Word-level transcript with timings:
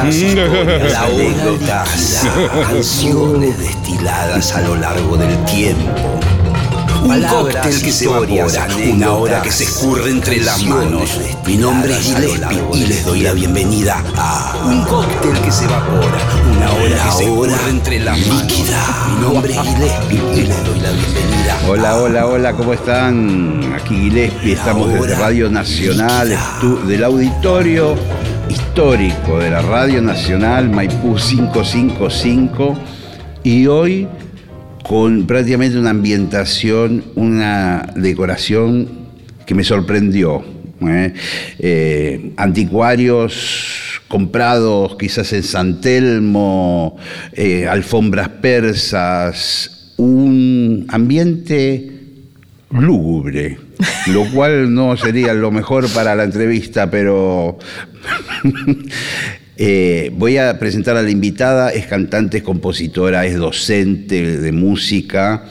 Palabras, 0.00 0.16
historias, 0.16 0.94
anécdotas, 0.98 2.26
canciones 2.70 3.58
destiladas 3.58 4.56
a 4.56 4.62
lo 4.62 4.76
largo 4.76 5.18
del 5.18 5.44
tiempo. 5.44 5.90
Un 7.02 7.22
cóctel 7.22 7.82
que 7.82 7.92
se 7.92 8.06
evapora, 8.06 8.66
una 8.92 9.12
hora 9.12 9.42
que 9.42 9.50
se 9.50 9.64
escurre 9.64 10.10
entre 10.10 10.40
las 10.40 10.62
manos. 10.62 11.20
Mi 11.46 11.58
nombre 11.58 11.92
es 11.92 12.00
Gillespie 12.00 12.62
y 12.72 12.86
les 12.86 13.04
doy 13.04 13.20
la 13.20 13.32
bienvenida 13.32 14.02
a 14.16 14.54
Un 14.64 14.84
cóctel 14.84 15.38
que 15.40 15.52
se 15.52 15.64
evapora, 15.64 16.18
una 16.56 16.70
hora 16.72 17.04
que 17.04 17.12
se 17.12 17.24
escurre 17.24 17.70
entre 17.70 18.00
las 18.00 18.18
manos. 18.26 18.54
Mi 18.54 19.20
nombre 19.20 19.52
es 19.52 19.60
Gillespie 19.60 20.22
y 20.34 20.46
les 20.46 20.64
doy 20.64 20.80
la 20.80 20.90
bienvenida. 20.92 21.60
Hola, 21.68 21.96
hola, 21.96 22.26
hola, 22.26 22.52
¿cómo 22.54 22.72
están? 22.72 23.74
Aquí 23.74 23.96
Gillespie, 23.96 24.54
estamos 24.54 24.90
desde 24.92 25.14
Radio 25.14 25.50
Nacional, 25.50 26.38
del 26.86 27.04
auditorio 27.04 27.96
histórico 28.70 29.40
de 29.40 29.50
la 29.50 29.62
Radio 29.62 30.00
Nacional 30.00 30.70
Maipú 30.70 31.16
555 31.16 32.78
y 33.42 33.66
hoy 33.66 34.06
con 34.84 35.26
prácticamente 35.26 35.76
una 35.76 35.90
ambientación, 35.90 37.02
una 37.16 37.92
decoración 37.96 38.88
que 39.44 39.56
me 39.56 39.64
sorprendió. 39.64 40.44
¿eh? 40.82 41.12
Eh, 41.58 42.32
anticuarios 42.36 44.00
comprados 44.06 44.96
quizás 44.96 45.32
en 45.32 45.42
San 45.42 45.80
Telmo, 45.80 46.96
eh, 47.32 47.66
alfombras 47.66 48.28
persas, 48.28 49.94
un 49.96 50.86
ambiente 50.90 51.89
lúgubre, 52.70 53.58
lo 54.08 54.30
cual 54.30 54.72
no 54.72 54.96
sería 54.96 55.34
lo 55.34 55.50
mejor 55.50 55.90
para 55.92 56.14
la 56.14 56.24
entrevista, 56.24 56.90
pero 56.90 57.58
eh, 59.56 60.12
voy 60.14 60.36
a 60.36 60.58
presentar 60.58 60.96
a 60.96 61.02
la 61.02 61.10
invitada, 61.10 61.70
es 61.70 61.86
cantante, 61.86 62.38
es 62.38 62.42
compositora, 62.42 63.26
es 63.26 63.36
docente 63.36 64.38
de 64.38 64.52
música. 64.52 65.44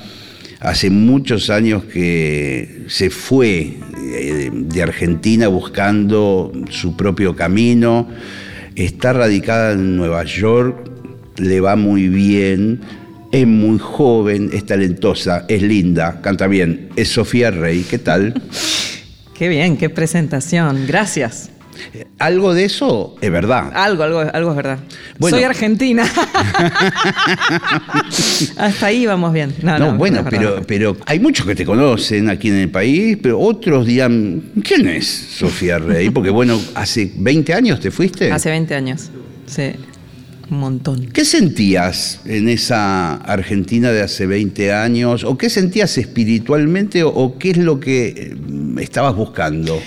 Hace 0.62 0.90
muchos 0.90 1.50
años 1.50 1.84
que 1.86 2.84
se 2.88 3.10
fue 3.10 3.78
eh, 4.14 4.50
de 4.54 4.84
Argentina 4.84 5.48
buscando 5.48 6.52
su 6.70 6.96
propio 6.96 7.36
camino. 7.36 8.08
Está 8.76 9.14
radicada 9.14 9.74
en 9.74 9.98
Nueva 9.98 10.24
York, 10.24 10.90
le 11.38 11.60
va 11.60 11.76
muy 11.76 12.08
bien, 12.08 12.82
es 13.32 13.48
muy 13.48 13.80
joven, 13.80 14.50
es 14.54 14.66
talentosa, 14.66 15.46
es 15.48 15.62
linda, 15.62 16.20
canta 16.22 16.48
bien. 16.48 16.90
Es 16.96 17.10
Sofía 17.10 17.52
Rey, 17.52 17.86
¿qué 17.90 18.00
tal? 18.00 18.34
Qué 19.38 19.48
bien, 19.48 19.78
qué 19.78 19.90
presentación. 19.90 20.86
Gracias. 20.86 21.50
Algo 22.18 22.54
de 22.54 22.66
eso 22.66 23.16
es 23.22 23.32
verdad. 23.32 23.72
Algo, 23.74 24.04
algo, 24.04 24.20
algo 24.20 24.50
es 24.50 24.56
verdad. 24.58 24.80
Bueno. 25.18 25.38
Soy 25.38 25.46
argentina. 25.46 26.04
Hasta 28.58 28.86
ahí 28.86 29.06
vamos 29.06 29.32
bien. 29.32 29.56
No, 29.62 29.80
No, 29.80 29.92
no, 29.94 29.98
bueno, 29.98 30.26
pero, 30.30 30.62
pero 30.68 30.98
hay 31.06 31.22
muchos 31.22 31.46
que 31.46 31.56
te 31.56 31.64
conocen 31.64 32.30
aquí 32.30 32.50
en 32.50 32.56
el 32.56 32.70
país, 32.70 33.18
pero 33.22 33.40
otros 33.40 33.86
dirán, 33.86 34.44
¿quién 34.62 34.90
es 34.90 35.08
Sofía 35.08 35.80
Rey? 35.80 36.10
Porque 36.10 36.32
bueno, 36.32 36.60
hace 36.76 37.10
20 37.16 37.54
años 37.54 37.80
te 37.80 37.92
fuiste. 37.92 38.30
Hace 38.30 38.50
20 38.50 38.76
años. 38.76 39.10
Sí. 39.46 39.72
Un 40.52 40.60
montón. 40.60 41.06
¿Qué 41.14 41.26
sentías 41.26 42.22
en 42.26 42.50
esa 42.50 43.16
Argentina 43.16 43.92
de 43.92 44.02
hace 44.02 44.26
20 44.26 44.72
años? 44.74 45.24
¿O 45.24 45.38
qué 45.38 45.50
sentías 45.50 45.98
espiritualmente? 45.98 47.04
¿O, 47.04 47.38
qué 47.38 47.52
es 47.52 47.58
lo 47.58 47.80
que 47.80 48.08
eh, 48.08 48.36
estabas 48.82 49.16
buscando? 49.16 49.80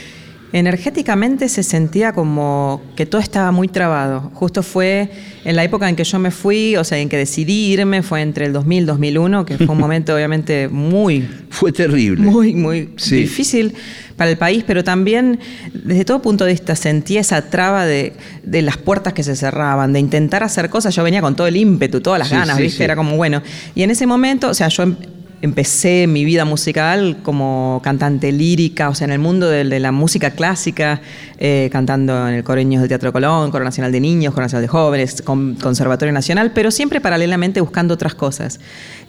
Energéticamente 0.54 1.48
se 1.48 1.62
sentía 1.62 2.12
como 2.12 2.82
que 2.94 3.06
todo 3.06 3.22
estaba 3.22 3.50
muy 3.52 3.68
trabado. 3.68 4.30
Justo 4.34 4.62
fue 4.62 5.10
en 5.46 5.56
la 5.56 5.64
época 5.64 5.88
en 5.88 5.96
que 5.96 6.04
yo 6.04 6.18
me 6.18 6.30
fui, 6.30 6.76
o 6.76 6.84
sea, 6.84 6.98
en 6.98 7.08
que 7.08 7.16
decidí 7.16 7.72
irme, 7.72 8.02
fue 8.02 8.20
entre 8.20 8.44
el 8.44 8.52
2000 8.52 8.82
y 8.82 8.86
2001, 8.86 9.46
que 9.46 9.56
fue 9.56 9.68
un 9.70 9.78
momento 9.80 10.14
obviamente 10.14 10.68
muy, 10.68 11.26
Fue 11.48 11.72
terrible. 11.72 12.22
muy, 12.22 12.54
muy 12.54 12.90
Sí. 12.96 13.16
difícil 13.16 13.72
para 14.22 14.30
el 14.30 14.38
país, 14.38 14.62
pero 14.64 14.84
también 14.84 15.40
desde 15.74 16.04
todo 16.04 16.22
punto 16.22 16.44
de 16.44 16.52
vista 16.52 16.76
sentía 16.76 17.20
esa 17.20 17.42
traba 17.50 17.84
de, 17.86 18.12
de 18.44 18.62
las 18.62 18.76
puertas 18.76 19.12
que 19.14 19.24
se 19.24 19.34
cerraban, 19.34 19.92
de 19.92 19.98
intentar 19.98 20.44
hacer 20.44 20.70
cosas. 20.70 20.94
Yo 20.94 21.02
venía 21.02 21.20
con 21.20 21.34
todo 21.34 21.48
el 21.48 21.56
ímpetu, 21.56 22.00
todas 22.00 22.20
las 22.20 22.28
Sí, 22.28 22.34
ganas, 22.36 22.56
sí, 22.56 22.62
¿viste? 22.62 22.78
sí. 22.78 22.84
Era 22.84 22.94
como, 22.94 23.16
bueno. 23.16 23.42
Y 23.74 23.82
en 23.82 23.90
ese 23.90 24.06
momento, 24.06 24.48
o 24.48 24.54
sea, 24.54 24.68
yo 24.68 24.84
em- 24.84 24.96
empecé 25.42 26.06
mi 26.06 26.24
vida 26.24 26.44
musical 26.44 27.18
como 27.24 27.80
cantante 27.82 28.30
lírica, 28.30 28.88
o 28.88 28.94
sea, 28.94 29.06
en 29.06 29.10
el 29.12 29.18
mundo 29.18 29.48
de, 29.48 29.64
la 29.64 29.90
música 29.90 30.30
clásica, 30.30 31.00
eh, 31.38 31.68
cantando 31.72 32.28
en 32.28 32.34
el 32.34 32.44
Coreños 32.44 32.80
del 32.80 32.88
Teatro 32.88 33.12
Colón, 33.12 33.50
Coro 33.50 33.64
Nacional 33.64 33.90
de 33.90 34.00
Niños, 34.00 34.32
Coro 34.34 34.44
Nacional 34.44 34.62
de 34.62 34.68
Jóvenes, 34.68 35.20
con- 35.20 35.56
Conservatorio 35.56 36.12
Nacional, 36.12 36.52
pero 36.54 36.70
siempre 36.70 37.00
paralelamente 37.00 37.60
buscando 37.60 37.92
otras 37.94 38.14
cosas. 38.14 38.60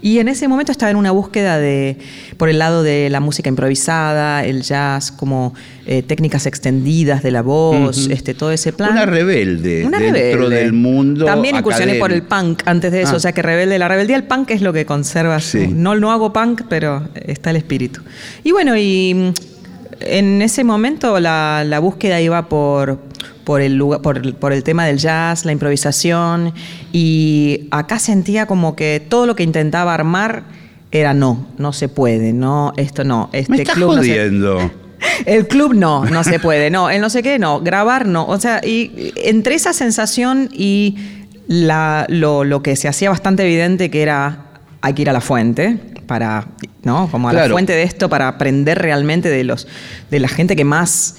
Y 0.02 0.18
en 0.18 0.28
ese 0.28 0.48
momento 0.48 0.72
estaba 0.72 0.90
en 0.90 0.98
una 0.98 1.12
búsqueda 1.12 1.60
de, 1.60 2.00
por 2.38 2.50
el 2.50 2.58
lado 2.58 2.82
de 2.82 3.10
la 3.12 3.20
música 3.20 3.48
improvisada, 3.48 4.44
el 4.44 4.64
jazz, 4.64 5.12
como 5.12 5.54
eh, 5.86 6.02
técnicas 6.02 6.46
extendidas 6.46 7.24
de 7.24 7.32
la 7.32 7.42
voz, 7.42 8.08
este, 8.10 8.34
todo 8.34 8.52
ese 8.52 8.72
plan. 8.72 8.92
Una 8.92 9.06
rebelde 9.06 9.86
Una 9.86 10.00
dentro 10.00 10.22
rebelde. 10.44 10.56
del 10.56 10.74
mundo. 10.74 11.26
También 11.26 11.58
incursioné 11.58 11.96
por 11.96 12.12
el 12.14 12.22
punk 12.24 12.62
antes 12.66 12.92
de 12.92 13.02
eso, 13.02 13.14
Ah. 13.14 13.18
o 13.18 13.20
sea 13.20 13.32
que 13.34 13.42
rebelde, 13.42 13.78
la 13.78 13.88
rebeldía, 13.90 14.16
el 14.16 14.24
punk 14.24 14.52
es 14.52 14.62
lo 14.62 14.72
que 14.72 14.86
conserva. 14.86 15.40
Sí. 15.42 15.68
no, 15.70 15.96
no 15.96 16.12
hago 16.12 16.32
punk, 16.32 16.62
pero 16.70 17.08
está 17.16 17.50
el 17.50 17.58
espíritu. 17.58 18.02
Y 18.46 18.52
bueno, 18.54 18.78
y 18.78 19.14
mm, 19.14 19.34
en 20.02 20.42
ese 20.42 20.64
momento 20.64 21.20
la, 21.20 21.64
la 21.68 21.80
búsqueda 21.80 22.22
iba 22.22 22.48
por, 22.48 23.00
por, 23.44 23.62
el 23.62 23.76
lugar, 23.76 24.02
por, 24.02 24.18
el- 24.18 24.36
por 24.36 24.54
el 24.54 24.64
tema 24.64 24.86
del 24.86 24.98
jazz, 25.00 25.44
la 25.46 25.52
improvisación, 25.52 26.54
y 26.94 27.68
acá 27.72 28.00
sentía 28.00 28.46
como 28.46 28.76
que 28.76 29.06
todo 29.08 29.26
lo 29.26 29.36
que 29.36 29.44
intentaba 29.44 29.94
armar 29.94 30.44
era 30.92 31.14
no, 31.14 31.48
no 31.58 31.74
se 31.74 31.90
puede, 31.90 32.34
no, 32.34 32.72
esto 32.78 33.04
no, 33.04 33.30
este 33.34 33.52
Me 33.52 33.58
estás 33.58 33.76
club 33.76 33.96
no 33.96 34.04
se- 34.04 34.10
jodiendo. 34.10 34.72
El 35.26 35.48
club 35.48 35.74
no, 35.74 36.06
no 36.06 36.24
se 36.24 36.40
puede, 36.40 36.70
no, 36.70 36.90
el 36.90 37.02
no 37.02 37.10
sé 37.10 37.24
qué 37.24 37.40
no, 37.40 37.62
grabar 37.62 38.06
no. 38.08 38.26
O 38.26 38.40
sea, 38.40 38.62
y 38.64 39.14
entre 39.18 39.56
esa 39.56 39.74
sensación 39.74 40.50
y 40.52 40.98
la, 41.48 42.06
lo, 42.10 42.44
lo 42.44 42.64
que 42.64 42.76
se 42.76 42.88
hacía 42.88 43.10
bastante 43.10 43.44
evidente 43.44 43.90
que 43.90 44.02
era 44.02 44.46
hay 44.82 44.94
que 44.94 45.04
ir 45.04 45.10
a 45.10 45.14
la 45.14 45.22
fuente 45.22 45.78
para, 46.08 46.48
¿no? 46.84 47.08
Como 47.10 47.30
a 47.30 47.34
la 47.34 47.48
fuente 47.50 47.74
de 47.74 47.84
esto 47.84 48.10
para 48.10 48.28
aprender 48.28 48.80
realmente 48.80 49.30
de 49.30 49.44
los 49.44 49.68
de 50.12 50.20
la 50.20 50.28
gente 50.28 50.56
que 50.56 50.66
más 50.66 51.16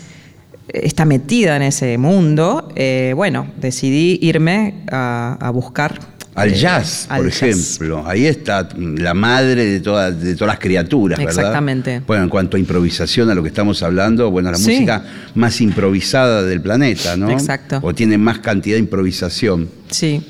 está 0.68 1.04
metida 1.04 1.56
en 1.56 1.62
ese 1.62 1.96
mundo. 1.98 2.68
eh, 2.74 3.12
bueno, 3.16 3.46
decidí 3.56 4.18
irme 4.22 4.84
a, 4.90 5.36
a 5.40 5.50
buscar 5.50 6.13
Al 6.34 6.50
eh, 6.50 6.54
jazz, 6.54 7.06
al 7.08 7.22
por 7.22 7.30
jazz. 7.30 7.42
ejemplo. 7.42 8.04
Ahí 8.06 8.26
está 8.26 8.68
la 8.76 9.14
madre 9.14 9.64
de, 9.64 9.80
todas 9.80 10.20
de 10.20 10.34
todas 10.34 10.54
las 10.54 10.58
criaturas, 10.58 11.18
¿verdad? 11.18 11.32
Exactamente. 11.34 12.02
Bueno, 12.06 12.24
en 12.24 12.28
cuanto 12.28 12.56
a 12.56 12.60
improvisación, 12.60 13.30
a 13.30 13.34
lo 13.34 13.42
que 13.42 13.48
estamos 13.48 13.82
hablando, 13.82 14.30
bueno, 14.30 14.50
la 14.50 14.56
Sí. 14.56 14.72
música 14.72 15.04
más 15.34 15.60
improvisada 15.60 16.42
del 16.42 16.60
planeta, 16.60 17.16
¿no? 17.16 17.30
Exacto. 17.30 17.78
O 17.82 17.94
tiene 17.94 18.18
más 18.18 18.40
cantidad 18.40 18.74
de 18.76 18.80
improvisación. 18.80 19.68
Sí, 19.90 20.22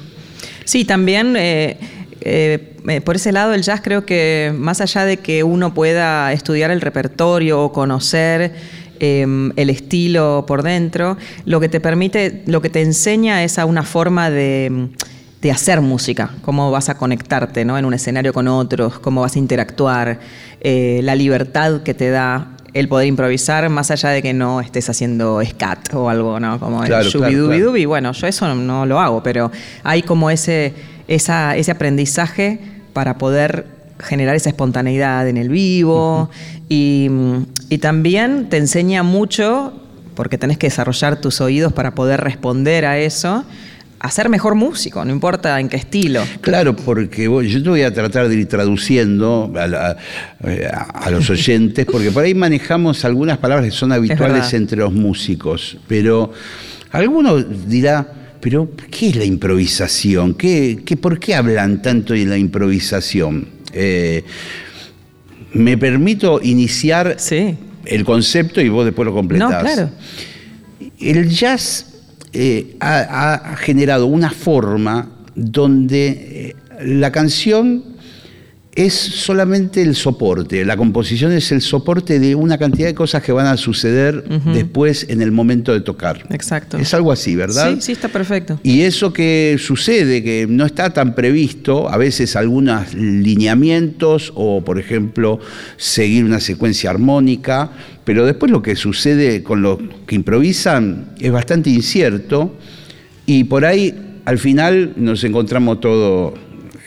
sí, 0.65 0.84
también 0.84 1.37
eh, 1.37 1.78
eh, 2.21 2.75
eh, 2.86 3.00
por 3.00 3.16
ese 3.16 3.32
lado 3.32 3.54
el 3.54 3.62
jazz 3.62 3.81
creo 3.82 4.04
que 4.04 4.53
más 4.56 4.81
allá 4.82 5.04
de 5.04 5.16
que 5.19 5.42
uno 5.42 5.72
pueda 5.75 6.32
estudiar 6.32 6.71
el 6.71 6.81
repertorio 6.82 7.62
o 7.62 7.72
conocer 7.72 8.53
eh, 9.00 9.26
el 9.56 9.71
estilo 9.71 10.44
por 10.47 10.62
dentro, 10.62 11.16
lo 11.47 11.60
que 11.60 11.69
te 11.69 11.81
permite, 11.81 12.42
lo 12.47 12.62
que 12.62 12.71
te 12.71 12.81
enseña 12.82 13.42
es 13.42 13.59
a 13.59 13.65
una 13.66 13.83
forma 13.83 14.30
de, 14.30 14.89
de 15.44 15.52
hacer 15.52 15.82
música, 15.82 16.30
cómo 16.41 16.70
vas 16.70 16.88
a 16.88 16.96
conectarte 16.96 17.66
¿no? 17.66 17.76
en 17.76 17.84
un 17.84 17.92
escenario 17.92 18.32
con 18.32 18.48
otros, 18.48 18.98
cómo 18.98 19.20
vas 19.20 19.36
a 19.36 19.38
interactuar, 19.38 20.18
eh, 20.62 21.00
la 21.02 21.14
libertad 21.14 21.82
que 21.82 21.92
te 21.92 22.08
da 22.08 22.48
el 22.72 22.88
poder 22.88 23.08
improvisar, 23.08 23.68
más 23.68 23.91
allá 23.91 24.08
de 24.08 24.22
que 24.22 24.32
no 24.32 24.62
estés 24.62 24.88
haciendo 24.88 25.42
scat 25.44 25.92
o 25.92 26.08
algo, 26.08 26.41
¿no? 26.41 26.58
Como 26.58 26.82
el 26.82 26.86
Claro, 26.86 27.10
claro, 27.10 27.46
claro. 27.46 27.88
Bueno, 27.88 28.12
yo 28.12 28.26
eso 28.26 28.48
no, 28.48 28.54
no 28.54 28.86
lo 28.86 28.98
hago, 28.98 29.22
pero 29.22 29.52
hay 29.82 30.00
como 30.00 30.30
ese, 30.30 30.72
esa, 31.08 31.56
ese 31.56 31.70
aprendizaje 31.70 32.58
para 32.94 33.18
poder 33.18 33.66
generar 34.00 34.34
esa 34.36 34.48
espontaneidad 34.48 35.28
en 35.28 35.36
el 35.36 35.50
vivo 35.50 36.30
y, 36.70 37.10
y 37.68 37.78
también 37.78 38.48
te 38.48 38.56
enseña 38.56 39.02
mucho, 39.02 39.74
porque 40.14 40.38
tenés 40.38 40.56
que 40.56 40.68
desarrollar 40.68 41.20
tus 41.20 41.42
oídos 41.42 41.74
para 41.74 41.94
poder 41.94 42.22
responder 42.22 42.86
a 42.86 42.98
eso, 42.98 43.44
a 44.06 44.10
ser 44.10 44.28
mejor 44.28 44.54
músico, 44.54 45.03
no 45.04 45.10
importa 45.12 45.59
en 45.59 45.68
qué 45.71 45.77
estilo. 45.78 46.22
Claro, 46.42 46.77
porque 46.77 47.27
vos- 47.27 47.47
yo 47.47 47.62
te 47.62 47.68
voy 47.71 47.83
a 47.83 47.92
tratar 47.95 48.28
de 48.28 48.34
ir 48.36 48.47
traduciendo 48.47 49.51
a, 49.56 49.66
la- 49.66 49.97
a- 50.72 50.83
a 51.06 51.10
los 51.10 51.30
oyentes, 51.30 51.86
porque 51.91 52.10
por 52.10 52.22
ahí 52.24 52.34
manejamos 52.34 53.04
algunas 53.06 53.39
palabras 53.39 53.65
que 53.66 53.71
son 53.72 53.92
habituales 53.92 54.53
entre 54.53 54.77
los 54.78 54.92
músicos, 54.92 55.78
pero 55.86 56.33
alguno 56.92 57.42
dirá, 57.42 58.06
pero 58.41 58.68
¿qué 58.91 59.09
es 59.09 59.16
la 59.16 59.24
improvisación? 59.24 60.34
¿Qué, 60.34 60.80
qué, 60.84 60.98
¿Por 60.98 61.18
qué 61.18 61.34
hablan 61.34 61.80
tanto 61.80 62.12
de 62.12 62.27
la 62.27 62.36
improvisación? 62.36 63.47
Eh, 63.72 64.22
me 65.54 65.78
permito 65.78 66.41
iniciar 66.42 67.15
Sí. 67.18 67.56
el 67.86 68.04
concepto 68.04 68.60
y 68.60 68.68
vos 68.68 68.84
después 68.84 69.06
lo 69.06 69.15
completás. 69.15 69.51
No, 69.51 69.60
claro. 69.60 69.91
El 71.01 71.30
jazz 71.30 71.93
eh, 72.34 72.77
ha, 72.81 73.54
generado 73.59 74.07
una 74.07 74.31
forma 74.31 75.09
donde 75.34 76.07
eh, 76.09 76.57
la 76.84 77.13
canción 77.13 77.93
es 78.74 78.94
solamente 78.94 79.82
el 79.82 79.94
soporte, 79.94 80.65
la 80.65 80.76
composición 80.76 81.32
es 81.32 81.53
el 81.53 81.60
soporte 81.60 82.18
de 82.18 82.34
una 82.34 82.59
cantidad 82.59 82.88
de 82.88 82.94
cosas 82.94 83.22
que 83.22 83.30
van 83.30 83.47
a 83.47 83.56
suceder 83.56 84.24
después 84.53 85.06
en 85.09 85.22
el 85.22 85.30
momento 85.30 85.72
de 85.72 85.80
tocar. 85.80 86.26
Exacto. 86.30 86.78
Es 86.78 86.92
algo 86.92 87.12
así, 87.12 87.36
¿verdad? 87.36 87.74
Sí, 87.74 87.80
sí, 87.80 87.92
está 87.92 88.09
perfecto. 88.09 88.59
Y 88.65 88.82
eso 88.82 89.12
que 89.12 89.56
sucede, 89.60 90.24
que 90.24 90.47
no 90.48 90.66
está 90.66 90.92
tan 90.92 91.15
previsto, 91.15 91.88
a 91.88 91.97
veces 91.97 92.34
algunos 92.34 92.94
lineamientos 92.94 94.32
o, 94.34 94.65
por 94.65 94.80
ejemplo, 94.80 95.38
seguir 95.77 96.24
una 96.24 96.41
secuencia 96.41 96.91
armónica, 96.91 97.70
pero 98.04 98.27
después 98.27 98.50
lo 98.50 98.60
que 98.60 98.74
sucede 98.74 99.44
con 99.44 99.62
los 99.62 99.78
que 100.06 100.16
improvisan 100.16 101.10
es 101.20 101.30
bastante 101.30 101.70
incierto 101.70 102.56
y 103.24 103.44
por 103.44 103.65
ahí 103.65 103.94
al 104.24 104.38
final 104.38 104.94
nos 104.97 105.22
encontramos 105.22 105.80
todo 105.80 106.34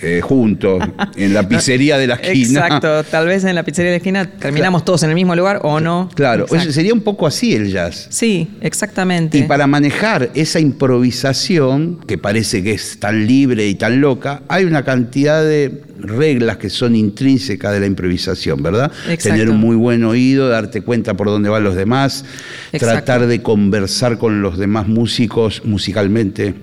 eh, 0.01 0.21
juntos 0.21 0.83
en 1.15 1.33
la 1.33 1.47
pizzería 1.49 1.97
de 1.97 2.07
la 2.07 2.15
esquina. 2.15 2.67
Exacto, 2.67 3.03
tal 3.03 3.25
vez 3.25 3.43
en 3.43 3.55
la 3.55 3.63
pizzería 3.63 3.91
de 3.91 3.95
la 3.95 3.97
esquina 3.97 4.29
terminamos 4.29 4.85
todos 4.85 5.01
en 5.03 5.09
el 5.09 5.15
mismo 5.15 5.35
lugar 5.35 5.61
o 5.63 5.79
no. 5.79 6.09
Claro, 6.13 6.45
sería 6.69 6.93
un 6.93 7.01
poco 7.01 7.25
así 7.25 7.55
el 7.55 7.71
jazz. 7.71 8.07
Sí, 8.09 8.47
exactamente. 8.61 9.37
Y 9.37 9.43
para 9.43 9.65
manejar 9.65 10.29
esa 10.35 10.59
improvisación, 10.59 11.99
que 12.05 12.17
parece 12.17 12.61
que 12.61 12.73
es 12.73 12.99
tan 12.99 13.25
libre 13.25 13.67
y 13.67 13.75
tan 13.75 13.99
loca, 13.99 14.43
hay 14.47 14.65
una 14.65 14.83
cantidad 14.83 15.43
de 15.43 15.81
reglas 15.99 16.57
que 16.57 16.69
son 16.69 16.95
intrínsecas 16.95 17.73
de 17.73 17.79
la 17.79 17.87
improvisación, 17.87 18.61
¿verdad? 18.61 18.91
Tener 19.21 19.49
un 19.49 19.59
muy 19.59 19.75
buen 19.75 20.03
oído, 20.03 20.47
darte 20.47 20.81
cuenta 20.81 21.15
por 21.15 21.27
dónde 21.27 21.49
van 21.49 21.63
los 21.63 21.75
demás, 21.75 22.23
tratar 22.71 23.25
de 23.25 23.41
conversar 23.41 24.17
con 24.17 24.41
los 24.41 24.57
demás 24.57 24.87
músicos 24.87 25.63
musicalmente 25.65 26.53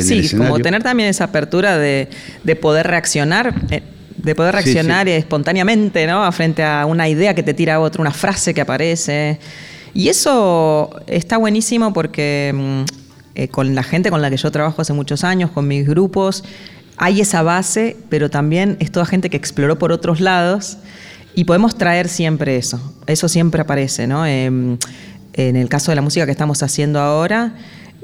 sí, 0.00 0.36
como 0.36 0.58
tener 0.60 0.82
también 0.82 1.08
esa 1.08 1.24
apertura 1.24 1.78
de, 1.78 2.08
poder 2.60 2.86
reaccionar. 2.86 3.54
de 3.68 4.34
poder 4.34 4.54
reaccionar 4.54 5.08
eh, 5.08 5.16
espontáneamente, 5.16 6.06
¿no? 6.06 6.30
Frente 6.32 6.62
a 6.62 6.86
una 6.86 7.08
idea 7.08 7.34
que 7.34 7.42
te 7.42 7.54
tira 7.54 7.80
otro, 7.80 8.02
una 8.02 8.12
frase 8.12 8.54
que 8.54 8.60
aparece. 8.60 9.38
Y 9.94 10.08
eso 10.08 10.90
está 11.06 11.36
buenísimo 11.36 11.92
porque 11.92 12.52
mm, 12.54 12.82
eh, 13.34 13.48
con 13.48 13.74
la 13.74 13.82
gente 13.82 14.10
con 14.10 14.20
la 14.20 14.30
que 14.30 14.36
yo 14.36 14.50
trabajo 14.50 14.82
hace 14.82 14.92
muchos 14.92 15.24
años, 15.24 15.50
con 15.50 15.66
mis 15.66 15.86
grupos, 15.86 16.44
hay 16.96 17.20
esa 17.20 17.42
base, 17.42 17.96
pero 18.08 18.30
también 18.30 18.76
es 18.78 18.92
toda 18.92 19.06
gente 19.06 19.30
que 19.30 19.36
exploró 19.36 19.78
por 19.78 19.90
otros 19.90 20.20
lados 20.20 20.78
y 21.34 21.44
podemos 21.44 21.76
traer 21.76 22.08
siempre 22.08 22.56
eso. 22.56 22.80
Eso 23.06 23.28
siempre 23.28 23.62
aparece, 23.62 24.06
¿no? 24.06 24.26
Em, 24.26 24.76
en 25.32 25.56
el 25.56 25.68
caso 25.68 25.90
de 25.90 25.96
la 25.96 26.02
música 26.02 26.26
que 26.26 26.32
estamos 26.32 26.62
haciendo 26.62 27.00
ahora, 27.00 27.54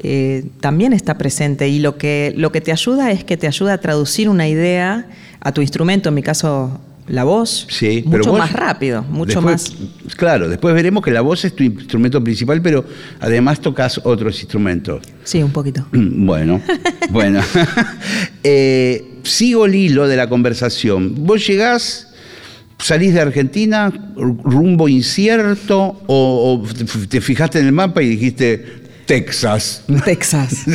eh, 0.02 0.46
también 0.60 0.92
está 0.92 1.18
presente 1.18 1.68
y 1.68 1.78
lo 1.78 1.98
que, 1.98 2.32
lo 2.36 2.52
que 2.52 2.60
te 2.60 2.72
ayuda 2.72 3.10
es 3.10 3.24
que 3.24 3.36
te 3.36 3.46
ayuda 3.46 3.74
a 3.74 3.78
traducir 3.78 4.28
una 4.28 4.48
idea 4.48 5.06
a 5.40 5.52
tu 5.52 5.60
instrumento, 5.60 6.08
en 6.08 6.14
mi 6.14 6.22
caso 6.22 6.80
la 7.08 7.24
voz, 7.24 7.66
sí, 7.70 8.02
mucho 8.06 8.34
más 8.34 8.52
rápido, 8.52 9.02
mucho 9.02 9.40
más... 9.40 9.72
Claro, 10.16 10.48
después 10.48 10.74
veremos 10.74 11.02
que 11.02 11.10
la 11.10 11.22
voz 11.22 11.44
es 11.44 11.56
tu 11.56 11.62
instrumento 11.62 12.22
principal, 12.22 12.60
pero 12.60 12.84
además 13.18 13.60
tocas 13.60 14.00
otros 14.04 14.38
instrumentos. 14.40 15.02
Sí, 15.24 15.42
un 15.42 15.50
poquito. 15.50 15.86
Bueno, 15.92 16.60
bueno. 17.10 17.40
Eh, 18.44 19.18
sigo 19.24 19.66
el 19.66 19.74
hilo 19.74 20.06
de 20.06 20.16
la 20.16 20.28
conversación. 20.28 21.26
Vos 21.26 21.46
llegás, 21.46 22.08
salís 22.78 23.12
de 23.14 23.20
Argentina, 23.20 23.92
rumbo 24.16 24.88
incierto, 24.88 26.00
o 26.06 26.64
te 27.08 27.20
fijaste 27.20 27.58
en 27.58 27.66
el 27.66 27.72
mapa 27.72 28.02
y 28.02 28.08
dijiste, 28.08 28.77
Texas. 29.08 29.82
Texas. 30.04 30.66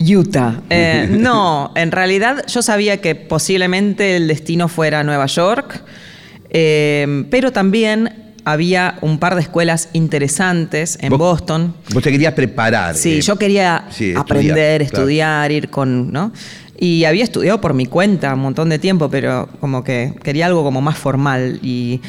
Utah. 0.00 0.60
Eh, 0.70 1.08
no, 1.08 1.72
en 1.76 1.92
realidad 1.92 2.44
yo 2.48 2.62
sabía 2.62 3.00
que 3.00 3.14
posiblemente 3.14 4.16
el 4.16 4.26
destino 4.26 4.66
fuera 4.66 5.04
Nueva 5.04 5.26
York, 5.26 5.82
eh, 6.50 7.24
pero 7.30 7.52
también 7.52 8.32
había 8.44 8.98
un 9.02 9.18
par 9.18 9.36
de 9.36 9.42
escuelas 9.42 9.88
interesantes 9.92 10.98
en 11.00 11.16
Boston. 11.16 11.74
Vos 11.92 12.02
te 12.02 12.10
querías 12.10 12.34
preparar. 12.34 12.96
Sí, 12.96 13.18
eh, 13.18 13.20
yo 13.20 13.36
quería 13.36 13.84
aprender, 14.16 14.82
estudiar, 14.82 15.52
ir 15.52 15.70
con, 15.70 16.12
¿no? 16.12 16.32
Y 16.76 17.04
había 17.04 17.22
estudiado 17.22 17.60
por 17.60 17.72
mi 17.72 17.86
cuenta 17.86 18.34
un 18.34 18.40
montón 18.40 18.68
de 18.68 18.80
tiempo, 18.80 19.08
pero 19.10 19.48
como 19.60 19.84
que 19.84 20.12
quería 20.24 20.46
algo 20.46 20.64
como 20.64 20.80
más 20.80 20.98
formal. 20.98 21.60
Y 21.62 22.00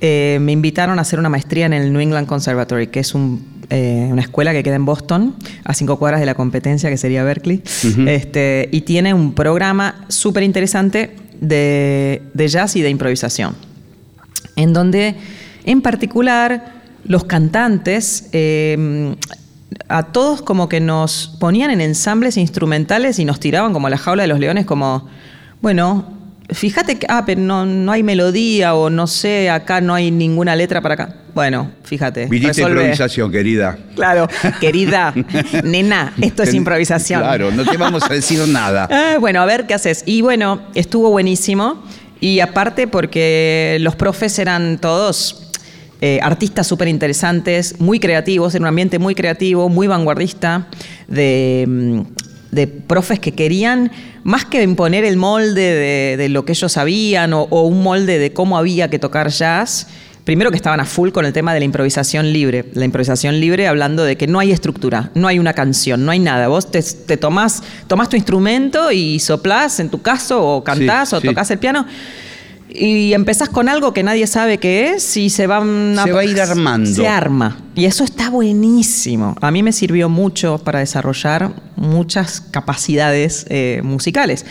me 0.00 0.52
invitaron 0.52 1.00
a 1.00 1.02
hacer 1.02 1.18
una 1.18 1.28
maestría 1.28 1.66
en 1.66 1.72
el 1.72 1.92
New 1.92 2.00
England 2.00 2.28
Conservatory, 2.28 2.88
que 2.88 3.00
es 3.00 3.14
un 3.14 3.57
eh, 3.70 4.08
una 4.10 4.22
escuela 4.22 4.52
que 4.52 4.62
queda 4.62 4.76
en 4.76 4.84
Boston, 4.84 5.34
a 5.64 5.74
cinco 5.74 5.98
cuadras 5.98 6.20
de 6.20 6.26
la 6.26 6.34
competencia, 6.34 6.90
que 6.90 6.96
sería 6.96 7.24
Berkeley, 7.24 7.62
este, 8.06 8.68
y 8.72 8.82
tiene 8.82 9.14
un 9.14 9.34
programa 9.34 10.06
súper 10.08 10.42
interesante 10.42 11.16
de, 11.40 12.22
jazz 12.34 12.76
y 12.76 12.82
de 12.82 12.90
improvisación, 12.90 13.54
en 14.56 14.72
donde 14.72 15.14
en 15.64 15.82
particular 15.82 16.72
los 17.04 17.24
cantantes... 17.24 18.28
Eh, 18.32 19.14
a 19.88 20.04
todos 20.04 20.42
como 20.42 20.68
que 20.68 20.80
nos 20.80 21.36
ponían 21.38 21.70
en 21.70 21.80
ensambles 21.80 22.36
instrumentales 22.36 23.18
y 23.18 23.24
nos 23.24 23.40
tiraban 23.40 23.72
como 23.72 23.88
la 23.88 23.98
jaula 23.98 24.22
de 24.22 24.28
los 24.28 24.40
leones, 24.40 24.66
como, 24.66 25.08
bueno, 25.60 26.17
fíjate 26.50 26.98
que, 26.98 27.06
ah, 27.08 27.24
pero 27.26 27.40
no, 27.40 27.66
no 27.66 27.92
hay 27.92 28.02
melodía 28.02 28.74
o 28.74 28.90
no 28.90 29.06
sé, 29.06 29.50
acá 29.50 29.80
no 29.80 29.94
hay 29.94 30.10
ninguna 30.10 30.56
letra 30.56 30.80
para 30.80 30.94
acá. 30.94 31.14
Bueno, 31.34 31.70
fíjate. 31.84 32.26
Viniste 32.26 32.62
improvisación, 32.62 33.30
querida. 33.30 33.78
Claro, 33.94 34.28
querida, 34.60 35.14
nena, 35.64 36.12
esto 36.20 36.42
es 36.42 36.54
improvisación. 36.54 37.20
Claro, 37.20 37.50
no 37.50 37.64
te 37.64 37.76
vamos 37.76 38.02
a 38.08 38.12
decir 38.12 38.40
nada. 38.48 38.88
Ah, 38.98 39.16
bueno, 39.20 39.40
a 39.40 39.46
ver 39.46 39.66
qué 39.66 39.74
haces. 39.74 40.02
Y 40.06 40.22
bueno, 40.22 40.60
estuvo 40.74 41.10
buenísimo. 41.10 41.82
Y 42.20 42.40
aparte 42.40 42.88
porque 42.88 43.76
los 43.80 43.94
profes 43.94 44.38
eran 44.40 44.78
todos 44.78 45.48
eh, 46.00 46.18
artistas 46.22 46.66
súper 46.66 46.88
interesantes, 46.88 47.80
muy 47.80 48.00
creativos, 48.00 48.54
en 48.54 48.62
un 48.62 48.68
ambiente 48.68 48.98
muy 48.98 49.14
creativo, 49.14 49.68
muy 49.68 49.86
vanguardista, 49.86 50.66
de, 51.06 51.64
mm, 51.68 52.00
de 52.50 52.66
profes 52.66 53.20
que 53.20 53.32
querían, 53.32 53.90
más 54.24 54.44
que 54.44 54.62
imponer 54.62 55.04
el 55.04 55.16
molde 55.16 56.16
de, 56.16 56.28
lo 56.28 56.44
que 56.44 56.52
ellos 56.52 56.72
sabían 56.72 57.32
o, 57.32 57.44
un 57.44 57.82
molde 57.82 58.18
de 58.18 58.32
cómo 58.32 58.56
había 58.56 58.88
que 58.88 58.98
tocar 58.98 59.28
jazz, 59.28 59.86
primero 60.24 60.50
que 60.50 60.56
estaban 60.56 60.80
a 60.80 60.84
full 60.84 61.10
con 61.10 61.24
el 61.24 61.32
tema 61.32 61.54
de 61.54 61.60
la 61.60 61.64
improvisación 61.64 62.32
libre. 62.32 62.66
La 62.74 62.84
improvisación 62.84 63.40
libre 63.40 63.66
hablando 63.68 64.04
de 64.04 64.16
que 64.16 64.26
no 64.26 64.38
hay 64.38 64.52
estructura, 64.52 65.10
no 65.14 65.28
hay 65.28 65.38
una 65.38 65.54
canción, 65.54 66.04
no 66.04 66.10
hay 66.10 66.18
nada. 66.18 66.48
Vos 66.48 66.70
te, 66.70 66.82
tomás, 67.16 67.62
tomás 67.86 68.08
tu 68.08 68.16
instrumento 68.16 68.92
y 68.92 69.18
soplás 69.20 69.80
en 69.80 69.88
tu 69.90 70.02
caso, 70.02 70.44
o 70.44 70.64
cantás, 70.64 71.12
o 71.12 71.20
tocas 71.20 71.50
el 71.50 71.58
piano 71.58 71.86
y 72.70 73.14
empezás 73.14 73.48
con 73.48 73.68
algo 73.68 73.92
que 73.92 74.02
nadie 74.02 74.26
sabe 74.26 74.58
qué 74.58 74.92
es 74.92 75.16
y 75.16 75.30
se 75.30 75.46
van 75.46 75.96
se 76.02 76.12
va 76.12 76.20
a 76.20 76.24
ir 76.24 76.40
armando. 76.40 76.90
Se 76.90 77.08
arma. 77.08 77.56
Y 77.74 77.86
eso 77.86 78.04
está 78.04 78.30
buenísimo. 78.30 79.34
A 79.40 79.50
mí 79.50 79.62
me 79.62 79.72
sirvió 79.72 80.08
mucho 80.08 80.58
para 80.58 80.80
desarrollar 80.80 81.52
muchas 81.76 82.40
capacidades 82.40 83.46
eh, 83.48 83.80
musicales. 83.82 84.44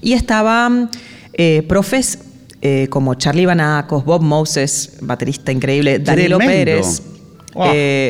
Y 0.00 0.12
estaban 0.12 0.90
eh, 1.32 1.64
profes 1.68 2.20
eh, 2.62 2.86
como 2.88 3.14
Charlie 3.14 3.46
Banacos, 3.46 4.04
Bob 4.04 4.22
Moses, 4.22 4.98
baterista 5.00 5.50
increíble, 5.50 5.98
Danilo 5.98 6.38
Pérez, 6.38 7.02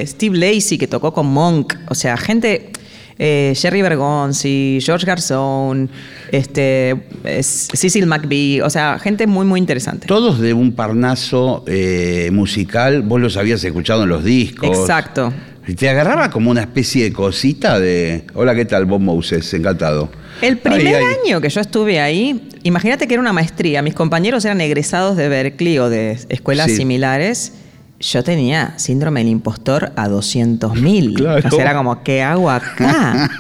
Steve 0.06 0.36
Lacey, 0.36 0.76
que 0.76 0.86
tocó 0.86 1.14
con 1.14 1.26
Monk. 1.26 1.74
O 1.88 1.94
sea, 1.94 2.16
gente 2.16 2.72
eh, 3.18 3.54
Jerry 3.56 3.82
Bergonzi, 3.82 4.78
George 4.80 5.06
Garzón, 5.06 5.88
este, 6.30 6.96
Cecil 7.40 8.06
McBee, 8.06 8.60
o 8.60 8.70
sea, 8.70 8.98
gente 8.98 9.26
muy, 9.26 9.46
muy 9.46 9.60
interesante. 9.60 10.06
Todos 10.06 10.38
de 10.40 10.52
un 10.52 10.72
parnaso 10.72 11.64
eh, 11.66 12.30
musical, 12.32 13.02
vos 13.02 13.20
los 13.20 13.36
habías 13.36 13.62
escuchado 13.64 14.02
en 14.02 14.10
los 14.10 14.24
discos. 14.24 14.78
Exacto. 14.78 15.32
Y 15.66 15.74
te 15.74 15.88
agarraba 15.88 16.30
como 16.30 16.50
una 16.50 16.60
especie 16.60 17.04
de 17.04 17.12
cosita 17.12 17.80
de, 17.80 18.24
hola, 18.34 18.54
¿qué 18.54 18.64
tal? 18.64 18.84
Bob 18.84 19.00
Moses, 19.00 19.52
encantado. 19.54 20.10
El 20.40 20.58
primer 20.58 21.02
año 21.02 21.40
que 21.40 21.48
yo 21.48 21.60
estuve 21.60 21.98
ahí, 21.98 22.48
imagínate 22.62 23.08
que 23.08 23.14
era 23.14 23.20
una 23.20 23.32
maestría, 23.32 23.82
mis 23.82 23.94
compañeros 23.94 24.44
eran 24.44 24.60
egresados 24.60 25.16
de 25.16 25.28
Berkeley 25.28 25.78
o 25.78 25.88
de 25.88 26.18
escuelas 26.28 26.70
similares 26.70 27.52
yo 27.98 28.22
tenía 28.22 28.74
síndrome 28.78 29.20
del 29.20 29.30
impostor 29.30 29.92
a 29.96 30.08
200 30.08 30.76
mil. 30.76 31.26
O 31.26 31.50
sea, 31.50 31.62
era 31.62 31.74
como, 31.74 32.02
¿qué 32.02 32.22
hago 32.22 32.50
acá? 32.50 33.30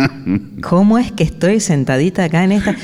¿Cómo 0.62 0.98
es 0.98 1.12
que 1.12 1.22
estoy 1.22 1.60
sentadita 1.60 2.24
acá 2.24 2.44
en 2.44 2.52
esta? 2.52 2.74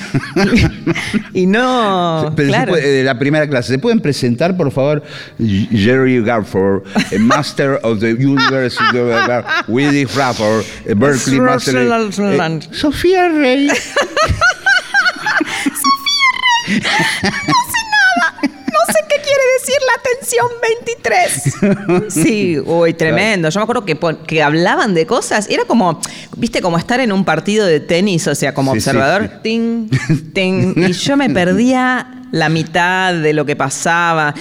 y 1.33 1.47
no. 1.47 2.33
claro. 2.37 2.75
de 2.75 3.03
la 3.03 3.19
primera 3.19 3.49
clase, 3.49 3.73
¿se 3.73 3.79
pueden 3.79 4.01
presentar, 4.01 4.57
por 4.57 4.71
favor? 4.73 5.03
Jerry 5.39 6.23
Garford, 6.23 6.83
Master 7.19 7.81
of 7.83 8.01
the 8.01 8.13
University 8.13 8.99
of 8.99 9.45
Willie 9.69 10.07
Frafford, 10.07 10.65
Berkeley 10.97 11.41
Master. 11.41 11.77
Eh, 11.77 12.09
Sofía 12.13 12.29
Rey. 12.29 12.71
Sofía 12.71 13.29
Rey. 13.29 13.67
No 16.69 16.85
sé 16.85 17.81
nada. 17.91 18.35
No 18.43 18.93
sé 18.93 19.01
qué 19.09 19.17
quiere 19.23 19.45
decir 19.59 19.77
la 19.87 19.95
atención 19.95 20.13
Atención 20.33 20.47
23. 20.97 22.13
Sí, 22.13 22.59
uy, 22.65 22.95
tremendo. 22.95 23.49
Yo 23.51 23.61
me 23.61 23.65
acuerdo 23.65 23.85
que, 23.85 23.99
que 24.27 24.43
hablaban 24.43 24.95
de 24.95 25.07
cosas. 25.07 25.49
Era 25.51 25.65
como, 25.65 26.01
viste, 26.37 26.61
como 26.61 26.79
estar 26.79 27.01
en 27.01 27.13
un 27.13 27.25
partido 27.25 27.67
de 27.67 27.81
tenis, 27.81 28.27
o 28.27 28.35
sea, 28.35 28.55
como 28.55 28.73
Sí, 28.75 28.81
sí, 28.81 28.89
observador. 28.91 29.31
sí. 29.35 29.39
Ting, 29.43 29.89
ting. 30.33 30.75
Y 30.77 30.93
yo 30.93 31.17
me 31.17 31.29
perdía 31.31 32.23
la 32.33 32.49
mitad 32.49 33.15
de 33.15 33.33
lo 33.33 33.45
que 33.45 33.57
pasaba. 33.57 34.35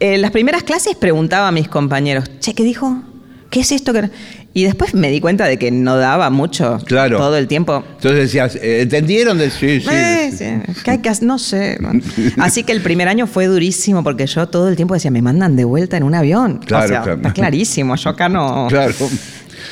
En 0.00 0.20
las 0.22 0.30
primeras 0.32 0.62
clases 0.62 0.96
preguntaba 0.96 1.48
a 1.48 1.52
mis 1.52 1.68
compañeros, 1.68 2.24
che, 2.40 2.54
¿qué 2.54 2.64
dijo? 2.64 3.02
¿Qué 3.50 3.60
es 3.60 3.72
esto? 3.72 3.92
que-?" 3.92 4.10
Y 4.56 4.64
después 4.64 4.94
me 4.94 5.10
di 5.10 5.20
cuenta 5.20 5.44
de 5.44 5.58
que 5.58 5.70
no 5.70 5.98
daba 5.98 6.30
mucho 6.30 6.78
Claro. 6.86 7.18
todo 7.18 7.36
el 7.36 7.46
tiempo. 7.46 7.84
Entonces 7.96 8.20
decías, 8.20 8.56
eh, 8.56 8.80
¿entendieron? 8.80 9.36
De- 9.36 9.50
Sí, 9.50 9.80
sí. 9.82 9.88
Eh, 9.92 10.30
sí. 10.30 10.44
sí. 10.66 10.82
¿Qué 10.82 10.92
hay 10.92 10.98
que 10.98 11.10
hacer? 11.10 11.26
No 11.26 11.38
sé. 11.38 11.78
Así 12.38 12.64
que 12.64 12.72
el 12.72 12.80
primer 12.80 13.06
año 13.06 13.26
fue 13.26 13.48
durísimo 13.48 14.02
porque 14.02 14.26
yo 14.26 14.46
todo 14.48 14.68
el 14.70 14.76
tiempo 14.76 14.94
decía, 14.94 15.10
me 15.10 15.20
mandan 15.20 15.56
de 15.56 15.64
vuelta 15.64 15.98
en 15.98 16.04
un 16.04 16.14
avión. 16.14 16.60
Claro, 16.64 16.84
o 16.86 16.88
sea, 16.88 17.02
claro. 17.02 17.16
está 17.18 17.34
clarísimo, 17.34 17.96
yo 17.96 18.08
acá 18.08 18.30
no. 18.30 18.66
Claro. 18.70 18.94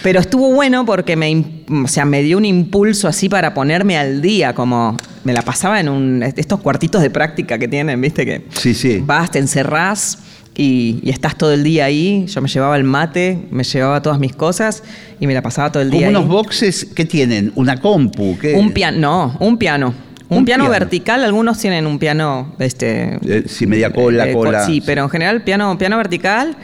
Pero 0.02 0.20
estuvo 0.20 0.52
bueno 0.52 0.84
porque 0.84 1.16
me, 1.16 1.44
o 1.84 1.88
sea, 1.88 2.04
me 2.04 2.22
dio 2.22 2.36
un 2.36 2.44
impulso 2.44 3.08
así 3.08 3.30
para 3.30 3.54
ponerme 3.54 3.96
al 3.96 4.20
día, 4.20 4.54
como 4.54 4.98
me 5.24 5.32
la 5.32 5.40
pasaba 5.40 5.80
en 5.80 5.88
un, 5.88 6.22
estos 6.22 6.60
cuartitos 6.60 7.00
de 7.00 7.08
práctica 7.08 7.58
que 7.58 7.68
tienen, 7.68 7.98
viste 8.02 8.26
que 8.26 8.44
Sí, 8.54 8.74
sí. 8.74 9.02
vas, 9.02 9.30
te 9.30 9.38
encerrás 9.38 10.18
y, 10.56 11.00
y 11.02 11.10
estás 11.10 11.36
todo 11.36 11.52
el 11.52 11.62
día 11.64 11.84
ahí. 11.86 12.24
Yo 12.26 12.40
me 12.40 12.48
llevaba 12.48 12.76
el 12.76 12.84
mate, 12.84 13.38
me 13.50 13.64
llevaba 13.64 14.00
todas 14.02 14.18
mis 14.18 14.34
cosas 14.34 14.82
y 15.20 15.26
me 15.26 15.34
la 15.34 15.42
pasaba 15.42 15.70
todo 15.72 15.82
el 15.82 15.88
Como 15.88 15.98
día 16.00 16.08
unos 16.10 16.22
ahí. 16.22 16.28
boxes 16.28 16.84
que 16.84 17.04
tienen, 17.04 17.52
una 17.54 17.80
compu. 17.80 18.38
¿qué? 18.40 18.54
Un 18.54 18.72
piano, 18.72 18.98
no, 18.98 19.36
un 19.40 19.58
piano. 19.58 19.94
Un, 20.28 20.38
Un 20.38 20.44
piano, 20.46 20.64
piano. 20.64 20.70
vertical, 20.80 21.22
algunos 21.22 21.58
tienen 21.58 21.86
un 21.86 21.98
piano, 21.98 22.54
este, 22.58 23.18
Eh, 23.26 23.44
sí, 23.46 23.66
media 23.66 23.90
cola, 23.90 24.26
eh, 24.28 24.32
co- 24.32 24.38
cola. 24.40 24.64
Sí, 24.64 24.82
pero 24.84 25.02
en 25.02 25.10
general 25.10 25.42
piano, 25.44 25.76
piano 25.76 25.96
vertical, 25.98 26.56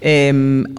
eh, 0.00 0.32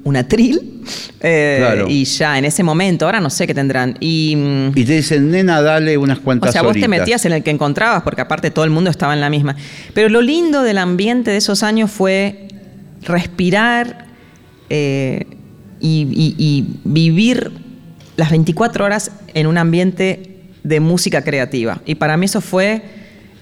un 0.03 0.15
atril, 0.17 0.81
eh, 1.21 1.57
Claro. 1.59 1.85
y 1.87 2.03
ya 2.05 2.37
en 2.39 2.45
ese 2.45 2.63
momento, 2.63 3.05
ahora 3.05 3.21
no 3.21 3.29
sé 3.29 3.45
qué 3.47 3.53
tendrán. 3.53 3.95
Y, 3.99 4.35
mm, 4.35 4.71
Y 4.77 4.83
te 4.83 4.93
dicen, 4.97 5.29
nena, 5.29 5.61
dale 5.61 5.95
unas 5.97 6.19
cuantas 6.19 6.49
o 6.49 6.51
sea, 6.51 6.63
vos 6.63 6.73
te 6.73 6.79
horitas". 6.79 6.89
metías 6.89 7.25
en 7.25 7.33
el 7.33 7.43
que 7.43 7.51
encontrabas, 7.51 8.01
porque 8.01 8.21
aparte 8.21 8.49
todo 8.51 8.65
el 8.65 8.71
mundo 8.71 8.89
estaba 8.89 9.13
en 9.13 9.21
la 9.21 9.29
misma. 9.29 9.55
Pero 9.93 10.09
lo 10.09 10.21
lindo 10.21 10.63
del 10.63 10.79
ambiente 10.79 11.29
de 11.31 11.37
esos 11.37 11.61
años 11.63 11.91
fue 11.91 12.47
respirar 13.05 14.07
eh, 14.69 15.25
y, 15.79 16.65
vivir 16.83 17.51
las 18.15 18.31
24 18.31 18.85
horas 18.85 19.11
en 19.33 19.47
un 19.47 19.57
ambiente 19.57 20.41
de 20.63 20.79
música 20.79 21.23
creativa. 21.23 21.81
Y 21.85 21.95
para 21.95 22.15
mí 22.17 22.25
eso 22.25 22.41
fue, 22.41 22.81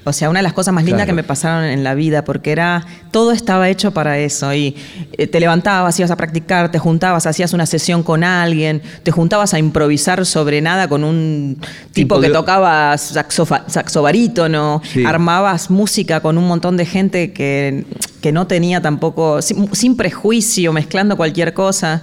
o 0.03 0.13
sea, 0.13 0.29
una 0.29 0.39
de 0.39 0.43
las 0.43 0.53
cosas 0.53 0.74
más 0.74 0.84
lindas 0.84 1.01
Claro. 1.05 1.12
que 1.12 1.22
me 1.22 1.24
pasaron 1.24 1.63
en 1.65 1.84
la 1.84 1.93
vida, 1.93 2.24
porque 2.24 2.51
era, 2.51 2.86
todo 3.12 3.31
estaba 3.31 3.70
hecho 3.70 3.91
para 3.91 4.17
eso. 4.17 4.51
Y 4.53 4.75
eh, 5.17 5.27
te 5.27 5.39
levantabas, 5.39 6.00
ibas 6.00 6.10
a 6.12 6.15
practicar, 6.15 6.72
te 6.72 6.79
juntabas, 6.79 7.27
hacías 7.27 7.53
una 7.53 7.65
sesión 7.67 8.01
con 8.01 8.24
alguien, 8.24 8.81
te 9.03 9.12
juntabas 9.12 9.53
a 9.53 9.60
improvisar 9.60 10.25
sobre 10.25 10.60
nada 10.62 10.88
con 10.88 11.03
un 11.03 11.58
tipo, 11.93 12.15
Tipo 12.15 12.20
que 12.22 12.27
de- 12.29 12.34
tocaba 12.34 12.98
saxobarítono, 12.98 14.81
Sí. 14.91 15.03
armabas 15.05 15.70
música 15.70 16.20
con 16.20 16.38
un 16.38 16.48
montón 16.48 16.77
de 16.77 16.86
gente 16.86 17.31
que, 17.34 17.86
que 18.22 18.31
no 18.31 18.48
tenía 18.48 18.81
tampoco, 18.81 19.41
sin, 19.41 19.74
sin 19.75 19.96
prejuicio, 19.98 20.74
mezclando 20.74 21.17
cualquier 21.17 21.53
cosa. 21.53 22.01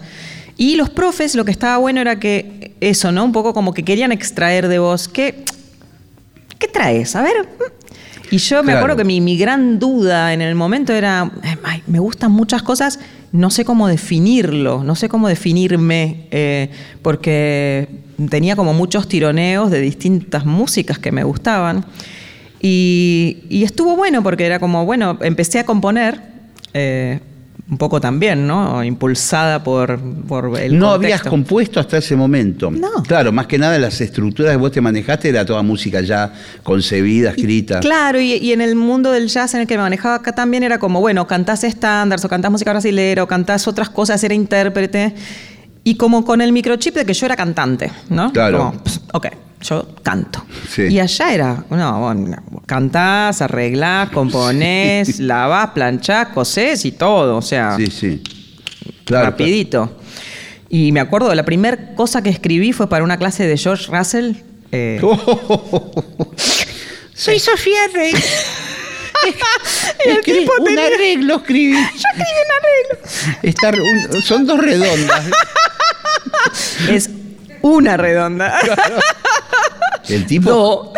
Y 0.57 0.77
los 0.77 0.91
profes, 0.91 1.35
lo 1.35 1.45
que 1.45 1.51
estaba 1.53 1.77
bueno 1.79 2.01
era 2.01 2.19
que 2.19 2.75
eso, 2.81 3.13
¿no? 3.13 3.25
Un 3.25 3.33
poco 3.33 3.55
como 3.55 3.73
que 3.75 3.85
querían 3.85 4.11
extraer 4.13 4.67
de 4.69 4.79
vos, 4.81 5.07
¿qué, 5.09 5.45
qué 6.59 6.67
traes? 6.69 7.15
A 7.15 7.23
ver. 7.23 7.49
Y 8.31 8.39
yo 8.39 8.59
me 8.63 8.73
Claro. 8.73 8.79
acuerdo 8.79 8.97
que 8.99 9.05
mi, 9.05 9.21
mi 9.21 9.37
gran 9.39 9.79
duda 9.79 10.33
en 10.35 10.43
el 10.43 10.55
momento 10.55 10.93
era, 10.93 11.31
"Ay, 11.65 11.83
me 11.87 11.99
gustan 11.99 12.31
muchas 12.33 12.63
cosas, 12.63 12.99
no 13.33 13.51
sé 13.51 13.65
cómo 13.65 13.89
definirlo, 13.89 14.85
no 14.85 14.95
sé 14.97 15.09
cómo 15.09 15.29
definirme, 15.29 16.27
eh, 16.31 16.71
porque 17.03 17.89
tenía 18.31 18.57
como 18.57 18.75
muchos 18.75 19.09
tironeos 19.09 19.71
de 19.71 19.81
distintas 19.81 20.45
músicas 20.45 20.99
que 20.99 21.13
me 21.13 21.25
gustaban. 21.25 21.85
Y, 22.61 23.39
y 23.49 23.63
estuvo 23.65 23.97
bueno 23.97 24.23
porque 24.23 24.45
era 24.45 24.59
como, 24.59 24.85
bueno, 24.85 25.17
empecé 25.23 25.61
a 25.61 25.65
componer, 25.65 26.21
eh, 26.75 27.21
un 27.71 27.77
poco 27.77 28.01
también, 28.01 28.47
¿no? 28.47 28.83
Impulsada 28.83 29.63
por, 29.63 30.01
por 30.01 30.59
el 30.59 30.79
no 30.79 30.91
habías 30.91 31.23
compuesto 31.23 31.79
hasta 31.79 31.99
ese 31.99 32.17
momento. 32.17 32.71
No. 32.71 33.03
Claro, 33.07 33.31
más 33.31 33.47
que 33.47 33.59
nada 33.59 33.79
las 33.79 34.01
estructuras 34.01 34.53
que 34.53 34.57
vos 34.57 34.73
te 34.73 34.81
manejaste 34.81 35.29
era 35.29 35.45
toda 35.45 35.63
música 35.63 36.01
ya 36.01 36.33
concebida, 36.63 37.31
escrita. 37.31 37.81
Claro, 37.81 38.21
y, 38.21 38.35
y 38.35 38.53
en 38.53 38.63
el 38.63 38.75
mundo 38.75 39.13
del 39.13 39.29
jazz 39.29 39.53
en 39.55 39.61
el 39.61 39.67
que 39.67 39.77
me 39.77 39.83
manejaba 39.83 40.15
acá 40.15 40.33
también 40.33 40.63
era 40.63 40.79
como, 40.79 41.01
bueno, 41.01 41.27
cantás 41.27 41.63
estándares 41.63 42.25
o 42.25 42.29
cantás 42.29 42.51
música 42.51 42.71
brasilera 42.71 43.23
o 43.23 43.27
cantás 43.27 43.69
otras 43.69 43.91
cosas, 43.91 44.23
era 44.25 44.35
intérprete. 44.35 45.15
Y 45.85 45.97
como 45.97 46.25
con 46.25 46.41
el 46.41 46.53
microchip 46.53 46.95
de 46.95 47.05
que 47.05 47.13
yo 47.13 47.27
era 47.27 47.37
cantante, 47.37 47.91
¿no? 48.09 48.33
Claro. 48.33 48.59
Como, 48.59 48.83
pss, 48.83 49.01
ok, 49.13 49.27
yo 49.61 49.89
canto. 50.03 50.45
Sí. 50.69 50.83
Y 50.89 51.01
allá 51.01 51.33
era, 51.35 51.65
no, 51.71 52.01
bueno, 52.01 52.37
cantás, 52.67 53.43
arreglás, 53.43 54.11
componés, 54.11 55.19
lavás, 55.21 55.71
planchás, 55.71 56.29
cosés 56.29 56.85
y 56.85 56.93
todo, 56.93 57.37
o 57.39 57.43
sea, 57.43 57.77
Sí, 57.77 57.87
sí. 57.89 58.23
Claro, 59.05 59.27
rapidito. 59.31 59.97
Y 60.71 60.93
me 60.93 61.01
acuerdo, 61.01 61.35
la 61.35 61.45
primera 61.45 61.95
cosa 61.95 62.23
que 62.23 62.29
escribí 62.31 62.73
fue 62.73 62.89
para 62.89 63.03
una 63.03 63.17
clase 63.17 63.47
de 63.47 63.57
George 63.57 63.87
Russell. 63.91 64.33
eh, 64.71 65.01
Soy 67.15 67.39
Sofía 67.39 67.81
Rey. 67.95 68.13
El 70.05 70.21
tipo 70.21 70.53
un 70.61 70.65
tenía- 70.67 70.87
arreglo 70.87 71.37
escribí. 71.37 71.73
Yo 71.73 71.79
escribí 71.81 72.39
un 72.45 73.63
arreglo. 73.73 73.85
Un- 74.17 74.23
son 74.23 74.47
dos 74.47 74.61
redondas. 74.61 75.25
Es 76.89 77.11
una 77.63 77.97
redonda. 77.97 78.59
El 80.09 80.27
tipo. 80.27 80.51
No. 80.51 80.93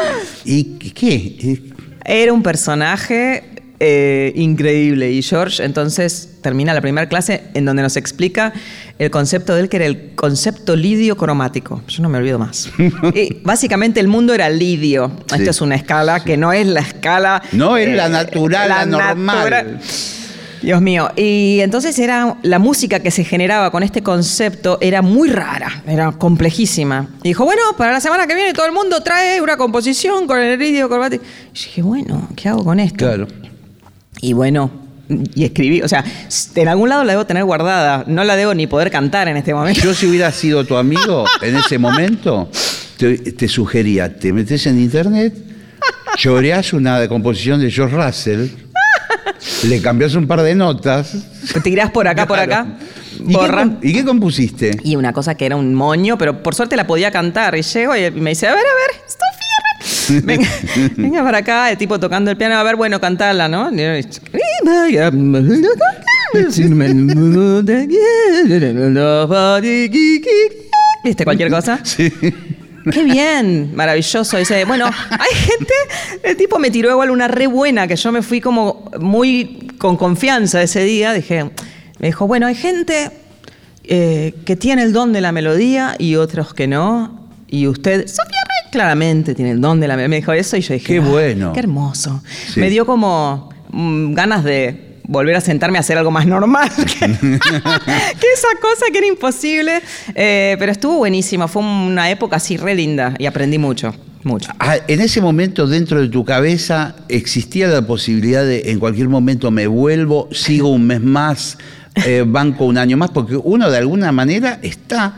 ¿Y 0.44 0.64
qué? 0.90 1.14
Eh, 1.16 1.62
Era 2.04 2.32
un 2.32 2.42
personaje 2.42 3.44
eh, 3.80 4.32
increíble. 4.36 5.10
Y 5.10 5.22
George 5.22 5.64
entonces 5.64 6.28
termina 6.42 6.72
la 6.74 6.80
primera 6.80 7.08
clase 7.08 7.44
en 7.54 7.64
donde 7.64 7.82
nos 7.82 7.96
explica 7.96 8.52
el 8.98 9.10
concepto 9.10 9.54
de 9.54 9.62
él, 9.62 9.68
que 9.68 9.76
era 9.78 9.86
el 9.86 10.14
concepto 10.14 10.76
lidio 10.76 11.16
cromático. 11.16 11.82
Yo 11.88 12.02
no 12.02 12.08
me 12.08 12.18
olvido 12.18 12.38
más. 12.38 12.70
Y 13.14 13.40
básicamente 13.42 13.98
el 14.00 14.08
mundo 14.08 14.34
era 14.34 14.48
lidio. 14.50 15.10
Sí. 15.26 15.36
Esto 15.38 15.50
es 15.50 15.60
una 15.60 15.74
escala 15.76 16.22
que 16.22 16.36
no 16.36 16.52
es 16.52 16.66
la 16.66 16.80
escala. 16.80 17.42
No 17.52 17.76
es 17.76 17.88
la 17.94 18.08
natural, 18.08 18.68
la 18.68 18.86
normal. 18.86 19.80
Dios 20.62 20.80
mío. 20.80 21.10
Y 21.16 21.60
entonces 21.60 21.98
era 21.98 22.36
la 22.42 22.58
música 22.58 23.00
que 23.00 23.10
se 23.10 23.24
generaba 23.24 23.70
con 23.70 23.82
este 23.82 24.02
concepto 24.02 24.78
era 24.80 25.02
muy 25.02 25.30
rara, 25.30 25.82
era 25.86 26.12
complejísima. 26.12 27.08
Y 27.22 27.28
dijo, 27.28 27.44
bueno, 27.44 27.62
para 27.76 27.92
la 27.92 28.00
semana 28.00 28.26
que 28.26 28.34
viene 28.34 28.52
todo 28.52 28.66
el 28.66 28.72
mundo 28.72 29.02
trae 29.02 29.40
una 29.40 29.56
composición 29.56 30.26
con 30.26 30.38
el 30.38 30.58
lidio 30.58 30.88
cromático. 30.88 31.24
Y 31.24 31.52
dije, 31.52 31.82
bueno, 31.82 32.28
¿qué 32.36 32.48
hago 32.48 32.64
con 32.64 32.80
esto? 32.80 32.98
Claro. 32.98 33.26
Y 34.20 34.32
bueno, 34.34 34.70
y 35.34 35.44
escribí, 35.44 35.82
o 35.82 35.88
sea, 35.88 36.04
en 36.54 36.68
algún 36.68 36.88
lado 36.88 37.04
la 37.04 37.12
debo 37.12 37.26
tener 37.26 37.44
guardada, 37.44 38.04
no 38.06 38.22
la 38.22 38.36
debo 38.36 38.54
ni 38.54 38.66
poder 38.66 38.90
cantar 38.90 39.28
en 39.28 39.36
este 39.36 39.54
momento. 39.54 39.80
Yo 39.80 39.94
si 39.94 40.06
hubiera 40.06 40.30
sido 40.30 40.64
tu 40.64 40.76
amigo 40.76 41.24
en 41.42 41.56
ese 41.56 41.78
momento, 41.78 42.50
te, 42.96 43.16
te 43.18 43.48
sugería, 43.48 44.14
te 44.14 44.32
metes 44.32 44.66
en 44.66 44.78
internet, 44.80 45.34
choreás 46.16 46.72
una 46.72 47.08
composición 47.08 47.60
de 47.60 47.70
George 47.70 47.96
Russell, 47.96 48.48
le 49.64 49.80
cambias 49.82 50.14
un 50.14 50.26
par 50.26 50.42
de 50.42 50.54
notas. 50.54 51.14
Te 51.52 51.60
tirás 51.60 51.90
por 51.90 52.06
acá, 52.08 52.26
por 52.26 52.36
Claro. 52.36 52.52
acá, 52.52 52.66
¿Y 53.18 53.26
qué, 53.28 53.32
borra. 53.36 53.62
com- 53.62 53.76
¿Y 53.82 53.92
qué 53.92 54.04
compusiste? 54.04 54.70
Y 54.84 54.96
una 54.96 55.12
cosa 55.12 55.34
que 55.34 55.46
era 55.46 55.56
un 55.56 55.74
moño, 55.74 56.16
pero 56.18 56.42
por 56.42 56.54
suerte 56.54 56.76
la 56.76 56.86
podía 56.86 57.10
cantar. 57.10 57.56
Y 57.56 57.62
llego 57.62 57.96
y 57.96 58.10
me 58.12 58.30
dice, 58.30 58.46
a 58.48 58.54
ver, 58.54 58.62
a 58.64 58.74
ver, 58.74 59.00
Sofía. 59.06 60.20
Venga, 60.26 60.48
venga 60.96 61.22
para 61.22 61.38
acá, 61.38 61.70
el 61.70 61.78
tipo 61.78 61.98
tocando 62.00 62.30
el 62.32 62.36
piano, 62.36 62.56
a 62.56 62.62
ver, 62.64 62.74
bueno, 62.76 63.00
cantala, 63.00 63.48
¿no? 63.48 63.70
¿Viste 71.04 71.24
cualquier 71.24 71.50
cosa? 71.50 71.80
Sí. 71.84 72.12
Qué 72.92 73.04
bien, 73.04 73.74
maravilloso. 73.74 74.36
Dice, 74.36 74.64
bueno, 74.64 74.86
hay 74.86 75.34
gente, 75.36 75.74
el 76.22 76.36
tipo 76.36 76.58
me 76.58 76.70
tiró 76.70 76.90
igual 76.90 77.10
una 77.10 77.28
re 77.28 77.46
buena, 77.46 77.86
que 77.86 77.96
yo 77.96 78.12
me 78.12 78.22
fui 78.22 78.40
como 78.40 78.90
muy 79.00 79.68
con 79.78 79.96
confianza 79.96 80.62
ese 80.62 80.82
día. 80.84 81.12
Dije, 81.12 81.44
me 81.98 82.06
dijo, 82.08 82.26
bueno, 82.26 82.46
hay 82.46 82.54
gente 82.54 83.10
eh, 83.84 84.34
que 84.44 84.56
tiene 84.56 84.82
el 84.82 84.92
don 84.92 85.12
de 85.12 85.20
la 85.20 85.32
melodía 85.32 85.94
y 85.98 86.16
otros 86.16 86.54
que 86.54 86.66
no. 86.66 87.28
Y 87.48 87.66
usted, 87.66 88.06
Sofía 88.06 88.24
Rey, 88.46 88.70
claramente 88.72 89.34
tiene 89.34 89.50
el 89.50 89.60
don 89.60 89.80
de 89.80 89.88
la 89.88 89.94
melodía. 89.96 90.08
Me 90.08 90.16
dijo 90.16 90.32
eso 90.32 90.56
y 90.56 90.60
yo 90.60 90.74
dije, 90.74 90.86
Qué 90.94 90.98
"Ah, 90.98 91.08
bueno". 91.08 91.52
Qué 91.52 91.60
hermoso. 91.60 92.22
Sí. 92.54 92.60
Me 92.60 92.70
dio 92.70 92.86
como 92.86 93.50
mm, 93.70 94.14
ganas 94.14 94.44
de 94.44 94.89
volver 95.10 95.34
a 95.34 95.40
sentarme 95.40 95.76
a 95.76 95.80
hacer 95.80 95.98
algo 95.98 96.12
más 96.12 96.24
normal 96.24 96.70
que, 96.76 96.84
que 96.86 98.26
esa 98.32 98.48
cosa 98.60 98.86
que 98.92 98.98
era 98.98 99.06
imposible. 99.08 99.82
Eh, 100.14 100.56
pero 100.58 100.70
estuvo 100.70 100.98
buenísimo. 100.98 101.48
Fue 101.48 101.62
una 101.62 102.10
época 102.10 102.36
así 102.36 102.56
re 102.56 102.74
linda 102.74 103.14
y 103.18 103.26
aprendí 103.26 103.58
mucho. 103.58 103.92
Mucho. 104.22 104.52
Ah, 104.58 104.76
en 104.86 105.00
ese 105.00 105.22
momento 105.22 105.66
dentro 105.66 106.00
de 106.00 106.08
tu 106.08 106.26
cabeza 106.26 106.94
existía 107.08 107.68
la 107.68 107.86
posibilidad 107.86 108.44
de 108.44 108.70
en 108.70 108.78
cualquier 108.78 109.08
momento 109.08 109.50
me 109.50 109.66
vuelvo, 109.66 110.28
sigo 110.30 110.68
un 110.68 110.86
mes 110.86 111.00
más, 111.00 111.56
eh, 112.04 112.22
banco 112.26 112.66
un 112.66 112.76
año 112.76 112.98
más, 112.98 113.10
porque 113.10 113.34
uno 113.36 113.70
de 113.70 113.78
alguna 113.78 114.12
manera 114.12 114.60
está, 114.62 115.16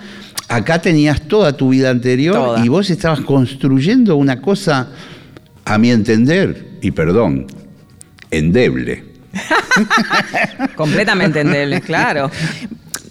acá 0.48 0.80
tenías 0.80 1.20
toda 1.22 1.56
tu 1.56 1.70
vida 1.70 1.90
anterior 1.90 2.36
Toda. 2.36 2.64
y 2.64 2.68
vos 2.68 2.90
estabas 2.90 3.22
construyendo 3.22 4.14
una 4.14 4.40
cosa, 4.40 4.90
a 5.64 5.78
mi 5.78 5.90
entender, 5.90 6.78
y 6.80 6.92
perdón, 6.92 7.48
endeble. 8.30 9.11
Completamente 10.76 11.40
endeble, 11.40 11.80
claro. 11.80 12.30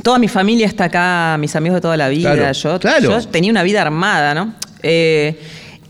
Toda 0.04 0.20
mi 0.20 0.28
familia 0.28 0.66
está 0.68 0.86
acá, 0.86 1.38
mis 1.40 1.56
amigos 1.56 1.78
de 1.78 1.82
toda 1.82 1.98
la 1.98 2.10
vida. 2.10 2.34
Claro, 2.34 2.52
yo, 2.54 2.80
claro. 2.80 3.02
yo 3.02 3.28
tenía 3.28 3.52
una 3.52 3.64
vida 3.64 3.82
armada, 3.82 4.34
¿no? 4.34 4.54
Eh, 4.84 5.40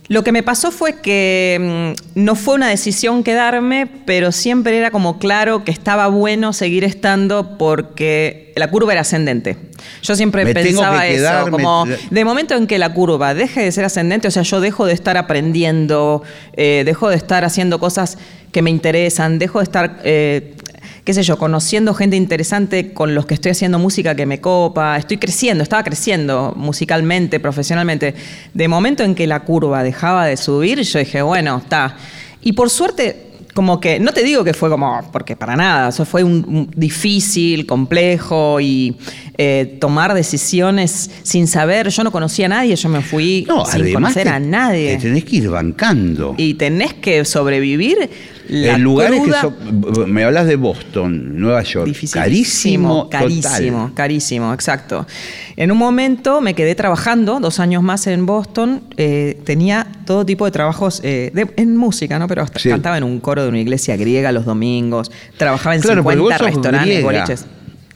lo 0.08 0.24
que 0.24 0.32
me 0.32 0.44
pasó 0.44 0.72
fue 0.72 1.00
que 1.02 1.96
mm, 2.16 2.20
no 2.20 2.36
fue 2.36 2.56
una 2.56 2.68
decisión 2.68 3.24
quedarme, 3.24 3.88
pero 4.06 4.32
siempre 4.32 4.78
era 4.78 4.92
como 4.92 5.20
claro 5.20 5.64
que 5.64 5.72
estaba 5.72 6.08
bueno 6.08 6.54
seguir 6.54 6.84
estando 6.84 7.58
porque 7.58 8.52
la 8.56 8.70
curva 8.70 8.92
era 8.92 9.02
ascendente. 9.02 9.58
Yo 10.02 10.16
siempre 10.16 10.44
Me 10.46 10.54
pensaba 10.54 11.02
que 11.04 11.16
quedar, 11.16 11.44
eso, 11.44 11.52
como 11.52 11.86
de 11.86 12.26
momento 12.26 12.56
en 12.56 12.68
que 12.68 12.78
la 12.78 12.94
curva 12.94 13.34
deje 13.34 13.62
de 13.62 13.72
ser 13.72 13.86
ascendente, 13.86 14.28
o 14.28 14.32
sea, 14.32 14.44
yo 14.44 14.60
dejo 14.60 14.86
de 14.86 14.94
estar 14.94 15.18
aprendiendo, 15.18 16.24
eh, 16.54 16.84
dejo 16.86 17.10
de 17.10 17.16
estar 17.16 17.46
haciendo 17.46 17.80
cosas 17.80 18.18
que 18.52 18.62
me 18.62 18.70
interesan, 18.70 19.40
dejo 19.40 19.60
de 19.60 19.64
estar, 19.64 20.02
eh, 20.04 20.56
qué 21.04 21.14
sé 21.14 21.24
yo, 21.24 21.38
conociendo 21.38 21.94
gente 21.94 22.16
interesante 22.16 22.94
con 22.94 23.16
los 23.16 23.26
que 23.26 23.34
estoy 23.34 23.52
haciendo 23.52 23.80
música 23.80 24.16
que 24.16 24.26
me 24.26 24.40
copa, 24.40 24.98
estoy 24.98 25.18
creciendo, 25.18 25.64
estaba 25.64 25.84
creciendo 25.84 26.54
musicalmente, 26.56 27.40
profesionalmente. 27.40 28.14
De 28.54 28.68
momento 28.68 29.04
en 29.04 29.16
que 29.16 29.26
la 29.28 29.40
curva 29.42 29.84
dejaba 29.84 30.26
de 30.28 30.38
subir, 30.38 30.80
yo 30.82 31.00
dije, 31.00 31.22
bueno, 31.22 31.58
está. 31.58 31.96
Y 32.44 32.54
por 32.54 32.70
suerte 32.70 33.28
como 33.54 33.82
que, 33.82 34.00
no 34.00 34.14
te 34.14 34.24
digo 34.24 34.46
que 34.46 34.54
fue 34.54 34.70
como, 34.70 35.02
porque 35.12 35.36
para 35.36 35.58
nada, 35.58 35.90
eso 35.90 36.06
fue 36.06 36.24
un, 36.24 36.46
un 36.48 36.72
difícil, 36.74 37.66
complejo 37.66 38.62
y 38.62 38.96
eh, 39.38 39.78
tomar 39.82 40.14
decisiones 40.14 41.10
sin 41.24 41.48
saber, 41.48 41.90
yo 41.90 42.04
no 42.06 42.12
conocía 42.14 42.46
a 42.46 42.50
nadie, 42.50 42.76
yo 42.78 42.88
me 42.88 43.02
fui 43.02 43.44
No, 43.50 43.66
sin 43.66 43.92
conocer 43.92 44.24
te- 44.24 44.30
a 44.30 44.40
nadie. 44.40 44.96
Te 44.96 45.02
tenés 45.02 45.26
que 45.26 45.36
ir 45.36 45.50
bancando. 45.50 46.34
Y 46.38 46.54
tenés 46.54 46.94
que 46.94 47.26
sobrevivir 47.26 48.10
la 48.52 48.76
en 48.76 48.84
lugares 48.84 49.20
cruda, 49.22 49.42
que 49.42 49.96
son- 49.96 50.12
me 50.12 50.24
hablas 50.24 50.46
de 50.46 50.58
Boston, 50.58 51.40
Nueva 51.40 51.64
York, 51.64 51.92
carísimo, 52.12 53.10
carísimo, 53.10 53.78
total. 53.80 53.94
carísimo, 53.96 54.54
exacto. 54.54 55.08
En 55.56 55.72
un 55.72 55.78
momento 55.78 56.42
me 56.42 56.54
quedé 56.54 56.76
trabajando, 56.76 57.40
dos 57.40 57.60
años 57.60 57.82
más 57.82 58.08
en 58.08 58.26
Boston, 58.26 58.84
eh, 58.98 59.40
tenía 59.46 59.88
todo 60.06 60.26
tipo 60.26 60.46
de 60.46 60.52
trabajos 60.52 61.00
eh, 61.04 61.32
de- 61.34 61.48
en 61.56 61.78
música, 61.78 62.20
¿no? 62.20 62.28
Pero 62.28 62.42
hasta 62.44 62.60
Sí. 62.60 62.70
cantaba 62.70 62.98
en 62.98 63.04
un 63.06 63.20
coro 63.22 63.44
de 63.44 63.50
una 63.50 63.60
iglesia 63.60 63.96
griega 63.96 64.32
los 64.32 64.46
domingos, 64.46 65.12
trabajaba 65.38 65.76
en 65.76 65.82
Claro, 65.82 66.04
porque 66.04 66.18
50 66.18 66.38
vos 66.38 66.46
sos 66.46 66.56
restaurantes, 66.56 66.90
griega, 67.04 67.06
boliches. 67.26 67.46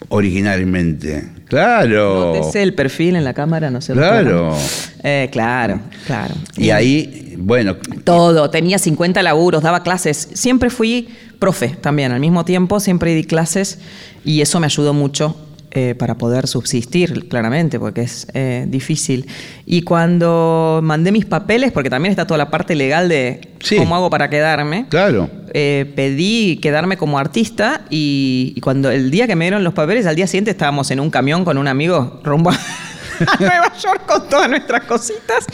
Originalmente. 0.08 1.24
Claro. 1.48 2.40
El 2.54 2.74
perfil 2.74 3.16
en 3.16 3.24
la 3.24 3.32
cámara, 3.32 3.70
no 3.70 3.80
sé. 3.80 3.92
Claro. 3.92 4.56
Eh, 5.02 5.28
claro, 5.30 5.80
claro. 6.06 6.34
Y 6.56 6.70
ahí, 6.70 7.34
bueno, 7.38 7.76
Todo, 8.04 8.50
tenía 8.50 8.78
50 8.78 9.22
laburos, 9.22 9.62
daba 9.62 9.82
clases. 9.82 10.28
Siempre 10.34 10.70
fui 10.70 11.08
profe 11.38 11.68
también, 11.68 12.12
al 12.12 12.20
mismo 12.20 12.44
tiempo 12.44 12.80
siempre 12.80 13.14
di 13.14 13.24
clases 13.24 13.78
y 14.24 14.40
eso 14.40 14.58
me 14.58 14.66
ayudó 14.66 14.94
mucho 14.94 15.36
eh, 15.76 15.94
para 15.94 16.16
poder 16.16 16.46
subsistir, 16.46 17.28
claramente, 17.28 17.78
porque 17.78 18.00
es 18.02 18.26
eh, 18.34 18.64
difícil. 18.68 19.26
Y 19.66 19.82
cuando 19.82 20.80
mandé 20.82 21.12
mis 21.12 21.26
papeles, 21.26 21.70
porque 21.70 21.90
también 21.90 22.10
está 22.10 22.26
toda 22.26 22.38
la 22.38 22.50
parte 22.50 22.74
legal 22.74 23.08
de 23.08 23.52
Sí. 23.60 23.76
cómo 23.76 23.94
hago 23.96 24.08
para 24.10 24.28
quedarme, 24.30 24.86
claro. 24.88 25.28
eh, 25.54 25.92
pedí 25.96 26.58
quedarme 26.58 26.96
como 26.96 27.18
artista 27.18 27.82
y, 27.90 28.52
y 28.56 28.60
cuando 28.60 28.90
el 28.90 29.10
día 29.10 29.26
que 29.26 29.34
me 29.36 29.44
dieron 29.46 29.64
los 29.64 29.72
papeles, 29.74 30.06
al 30.06 30.14
día 30.16 30.26
siguiente 30.26 30.50
estábamos 30.52 30.90
en 30.90 31.00
un 31.00 31.10
camión 31.10 31.44
con 31.44 31.58
un 31.58 31.66
amigo 31.68 32.20
rumbo 32.24 32.50
a, 32.50 32.54
a 33.26 33.36
Nueva 33.40 33.72
York 33.78 34.02
con 34.06 34.28
todas 34.28 34.48
nuestras 34.48 34.84
cositas. 34.84 35.46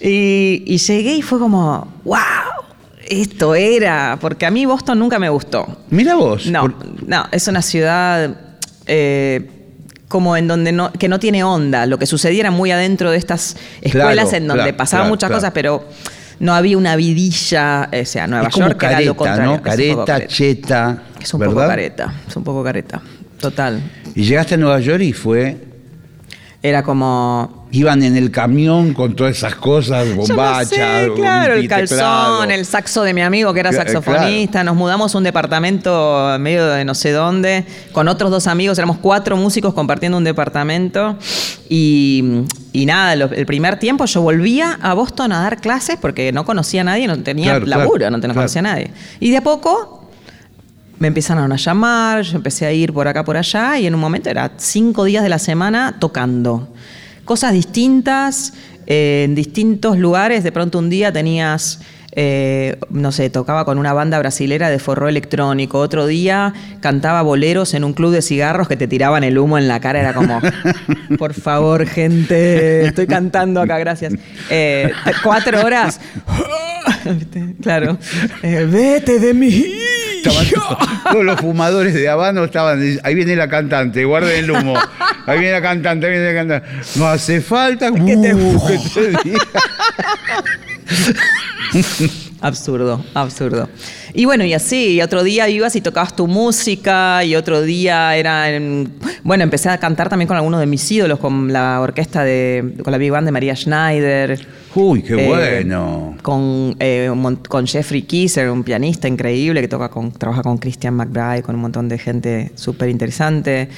Y, 0.00 0.62
y 0.66 0.78
llegué 0.78 1.14
y 1.14 1.22
fue 1.22 1.38
como, 1.38 1.92
wow, 2.04 2.18
esto 3.08 3.54
era, 3.54 4.16
porque 4.20 4.46
a 4.46 4.50
mí 4.50 4.64
Boston 4.66 4.98
nunca 4.98 5.18
me 5.18 5.28
gustó. 5.28 5.66
Mira 5.90 6.14
vos. 6.14 6.46
No, 6.46 6.62
por- 6.62 7.06
no, 7.08 7.26
es 7.32 7.46
una 7.48 7.60
ciudad 7.62 8.34
eh, 8.86 9.48
como 10.08 10.36
en 10.36 10.46
donde 10.46 10.72
no, 10.72 10.92
que 10.92 11.08
no 11.08 11.18
tiene 11.18 11.42
onda. 11.42 11.86
Lo 11.86 11.98
que 11.98 12.06
sucediera 12.06 12.50
muy 12.50 12.70
adentro 12.70 13.10
de 13.10 13.16
estas 13.16 13.56
escuelas 13.80 14.28
Claro, 14.28 14.36
en 14.36 14.48
donde 14.48 14.62
claro, 14.64 14.76
pasaban 14.76 15.04
claro, 15.04 15.14
muchas 15.14 15.30
cosas, 15.30 15.52
pero 15.52 15.84
no 16.38 16.54
había 16.54 16.76
una 16.76 16.96
vidilla. 16.96 17.88
O 17.90 18.04
sea, 18.04 18.26
Nueva 18.26 18.48
es 18.48 18.54
York 18.54 18.82
era 18.82 19.00
lo 19.00 19.14
careta, 19.14 19.14
contrario. 19.14 19.50
¿no? 19.50 19.62
Careta, 19.62 20.04
careta. 20.04 20.26
cheta. 20.28 21.02
Es 21.20 21.32
un 21.32 21.40
¿verdad? 21.40 21.54
poco 21.54 21.66
careta, 21.66 22.14
es 22.28 22.36
un 22.36 22.44
poco 22.44 22.64
careta. 22.64 23.00
Total. 23.40 23.80
Y 24.14 24.24
llegaste 24.24 24.54
a 24.54 24.58
Nueva 24.58 24.80
York 24.80 25.02
y 25.02 25.12
fue. 25.12 25.56
Era 26.62 26.82
como. 26.82 27.61
Iban 27.74 28.02
en 28.02 28.16
el 28.18 28.30
camión 28.30 28.92
con 28.92 29.16
todas 29.16 29.34
esas 29.34 29.54
cosas, 29.54 30.06
Yo 30.06 30.14
no 30.36 30.64
sé, 30.64 30.76
claro, 31.16 31.54
el 31.54 31.62
teclado. 31.68 31.86
calzón, 31.88 32.50
el 32.50 32.66
saxo 32.66 33.02
de 33.02 33.14
mi 33.14 33.22
amigo 33.22 33.54
que 33.54 33.60
era 33.60 33.70
Cla- 33.70 33.76
saxofonista. 33.76 34.62
Nos 34.62 34.76
mudamos 34.76 35.14
a 35.14 35.18
un 35.18 35.24
departamento 35.24 36.34
en 36.34 36.42
medio 36.42 36.66
de 36.66 36.84
no 36.84 36.94
sé 36.94 37.12
dónde, 37.12 37.64
con 37.92 38.08
otros 38.08 38.30
dos 38.30 38.46
amigos, 38.46 38.76
éramos 38.76 38.98
cuatro 38.98 39.38
músicos 39.38 39.72
compartiendo 39.72 40.18
un 40.18 40.24
departamento. 40.24 41.16
Y, 41.70 42.42
y 42.74 42.84
nada, 42.84 43.16
lo- 43.16 43.30
el 43.32 43.46
primer 43.46 43.78
tiempo 43.78 44.04
yo 44.04 44.20
volvía 44.20 44.78
a 44.82 44.92
Boston 44.92 45.32
a 45.32 45.40
dar 45.42 45.58
clases 45.62 45.96
porque 45.98 46.30
no 46.30 46.44
conocía 46.44 46.82
a 46.82 46.84
nadie, 46.84 47.06
no 47.06 47.18
tenía 47.22 47.52
Claro, 47.58 47.66
laburo, 47.66 47.98
claro, 48.00 48.18
no, 48.18 48.34
conocía 48.34 48.58
a 48.58 48.62
nadie. 48.64 48.90
Y 49.18 49.30
de 49.30 49.38
a 49.38 49.42
poco 49.42 50.10
me 50.98 51.08
empezaron 51.08 51.50
a 51.50 51.56
llamar, 51.56 52.20
yo 52.22 52.36
empecé 52.36 52.66
a 52.66 52.72
ir 52.72 52.92
por 52.92 53.08
acá, 53.08 53.24
por 53.24 53.38
allá, 53.38 53.78
y 53.78 53.86
en 53.86 53.94
un 53.94 54.00
momento 54.00 54.28
era 54.28 54.52
cinco 54.58 55.04
días 55.04 55.22
de 55.22 55.30
la 55.30 55.38
semana 55.38 55.96
tocando. 55.98 56.68
Cosas 57.24 57.52
distintas, 57.52 58.52
eh, 58.86 59.22
en 59.24 59.34
distintos 59.34 59.98
lugares. 59.98 60.44
De 60.44 60.52
pronto 60.52 60.78
un 60.78 60.90
día 60.90 61.12
tenías, 61.12 61.80
eh, 62.14 62.76
no 62.90 63.12
sé, 63.12 63.30
tocaba 63.30 63.64
con 63.64 63.78
una 63.78 63.92
banda 63.92 64.18
brasilera 64.18 64.70
de 64.70 64.78
forró 64.78 65.08
electrónico. 65.08 65.78
Otro 65.78 66.06
día 66.06 66.52
cantaba 66.80 67.22
boleros 67.22 67.74
en 67.74 67.84
un 67.84 67.92
club 67.92 68.12
de 68.12 68.22
cigarros 68.22 68.68
que 68.68 68.76
te 68.76 68.88
tiraban 68.88 69.24
el 69.24 69.38
humo 69.38 69.56
en 69.56 69.68
la 69.68 69.80
cara. 69.80 70.00
Era 70.00 70.14
como, 70.14 70.40
por 71.18 71.34
favor, 71.34 71.86
gente, 71.86 72.86
estoy 72.86 73.06
cantando 73.06 73.60
acá, 73.60 73.78
gracias. 73.78 74.14
Eh, 74.50 74.90
cuatro 75.22 75.64
horas. 75.64 76.00
Claro. 77.62 77.98
Eh, 78.42 78.66
vete 78.70 79.18
de 79.18 79.34
mí. 79.34 79.64
Estaban 80.24 80.46
todos 81.12 81.24
los 81.24 81.40
fumadores 81.40 81.94
de 81.94 82.08
habano 82.08 82.44
estaban. 82.44 82.80
Ahí 83.02 83.14
viene 83.14 83.36
la 83.36 83.48
cantante, 83.48 84.04
guarden 84.04 84.44
el 84.44 84.50
humo. 84.50 84.74
Ahí 85.26 85.38
viene 85.38 85.52
la 85.52 85.62
cantante, 85.62 86.06
ahí 86.06 86.12
viene 86.12 86.32
la 86.32 86.38
cantante. 86.40 86.68
No 86.96 87.06
hace 87.06 87.40
falta 87.40 87.90
que 87.92 88.16
te- 88.16 88.34
uh, 88.34 88.66
que 88.66 88.78
te 88.94 89.08
diga. 89.28 89.40
Absurdo, 92.40 93.04
absurdo. 93.14 93.68
Y 94.14 94.24
bueno, 94.24 94.44
y 94.44 94.52
así, 94.52 94.94
y 94.94 95.02
otro 95.02 95.22
día 95.22 95.48
ibas 95.48 95.76
y 95.76 95.80
tocabas 95.80 96.16
tu 96.16 96.26
música, 96.26 97.22
y 97.24 97.36
otro 97.36 97.62
día 97.62 98.16
era 98.16 98.50
en- 98.50 98.92
Bueno, 99.22 99.44
empecé 99.44 99.68
a 99.68 99.78
cantar 99.78 100.08
también 100.08 100.26
con 100.26 100.36
algunos 100.36 100.58
de 100.58 100.66
mis 100.66 100.90
ídolos, 100.90 101.20
con 101.20 101.52
la 101.52 101.80
orquesta 101.80 102.24
de. 102.24 102.74
con 102.82 102.90
la 102.90 102.98
Big 102.98 103.12
Band 103.12 103.26
de 103.26 103.32
María 103.32 103.54
Schneider. 103.54 104.44
Uy, 104.74 105.02
qué 105.02 105.14
Eh, 105.14 105.26
bueno. 105.28 106.16
Con, 106.22 106.76
eh, 106.80 107.10
con 107.48 107.66
Jeffrey 107.66 108.02
Kisser, 108.02 108.48
un 108.50 108.62
pianista 108.64 109.06
increíble 109.08 109.60
que 109.60 109.68
toca 109.68 109.88
con, 109.90 110.12
trabaja 110.12 110.42
con 110.42 110.58
Christian 110.58 110.94
McBride, 110.94 111.42
con 111.42 111.54
un 111.56 111.60
montón 111.60 111.88
de 111.88 111.98
gente 111.98 112.52
súper 112.54 112.88
interesante. 112.88 113.68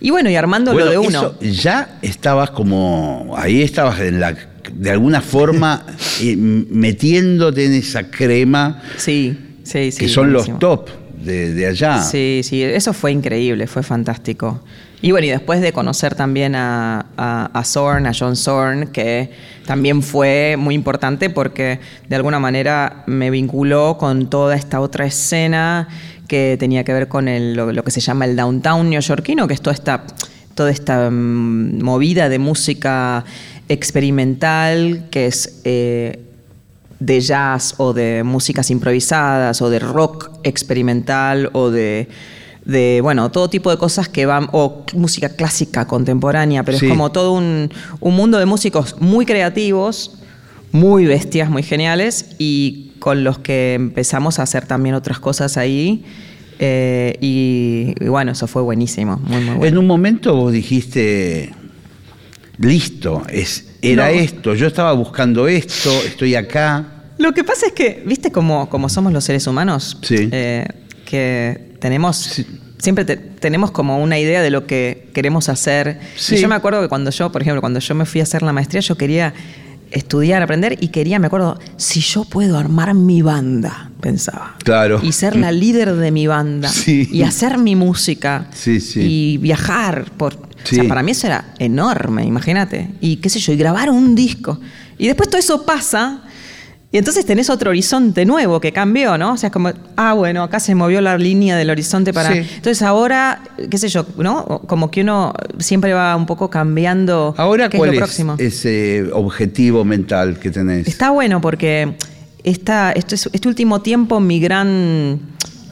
Y 0.00 0.10
bueno, 0.10 0.30
y 0.30 0.36
armando 0.36 0.72
Bueno, 0.72 0.86
lo 0.86 0.90
de 0.92 0.98
uno. 0.98 1.08
eso 1.08 1.38
ya 1.40 1.98
estabas 2.02 2.50
como. 2.50 3.34
Ahí 3.36 3.62
estabas 3.62 4.00
en 4.00 4.20
la. 4.20 4.34
De 4.72 4.90
alguna 4.90 5.20
forma 5.20 5.84
eh, 6.22 6.36
metiéndote 6.36 7.64
en 7.66 7.72
esa 7.74 8.10
crema 8.10 8.82
Sí, 8.96 9.36
sí, 9.64 9.90
sí. 9.90 9.98
que 9.98 10.08
son 10.08 10.30
buenísimo. 10.32 10.54
los 10.54 10.60
top 10.60 10.88
de, 11.24 11.52
de 11.54 11.66
allá. 11.66 12.02
Sí, 12.02 12.40
sí, 12.44 12.62
eso 12.62 12.92
fue 12.92 13.12
increíble, 13.12 13.66
fue 13.66 13.82
fantástico. 13.82 14.62
Y 15.00 15.12
bueno, 15.12 15.26
y 15.26 15.30
después 15.30 15.60
de 15.60 15.72
conocer 15.72 16.14
también 16.16 16.56
a, 16.56 17.06
a, 17.16 17.50
a 17.52 17.64
Zorn, 17.64 18.06
a 18.06 18.12
John 18.18 18.34
Zorn, 18.34 18.88
que 18.88 19.30
también 19.64 20.02
fue 20.02 20.56
muy 20.58 20.74
importante 20.74 21.30
porque 21.30 21.78
de 22.08 22.16
alguna 22.16 22.40
manera 22.40 23.04
me 23.06 23.30
vinculó 23.30 23.96
con 23.96 24.28
toda 24.28 24.56
esta 24.56 24.80
otra 24.80 25.06
escena 25.06 25.88
que 26.26 26.56
tenía 26.58 26.84
que 26.84 26.92
ver 26.92 27.08
con 27.08 27.26
lo 27.56 27.84
que 27.84 27.90
se 27.90 28.00
llama 28.00 28.24
el 28.24 28.34
downtown 28.34 28.90
neoyorquino, 28.90 29.46
que 29.46 29.54
es 29.54 29.62
toda 29.62 29.74
esta, 29.74 30.04
toda 30.54 30.70
esta 30.70 31.10
mm, 31.10 31.82
movida 31.82 32.28
de 32.28 32.38
música 32.38 33.24
experimental, 33.68 35.06
que 35.10 35.26
es 35.26 35.60
eh, 35.64 36.20
de 36.98 37.20
jazz 37.20 37.74
o 37.78 37.92
de 37.92 38.22
músicas 38.24 38.70
improvisadas 38.70 39.62
o 39.62 39.70
de 39.70 39.78
rock 39.78 40.30
experimental 40.42 41.50
o 41.52 41.70
de, 41.70 42.08
de, 42.68 43.00
bueno, 43.02 43.30
todo 43.32 43.48
tipo 43.50 43.70
de 43.70 43.78
cosas 43.78 44.08
que 44.08 44.26
van, 44.26 44.48
o 44.52 44.84
música 44.94 45.30
clásica 45.30 45.86
contemporánea, 45.88 46.62
pero 46.62 46.78
Sí. 46.78 46.84
es 46.86 46.90
como 46.92 47.10
todo 47.10 47.32
un, 47.32 47.70
un 47.98 48.14
mundo 48.14 48.38
de 48.38 48.46
músicos 48.46 48.94
muy 49.00 49.26
creativos, 49.26 50.12
muy 50.70 51.06
bestias, 51.06 51.50
muy 51.50 51.62
geniales, 51.64 52.26
y 52.38 52.92
con 53.00 53.24
los 53.24 53.38
que 53.38 53.74
empezamos 53.74 54.38
a 54.38 54.42
hacer 54.42 54.66
también 54.66 54.94
otras 54.94 55.18
cosas 55.18 55.56
ahí. 55.56 56.04
Eh, 56.60 57.16
y, 57.20 57.94
y 58.04 58.08
bueno, 58.08 58.32
eso 58.32 58.46
fue 58.46 58.62
buenísimo, 58.62 59.16
muy, 59.16 59.36
muy 59.40 59.54
bueno. 59.54 59.64
En 59.64 59.78
un 59.78 59.86
momento 59.86 60.34
vos 60.36 60.52
dijiste, 60.52 61.54
listo, 62.58 63.22
es, 63.30 63.66
era 63.80 64.08
No. 64.10 64.12
esto, 64.18 64.54
yo 64.54 64.66
estaba 64.66 64.92
buscando 64.92 65.48
esto, 65.48 65.90
estoy 66.06 66.34
acá. 66.34 66.84
Lo 67.18 67.32
que 67.32 67.44
pasa 67.44 67.66
es 67.66 67.72
que, 67.72 68.02
viste 68.06 68.30
cómo, 68.30 68.68
cómo 68.68 68.88
somos 68.88 69.12
los 69.12 69.24
seres 69.24 69.46
humanos, 69.46 69.98
Sí. 70.02 70.28
Eh, 70.32 70.66
que 71.04 71.67
tenemos, 71.80 72.16
Sí. 72.16 72.46
siempre 72.78 73.04
te- 73.04 73.16
tenemos 73.16 73.70
como 73.70 73.98
una 74.02 74.18
idea 74.18 74.42
de 74.42 74.50
lo 74.50 74.66
que 74.66 75.08
queremos 75.14 75.48
hacer. 75.48 76.00
Sí. 76.16 76.36
Y 76.36 76.40
yo 76.40 76.48
me 76.48 76.54
acuerdo 76.54 76.80
que 76.82 76.88
cuando 76.88 77.10
yo, 77.10 77.30
por 77.32 77.42
ejemplo, 77.42 77.60
cuando 77.60 77.80
yo 77.80 77.94
me 77.94 78.04
fui 78.06 78.20
a 78.20 78.24
hacer 78.24 78.42
la 78.42 78.52
maestría, 78.52 78.80
yo 78.80 78.96
quería 78.96 79.34
estudiar, 79.90 80.42
aprender 80.42 80.76
y 80.80 80.88
quería, 80.88 81.18
me 81.18 81.28
acuerdo, 81.28 81.58
si 81.78 82.00
yo 82.00 82.24
puedo 82.24 82.58
armar 82.58 82.92
mi 82.94 83.22
banda, 83.22 83.90
pensaba. 84.00 84.56
Claro. 84.62 85.00
Y 85.02 85.12
ser 85.12 85.34
la 85.36 85.50
líder 85.50 85.94
de 85.94 86.10
mi 86.10 86.26
banda. 86.26 86.68
Sí. 86.68 87.08
Y 87.10 87.22
hacer 87.22 87.56
mi 87.58 87.74
música. 87.74 88.48
Sí, 88.52 88.80
sí. 88.80 89.00
Y 89.00 89.36
viajar 89.38 90.10
por... 90.16 90.34
O 90.34 90.66
sea, 90.70 90.82
Sí. 90.82 90.88
para 90.88 91.02
mí 91.02 91.12
eso 91.12 91.26
era 91.28 91.54
enorme, 91.58 92.24
imagínate. 92.24 92.90
Y 93.00 93.16
qué 93.16 93.30
sé 93.30 93.38
yo, 93.38 93.52
y 93.52 93.56
grabar 93.56 93.88
un 93.90 94.14
disco. 94.14 94.60
Y 94.98 95.06
después 95.06 95.30
todo 95.30 95.38
eso 95.38 95.64
pasa 95.64 96.22
y 96.90 96.96
entonces 96.96 97.26
tenés 97.26 97.50
otro 97.50 97.68
horizonte 97.70 98.24
nuevo 98.24 98.60
que 98.60 98.72
cambió, 98.72 99.18
¿no? 99.18 99.34
O 99.34 99.36
sea, 99.36 99.48
es 99.48 99.52
como, 99.52 99.70
ah, 99.96 100.14
bueno, 100.14 100.42
acá 100.42 100.58
se 100.58 100.74
movió 100.74 101.02
la 101.02 101.18
línea 101.18 101.54
del 101.56 101.68
horizonte 101.68 102.14
para... 102.14 102.32
Sí. 102.32 102.38
Entonces 102.38 102.80
ahora, 102.80 103.42
qué 103.70 103.76
sé 103.76 103.88
yo, 103.88 104.06
¿no? 104.16 104.62
Como 104.66 104.90
que 104.90 105.02
uno 105.02 105.34
siempre 105.58 105.92
va 105.92 106.16
un 106.16 106.24
poco 106.24 106.48
cambiando 106.48 107.34
Ahora, 107.36 107.68
qué 107.68 107.76
es 107.76 107.78
¿cuál 107.78 107.94
es, 107.94 108.24
ese 108.38 109.04
objetivo 109.12 109.84
mental 109.84 110.38
que 110.38 110.50
tenés? 110.50 110.88
Está 110.88 111.10
bueno 111.10 111.42
porque 111.42 111.94
esta, 112.42 112.92
esto 112.92 113.14
es- 113.14 113.28
este 113.34 113.48
último 113.48 113.82
tiempo 113.82 114.18
mi 114.20 114.40
gran, 114.40 115.20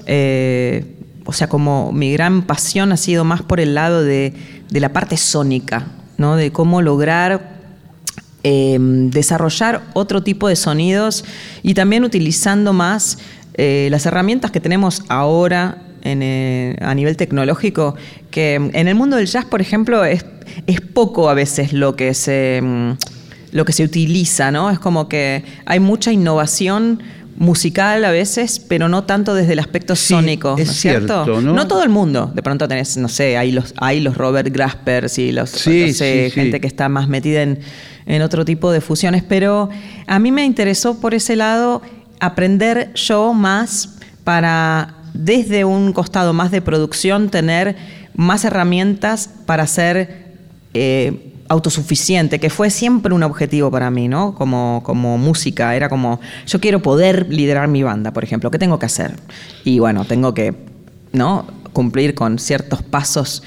eh, 0.07 0.85
o 1.25 1.33
sea, 1.33 1.49
como 1.49 1.93
mi 1.93 2.13
gran 2.13 2.43
pasión 2.43 2.93
ha 2.93 2.99
sido 2.99 3.25
más 3.25 3.41
por 3.41 3.59
el 3.59 3.75
lado 3.75 4.05
de, 4.05 4.35
de 4.69 4.81
la 4.81 4.93
parte 4.93 5.17
sónica, 5.17 5.87
¿no? 6.19 6.37
De 6.37 6.53
cómo 6.53 6.83
lograr 6.83 7.56
eh, 8.43 8.77
desarrollar 8.81 9.83
otro 9.95 10.23
tipo 10.23 10.49
de 10.49 10.57
sonidos 10.57 11.25
y 11.63 11.75
también 11.75 12.05
utilizando 12.05 12.73
más 12.73 13.19
eh, 13.55 13.89
las 13.91 14.07
herramientas 14.07 14.51
que 14.51 14.61
tenemos 14.61 15.03
ahora 15.09 15.83
eh, 16.03 16.77
a 16.81 16.95
nivel 16.95 17.17
tecnológico, 17.17 17.97
que 18.31 18.55
en 18.55 18.89
el 18.89 18.95
mundo 18.95 19.17
del 19.17 19.27
jazz, 19.27 19.45
por 19.45 19.61
ejemplo, 19.61 20.05
es, 20.05 20.25
es 20.67 20.81
poco 20.81 21.29
a 21.29 21.35
veces 21.35 21.73
lo 21.73 21.97
que 21.97 22.15
se, 22.15 22.61
mm, 22.63 22.93
lo 23.53 23.65
que 23.65 23.73
se 23.73 23.83
utiliza, 23.83 24.51
¿no? 24.53 24.71
Es 24.71 24.79
como 24.79 25.09
que 25.09 25.43
hay 25.65 25.81
mucha 25.81 26.13
innovación 26.13 27.03
musical 27.39 28.05
a 28.05 28.11
veces, 28.11 28.59
pero 28.61 28.89
no 28.89 29.05
tanto 29.05 29.35
desde 29.35 29.53
el 29.53 29.59
aspecto 29.59 29.95
Sí, 29.97 30.15
sónico, 30.15 30.57
es 30.59 30.69
¿no 30.69 30.73
cierto? 30.73 31.25
cierto, 31.25 31.41
¿no? 31.43 31.67
todo 31.67 31.83
el 31.83 31.89
mundo. 31.91 32.31
De 32.35 32.43
pronto 32.43 32.67
tenés, 32.67 32.97
no 32.97 33.09
sé, 33.09 33.37
hay 33.37 33.53
los, 33.53 33.75
hay 33.77 34.01
los 34.01 34.17
Robert 34.17 34.49
Graspers 34.53 35.19
y 35.19 35.33
los 35.33 35.51
Sí, 35.51 35.87
no 35.89 35.93
sé, 35.93 36.25
sí, 36.25 36.25
sí. 36.27 36.31
gente 36.31 36.61
que 36.61 36.67
está 36.67 36.89
más 36.89 37.09
metida 37.09 37.43
en, 37.43 37.59
en 38.07 38.23
otro 38.23 38.45
tipo 38.45 38.71
de 38.73 38.81
fusiones, 38.81 39.23
pero 39.23 39.69
a 40.07 40.19
mí 40.19 40.33
me 40.33 40.45
interesó 40.45 41.01
por 41.01 41.13
ese 41.15 41.37
lado 41.37 41.83
aprender 42.21 42.93
yo 42.95 43.33
más 43.35 43.91
para, 44.25 44.95
desde 45.13 45.65
un 45.65 45.93
costado 45.93 46.33
más 46.33 46.51
de 46.51 46.63
producción, 46.63 47.29
tener 47.29 47.77
más 48.15 48.45
herramientas 48.45 49.29
para 49.45 49.67
ser 49.67 50.27
eh, 50.73 51.33
autosuficiente, 51.49 52.41
que 52.41 52.51
fue 52.51 52.71
siempre 52.71 53.15
un 53.15 53.23
objetivo 53.23 53.71
para 53.71 53.91
mí, 53.91 54.09
¿no? 54.09 54.35
Como, 54.35 54.83
como 54.85 55.19
música, 55.19 55.75
era 55.77 55.89
como, 55.89 56.21
yo 56.47 56.61
quiero 56.61 56.83
poder 56.83 57.27
liderar 57.31 57.69
mi 57.69 57.83
banda, 57.83 58.13
por 58.13 58.25
ejemplo, 58.25 58.51
¿qué 58.51 58.59
tengo 58.59 58.79
que 58.79 58.87
hacer? 58.87 59.15
Y 59.65 59.79
bueno, 59.79 60.05
tengo 60.05 60.35
que, 60.35 60.55
¿no? 61.13 61.47
cumplir 61.77 62.15
con 62.15 62.39
ciertos 62.39 62.83
pasos, 62.83 63.43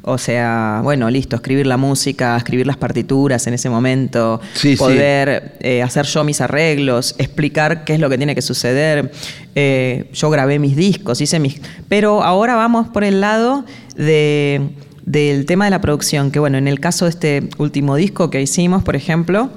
o 0.00 0.16
sea, 0.16 0.80
bueno, 0.82 1.10
listo, 1.10 1.36
escribir 1.36 1.66
la 1.66 1.76
música, 1.76 2.34
escribir 2.34 2.66
las 2.66 2.78
partituras 2.78 3.46
en 3.46 3.52
ese 3.52 3.68
momento, 3.68 4.40
Sí, 4.54 4.70
sí. 4.70 4.76
poder 4.78 5.58
eh, 5.60 5.82
hacer 5.82 6.06
yo 6.06 6.24
mis 6.24 6.40
arreglos, 6.40 7.14
explicar 7.18 7.84
qué 7.84 7.92
es 7.92 8.00
lo 8.00 8.08
que 8.08 8.16
tiene 8.16 8.34
que 8.34 8.40
suceder. 8.40 9.12
Eh, 9.54 10.08
yo 10.14 10.30
grabé 10.30 10.58
mis 10.58 10.76
discos, 10.76 11.20
hice 11.20 11.38
mis... 11.40 11.60
Pero 11.90 12.22
ahora 12.22 12.54
vamos 12.54 12.88
por 12.88 13.04
el 13.04 13.20
lado 13.20 13.66
de, 13.96 14.70
del 15.08 15.46
tema 15.46 15.64
de 15.64 15.70
la 15.70 15.80
producción, 15.80 16.30
que 16.30 16.38
bueno, 16.38 16.58
en 16.58 16.68
el 16.68 16.80
caso 16.80 17.06
de 17.06 17.10
este 17.10 17.48
último 17.56 17.96
disco 17.96 18.28
que 18.28 18.42
hicimos, 18.42 18.82
por 18.82 18.94
ejemplo, 18.94 19.48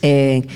eh, 0.00 0.46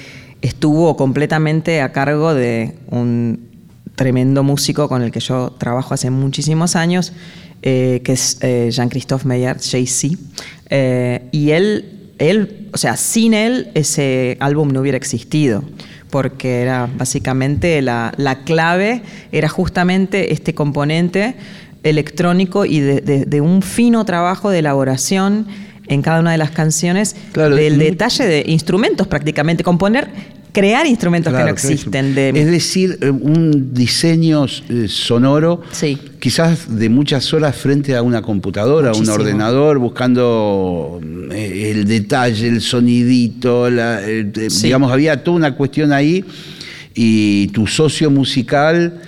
estuvo 0.40 0.96
completamente 0.96 1.82
a 1.82 1.92
cargo 1.92 2.32
de 2.32 2.74
un 2.86 3.48
tremendo 3.96 4.42
músico 4.42 4.88
con 4.88 5.02
el 5.02 5.10
que 5.10 5.20
yo 5.20 5.54
trabajo 5.58 5.92
hace 5.92 6.08
muchísimos 6.08 6.74
años, 6.74 7.12
eh, 7.60 8.00
que 8.02 8.12
es 8.12 8.38
eh, 8.40 8.70
Jean-Christophe 8.72 9.28
Meyer, 9.28 9.58
JC. 9.58 10.16
Eh, 10.70 11.28
y 11.30 11.50
él, 11.50 12.14
él, 12.18 12.70
o 12.72 12.78
sea, 12.78 12.96
sin 12.96 13.34
él 13.34 13.68
ese 13.74 14.38
álbum 14.40 14.72
no 14.72 14.80
hubiera 14.80 14.96
existido, 14.96 15.64
porque 16.08 16.62
era 16.62 16.88
básicamente 16.96 17.82
la, 17.82 18.14
la 18.16 18.44
clave, 18.44 19.02
era 19.32 19.50
justamente 19.50 20.32
este 20.32 20.54
componente 20.54 21.34
electrónico 21.84 22.64
y 22.64 22.80
de, 22.80 23.00
de- 23.00 23.24
de 23.24 23.40
un 23.40 23.62
fino 23.62 24.04
trabajo 24.04 24.50
de 24.50 24.58
elaboración 24.60 25.46
en 25.86 26.02
cada 26.02 26.20
una 26.20 26.32
de 26.32 26.38
las 26.38 26.50
canciones, 26.50 27.14
Claro, 27.32 27.54
del 27.56 27.78
detalle 27.78 28.24
de 28.26 28.44
instrumentos 28.46 29.06
prácticamente, 29.06 29.62
componer, 29.62 30.08
crear 30.52 30.86
instrumentos 30.86 31.30
Claro, 31.32 31.44
que 31.46 31.50
no 31.50 31.54
existen. 31.54 32.14
De, 32.14 32.30
Es 32.30 32.46
decir, 32.46 32.96
eh, 33.02 33.10
un 33.10 33.74
diseño 33.74 34.46
eh, 34.46 34.86
sonoro, 34.88 35.60
Sí. 35.72 35.98
quizás 36.20 36.74
de 36.78 36.88
muchas 36.88 37.34
horas 37.34 37.54
frente 37.56 37.94
a 37.96 38.02
una 38.02 38.22
computadora, 38.22 38.90
a 38.90 38.94
un 38.94 39.08
ordenador, 39.10 39.78
buscando 39.78 41.00
eh, 41.32 41.72
el 41.74 41.84
detalle, 41.86 42.48
el 42.48 42.60
sonidito, 42.62 43.68
la- 43.68 44.00
el- 44.02 44.32
Sí. 44.50 44.64
digamos, 44.68 44.90
había 44.90 45.22
toda 45.22 45.36
una 45.36 45.54
cuestión 45.54 45.92
ahí 45.92 46.24
y 46.94 47.48
tu 47.48 47.66
socio 47.66 48.10
musical, 48.10 49.00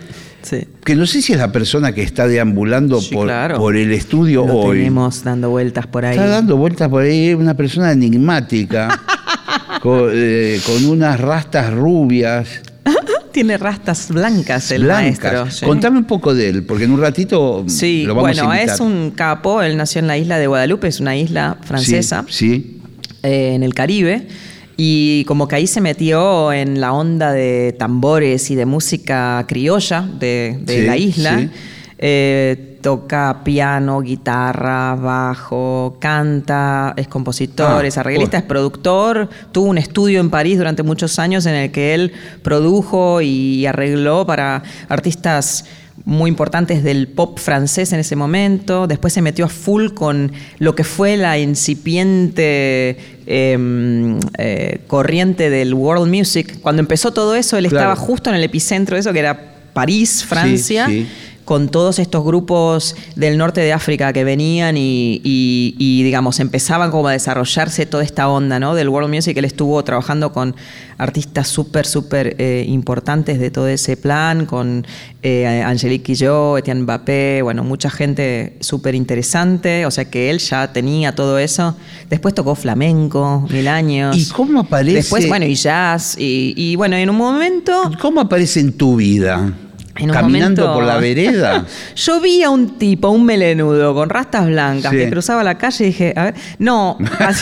Sí. 0.49 0.65
que 0.85 0.95
no 0.95 1.07
sé 1.07 1.23
si 1.23 1.33
es 1.33 1.39
la 1.39 1.51
persona 1.51 1.93
que 1.93 2.03
está 2.03 2.29
deambulando 2.29 3.01
Sí, 3.01 3.13
por, 3.15 3.27
claro. 3.27 3.59
por 3.59 3.75
el 3.77 3.91
estudio 3.93 4.47
Lo 4.47 4.55
hoy. 4.55 4.79
tenemos 4.79 5.25
dando 5.25 5.51
vueltas 5.51 5.87
por 5.89 6.05
ahí. 6.05 6.17
Está 6.17 6.29
dando 6.29 6.57
vueltas 6.57 6.89
por 6.89 7.03
ahí 7.03 7.35
una 7.35 7.55
persona 7.55 7.91
enigmática, 7.91 9.01
con, 9.83 10.11
eh, 10.13 10.61
con 10.65 10.85
unas 10.87 11.19
rastas 11.21 11.73
rubias. 11.75 12.49
Tiene 13.33 13.59
rastas 13.59 14.09
blancas 14.11 14.71
el 14.71 14.85
blancas. 14.85 15.33
maestro. 15.33 15.51
sí. 15.51 15.65
Contame 15.67 15.99
un 15.99 16.05
poco 16.05 16.33
de 16.35 16.49
él, 16.49 16.63
porque 16.63 16.85
en 16.85 16.93
un 16.93 17.01
ratito 17.01 17.65
Sí, 17.67 18.05
lo 18.07 18.15
vamos 18.15 18.31
bueno, 18.37 18.51
a 18.51 18.63
es 18.63 18.79
un 18.81 19.11
capo, 19.11 19.63
él 19.63 19.77
nació 19.77 19.99
en 19.99 20.07
la 20.07 20.17
isla 20.17 20.39
de 20.39 20.47
Guadalupe, 20.47 20.87
es 20.89 21.01
una 21.01 21.17
isla 21.17 21.57
francesa. 21.65 22.25
Sí, 22.29 22.81
eh, 23.23 23.53
en 23.55 23.63
el 23.65 23.75
Caribe. 23.75 24.29
Y 24.77 25.25
como 25.25 25.49
que 25.49 25.57
ahí 25.57 25.67
se 25.67 25.81
metió 25.81 26.53
en 26.53 26.81
la 26.81 26.93
onda 26.93 27.33
de 27.33 27.75
tambores 27.79 28.51
y 28.51 28.55
de 28.57 28.67
música 28.67 29.45
criolla 29.49 30.03
de, 30.03 30.59
de 30.61 30.81
Sí, 30.81 30.87
la 30.87 30.97
isla. 30.97 31.39
sí. 31.39 31.51
Eh, 31.99 32.79
toca 32.83 33.41
piano, 33.43 34.01
guitarra, 34.03 34.95
bajo, 34.97 35.97
canta, 35.99 36.93
es 36.97 37.09
compositor, 37.09 37.83
Ah, 37.83 37.87
es 37.87 37.97
arreglista, 37.97 38.37
oh. 38.37 38.41
es 38.41 38.47
productor. 38.47 39.31
Tuvo 39.51 39.71
un 39.71 39.79
estudio 39.79 40.21
en 40.21 40.29
París 40.29 40.59
durante 40.59 40.83
muchos 40.83 41.19
años 41.19 41.47
en 41.47 41.55
el 41.55 41.73
que 41.73 41.95
él 41.95 42.13
produjo 42.43 43.23
y 43.23 43.65
arregló 43.65 44.27
para 44.27 44.63
artistas 44.91 45.65
muy 46.07 46.31
importantes 46.31 46.83
del 46.85 47.09
pop 47.09 47.39
francés 47.39 47.93
en 47.93 47.99
ese 48.01 48.15
momento. 48.17 48.87
Después 48.87 49.13
se 49.13 49.21
metió 49.23 49.45
a 49.45 49.49
full 49.49 49.89
con 49.91 50.33
lo 50.59 50.75
que 50.77 50.85
fue 50.85 51.17
la 51.17 51.37
incipiente 51.39 52.97
eh, 53.27 54.19
eh, 54.39 54.81
corriente 54.87 55.51
del 55.51 55.75
world 55.75 56.07
music. 56.09 56.61
Cuando 56.63 56.81
empezó 56.81 57.13
todo 57.13 57.35
eso, 57.35 57.59
él 57.59 57.69
Claro. 57.69 57.91
estaba 57.91 57.97
justo 58.07 58.31
en 58.31 58.37
el 58.37 58.45
epicentro 58.45 58.95
de 58.95 59.01
eso, 59.01 59.13
que 59.13 59.19
era 59.19 59.55
París, 59.73 60.25
Francia. 60.25 60.87
sí. 60.87 61.07
Con 61.47 61.69
todos 61.69 61.99
estos 61.99 62.23
grupos 62.25 62.95
del 63.15 63.39
norte 63.39 63.63
de 63.63 63.73
África 63.73 64.13
que 64.13 64.25
venían 64.25 64.77
y, 64.77 65.23
y- 65.25 65.75
y, 65.79 66.03
digamos, 66.03 66.41
empezaban 66.41 66.91
como 66.91 67.09
a 67.09 67.13
desarrollarse 67.13 67.87
toda 67.87 68.03
esta 68.05 68.29
onda, 68.29 68.59
¿no? 68.61 68.75
Del 68.75 68.89
world 68.91 69.09
music. 69.09 69.35
Él 69.39 69.45
estuvo 69.47 69.83
trabajando 69.85 70.33
con 70.33 70.55
artistas 70.99 71.47
súper, 71.49 71.87
súper 71.87 72.35
eh, 72.39 72.65
importantes 72.69 73.39
de 73.39 73.51
todo 73.51 73.69
ese 73.69 73.97
plan, 73.97 74.45
con 74.45 74.85
eh, 75.23 75.63
Angelique 75.65 76.03
Quillot, 76.15 76.59
Etienne 76.59 76.83
Mbappé, 76.83 77.41
bueno, 77.43 77.63
mucha 77.65 77.91
gente 77.91 78.57
súper 78.61 78.95
interesante. 78.97 79.87
O 79.87 79.91
sea 79.91 80.05
que 80.07 80.31
él 80.31 80.39
ya 80.41 80.73
tenía 80.73 81.15
todo 81.15 81.39
eso. 81.39 81.77
Después 82.11 82.35
tocó 82.35 82.55
flamenco, 82.57 83.47
mil 83.51 83.69
años. 83.69 84.17
¿Y 84.17 84.27
cómo 84.31 84.61
aparece- 84.61 84.95
Después, 84.97 85.29
bueno, 85.29 85.47
y 85.47 85.55
jazz. 85.55 86.17
Y, 86.19 86.55
y, 86.57 86.75
bueno, 86.77 86.97
en 86.97 87.09
un 87.09 87.17
momento... 87.17 87.89
¿Cómo 88.01 88.21
aparece 88.21 88.59
en 88.61 88.73
tu 88.73 88.97
vida? 88.97 89.53
En 89.99 90.11
un 90.11 90.17
Caminando 90.17 90.63
momento- 90.63 90.75
por 90.79 90.85
la 90.85 90.99
vereda. 90.99 91.65
Yo 91.97 92.21
vi 92.21 92.43
a 92.43 92.51
un 92.51 92.79
tipo, 92.79 93.09
un 93.11 93.25
melenudo 93.25 93.95
con 93.95 94.09
rastas 94.11 94.47
blancas 94.47 94.91
Sí. 94.93 94.99
que 94.99 95.11
cruzaba 95.11 95.43
la 95.45 95.57
calle 95.59 95.85
y 95.85 95.87
dije, 95.89 96.13
a 96.17 96.25
ver, 96.25 96.35
no, 96.59 96.99
a, 97.19 97.33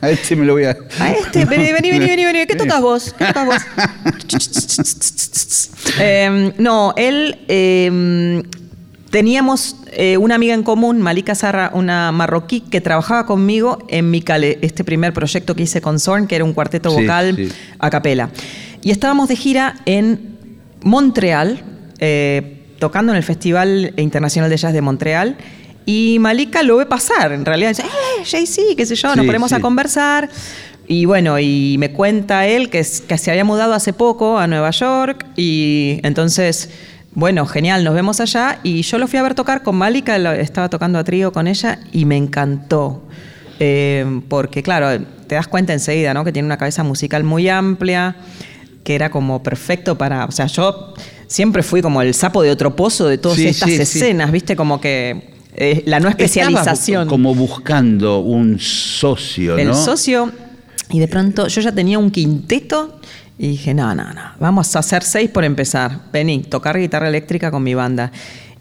A 0.00 0.10
este 0.10 0.36
me 0.36 0.46
lo 0.46 0.52
voy 0.52 0.64
a. 0.64 0.76
a 1.00 1.10
este, 1.10 1.44
vení, 1.44 1.72
vení, 1.72 1.90
vení, 1.90 2.06
vení, 2.06 2.24
vení, 2.24 2.46
¿qué 2.46 2.54
tocas 2.56 2.80
vos? 2.80 3.14
¿Qué 3.18 3.24
tocas 3.26 3.46
vos? 3.46 3.56
Em, 6.00 6.52
no, 6.58 6.94
él 6.96 7.38
em, 7.48 8.42
teníamos 9.10 9.76
eh, 9.92 10.16
una 10.18 10.34
amiga 10.36 10.54
en 10.54 10.62
común, 10.62 11.00
Malika 11.00 11.34
Sarra, 11.34 11.70
una 11.74 12.12
marroquí 12.12 12.60
que 12.60 12.80
trabajaba 12.80 13.26
conmigo 13.26 13.78
en 13.88 14.10
mi 14.10 14.22
cale, 14.22 14.58
este 14.62 14.84
primer 14.84 15.12
proyecto 15.12 15.54
que 15.56 15.62
hice 15.64 15.80
con 15.80 15.98
Zorn, 15.98 16.26
que 16.26 16.36
era 16.36 16.44
un 16.44 16.52
cuarteto 16.52 16.90
Sí, 16.90 17.00
vocal 17.02 17.34
sí. 17.36 17.48
a 17.78 17.90
capela. 17.90 18.30
Y 18.82 18.90
estábamos 18.90 19.28
de 19.28 19.36
gira 19.36 19.76
en 19.86 20.36
Montreal, 20.82 21.60
eh, 21.98 22.62
tocando 22.78 23.12
en 23.12 23.16
el 23.16 23.22
Festival 23.22 23.92
Internacional 23.96 24.50
de 24.50 24.56
Jazz 24.56 24.72
de 24.72 24.80
Montreal. 24.80 25.36
Y 25.86 26.18
Malika 26.18 26.62
lo 26.62 26.76
ve 26.76 26.86
pasar, 26.86 27.32
en 27.32 27.46
realidad 27.46 27.70
dice, 27.70 27.82
¡eh, 27.82 28.24
JC! 28.24 28.76
qué 28.76 28.84
sé 28.84 28.94
yo, 28.94 29.08
nos 29.08 29.20
Sí, 29.20 29.26
ponemos 29.26 29.52
a 29.52 29.60
conversar. 29.60 30.28
Y 30.86 31.04
bueno, 31.04 31.38
y 31.38 31.76
me 31.78 31.92
cuenta 31.92 32.46
él 32.46 32.70
que, 32.70 32.82
se 32.84 33.30
había 33.30 33.44
mudado 33.44 33.74
hace 33.74 33.92
poco 33.92 34.38
a 34.38 34.46
Nueva 34.46 34.70
York 34.70 35.26
y 35.36 36.00
entonces, 36.02 36.70
bueno, 37.14 37.46
genial, 37.46 37.84
nos 37.84 37.94
vemos 37.94 38.20
allá. 38.20 38.58
Y 38.62 38.82
yo 38.82 38.98
lo 38.98 39.06
fui 39.06 39.18
a 39.18 39.22
ver 39.22 39.34
tocar 39.34 39.62
con 39.62 39.76
Malika, 39.76 40.16
estaba 40.34 40.70
tocando 40.70 40.98
a 40.98 41.04
trío 41.04 41.32
con 41.32 41.46
ella 41.46 41.78
y 41.92 42.04
me 42.06 42.16
encantó. 42.16 43.02
Eh, 43.60 44.22
porque 44.28 44.62
claro, 44.62 45.04
te 45.26 45.34
das 45.34 45.48
cuenta 45.48 45.72
enseguida, 45.72 46.14
¿no? 46.14 46.24
Que 46.24 46.32
tiene 46.32 46.46
una 46.46 46.56
cabeza 46.56 46.82
musical 46.84 47.24
muy 47.24 47.48
amplia, 47.48 48.16
que 48.82 48.94
era 48.94 49.10
como 49.10 49.42
perfecto 49.42 49.98
para, 49.98 50.24
o 50.24 50.30
sea, 50.32 50.46
yo 50.46 50.94
siempre 51.28 51.62
fui 51.62 51.80
como 51.80 52.02
el 52.02 52.12
sapo 52.14 52.42
de 52.42 52.50
otro 52.50 52.74
pozo 52.74 53.06
de 53.06 53.18
todas 53.18 53.38
Sí, 53.38 53.46
estas 53.46 53.68
sí, 53.70 53.76
sí. 53.76 53.82
escenas, 53.82 54.32
¿viste? 54.32 54.56
Como 54.56 54.80
que 54.80 55.34
eh, 55.54 55.84
la 55.86 56.00
no 56.00 56.08
especialización. 56.08 57.02
Estaba 57.02 57.08
como 57.08 57.34
buscando 57.34 58.18
un 58.18 58.58
socio, 58.58 59.52
¿no? 59.52 59.58
El 59.58 59.74
socio, 59.74 60.32
y 60.90 60.98
de 60.98 61.06
pronto 61.08 61.46
yo 61.46 61.60
ya 61.60 61.72
tenía 61.72 61.98
un 61.98 62.10
quinteto 62.10 62.98
y 63.38 63.48
dije, 63.48 63.72
no, 63.74 63.94
no, 63.94 64.04
no, 64.12 64.22
vamos 64.40 64.74
a 64.74 64.80
hacer 64.80 65.04
seis 65.04 65.30
por 65.30 65.44
empezar. 65.44 66.00
Vení, 66.12 66.42
tocar 66.42 66.78
guitarra 66.78 67.08
eléctrica 67.08 67.50
con 67.52 67.62
mi 67.62 67.74
banda. 67.74 68.10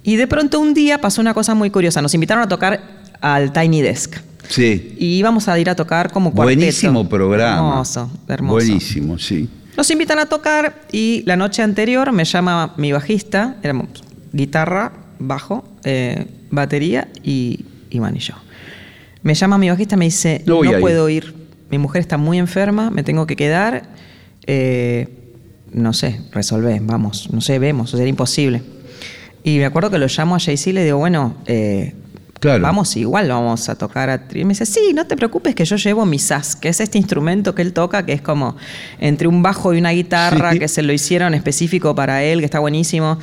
Y 0.04 0.16
de 0.18 0.28
pronto 0.28 0.60
un 0.60 0.74
día 0.74 1.02
pasó 1.02 1.20
una 1.20 1.34
cosa 1.34 1.56
muy 1.56 1.70
curiosa. 1.70 2.02
Nos 2.02 2.14
invitaron 2.14 2.44
a 2.44 2.48
tocar 2.48 2.82
al 3.20 3.52
Tiny 3.52 3.82
Desk. 3.82 4.16
Sí. 4.48 4.96
Y 4.98 5.18
íbamos 5.18 5.48
a 5.48 5.60
ir 5.60 5.70
a 5.70 5.76
tocar 5.76 6.12
como 6.12 6.32
cuarteto. 6.32 6.60
Buenísimo 6.60 7.10
programa. 7.10 7.58
Hermoso, 7.58 8.10
hermoso. 8.28 8.54
Buenísimo, 8.54 9.18
sí. 9.18 9.50
Nos 9.78 9.92
invitan 9.92 10.18
a 10.18 10.26
tocar 10.26 10.82
y 10.92 11.22
la 11.28 11.36
noche 11.36 11.62
anterior 11.62 12.12
me 12.12 12.26
llama 12.26 12.74
mi 12.78 12.92
bajista, 12.92 13.58
éramos 13.62 13.90
guitarra, 14.34 14.92
bajo, 15.20 15.64
eh, 15.84 16.26
batería 16.50 17.10
y 17.24 17.64
Iván 17.92 18.16
y 18.16 18.20
yo. 18.20 18.34
Me 19.22 19.36
llama 19.36 19.60
mi 19.60 19.70
bajista 19.70 19.94
y 19.94 20.00
me 20.00 20.06
dice, 20.06 20.42
No 20.48 20.54
no, 20.54 20.58
voy 20.58 20.70
a 20.70 20.72
ir". 20.72 20.80
puedo 20.80 21.08
ir, 21.10 21.36
mi 21.70 21.78
mujer 21.78 22.02
está 22.02 22.18
muy 22.18 22.40
enferma, 22.40 22.90
me 22.90 23.04
tengo 23.04 23.28
que 23.28 23.36
quedar, 23.36 23.84
eh, 24.48 25.10
no 25.72 25.94
sé, 25.94 26.22
resolvé, 26.32 26.80
vamos, 26.82 27.30
no 27.32 27.42
sé, 27.42 27.60
vemos, 27.60 27.94
o 27.94 27.98
sea, 27.98 28.02
era 28.02 28.10
imposible. 28.10 28.64
Y 29.44 29.60
me 29.60 29.66
acuerdo 29.66 29.92
que 29.92 30.00
lo 30.00 30.08
llamo 30.08 30.36
a 30.36 30.40
Jay-Z 30.40 30.72
y 30.72 30.74
le 30.74 30.84
digo, 30.86 30.98
bueno, 30.98 31.36
eh, 31.46 31.94
Claro. 32.40 32.62
vamos 32.62 32.96
igual, 32.98 33.30
vamos 33.30 33.68
a 33.70 33.76
tocar 33.76 34.10
a 34.10 34.28
tri-". 34.28 34.42
Y 34.42 34.46
me 34.46 34.50
dice, 34.50 34.66
sí, 34.66 34.92
no 34.94 35.08
te 35.08 35.16
preocupes 35.16 35.56
que 35.56 35.66
yo 35.66 35.76
llevo 35.76 36.06
mi 36.06 36.20
sas, 36.20 36.56
que 36.56 36.70
es 36.70 36.80
este 36.80 36.98
instrumento 36.98 37.56
que 37.56 37.62
él 37.64 37.74
toca, 37.74 38.06
que 38.06 38.14
es 38.14 38.22
como 38.22 38.56
entre 39.00 39.28
un 39.28 39.42
bajo 39.42 39.74
y 39.74 39.80
una 39.80 39.92
guitarra, 39.92 40.52
Sí. 40.54 40.60
que 40.60 40.68
se 40.68 40.82
lo 40.84 40.94
hicieron 40.94 41.34
específico 41.34 41.96
para 41.96 42.24
él, 42.24 42.40
que 42.40 42.46
está 42.46 42.60
buenísimo. 42.60 43.18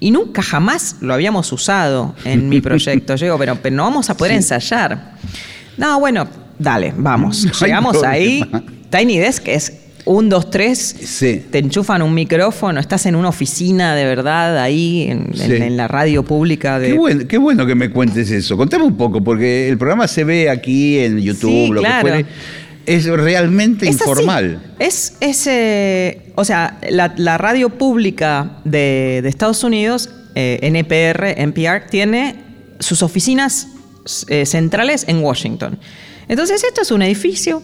Y 0.00 0.10
nunca 0.10 0.42
jamás 0.42 0.96
lo 1.00 1.14
habíamos 1.14 1.52
usado 1.52 2.14
en 2.24 2.48
mi 2.48 2.60
proyecto. 2.62 3.14
Yo 3.16 3.26
digo, 3.26 3.38
pero, 3.38 3.56
pero 3.62 3.76
no 3.76 3.84
vamos 3.84 4.08
a 4.10 4.16
poder 4.16 4.32
ensayar. 4.34 5.14
No, 5.76 6.00
bueno, 6.00 6.26
dale, 6.58 6.92
vamos. 6.96 7.44
No 7.60 7.66
Llegamos 7.66 8.02
ahí. 8.02 8.44
Tiny 8.90 9.18
Desk 9.18 9.46
es 9.48 9.72
un, 10.06 10.28
dos, 10.28 10.50
tres. 10.50 10.78
Sí. 11.02 11.42
Te 11.50 11.58
enchufan 11.58 12.02
un 12.02 12.12
micrófono, 12.14 12.78
estás 12.80 13.06
en 13.06 13.14
una 13.16 13.28
oficina 13.30 13.94
de 13.94 14.04
verdad 14.04 14.58
ahí, 14.58 15.02
en, 15.08 15.28
en- 15.28 15.34
Sí. 15.34 15.52
en 15.62 15.76
la 15.76 15.88
radio 15.88 16.22
pública 16.22 16.78
de. 16.78 16.88
Qué 16.88 16.98
bueno, 16.98 17.22
qué 17.28 17.38
bueno 17.38 17.66
que 17.66 17.74
me 17.74 17.90
cuentes 17.90 18.30
eso. 18.30 18.56
Contame 18.56 18.84
un 18.84 18.96
poco, 18.96 19.22
porque 19.24 19.68
el 19.68 19.78
programa 19.78 20.06
se 20.08 20.24
ve 20.24 20.50
aquí 20.50 20.98
en 20.98 21.18
YouTube, 21.20 21.50
Sí, 21.50 21.68
lo 21.72 21.80
claro. 21.80 22.04
que 22.06 22.10
fuere. 22.12 22.26
Es 22.86 23.06
realmente 23.06 23.88
Es 23.88 23.96
así. 23.98 24.10
informal. 24.10 24.74
Es, 24.78 25.16
es, 25.20 25.46
eh, 25.46 26.32
o 26.34 26.44
sea, 26.44 26.78
la, 26.90 27.14
la 27.16 27.38
radio 27.38 27.70
pública 27.70 28.58
de, 28.64 29.20
de 29.22 29.28
Estados 29.30 29.64
Unidos, 29.64 30.10
eh, 30.34 30.58
NPR, 30.60 31.40
NPR, 31.40 31.86
tiene 31.88 32.34
sus 32.80 33.02
oficinas 33.02 33.68
eh, 34.28 34.44
centrales 34.44 35.04
en 35.08 35.20
Washington. 35.24 35.78
Entonces, 36.28 36.62
esto 36.62 36.82
es 36.82 36.90
un 36.90 37.00
edificio. 37.00 37.62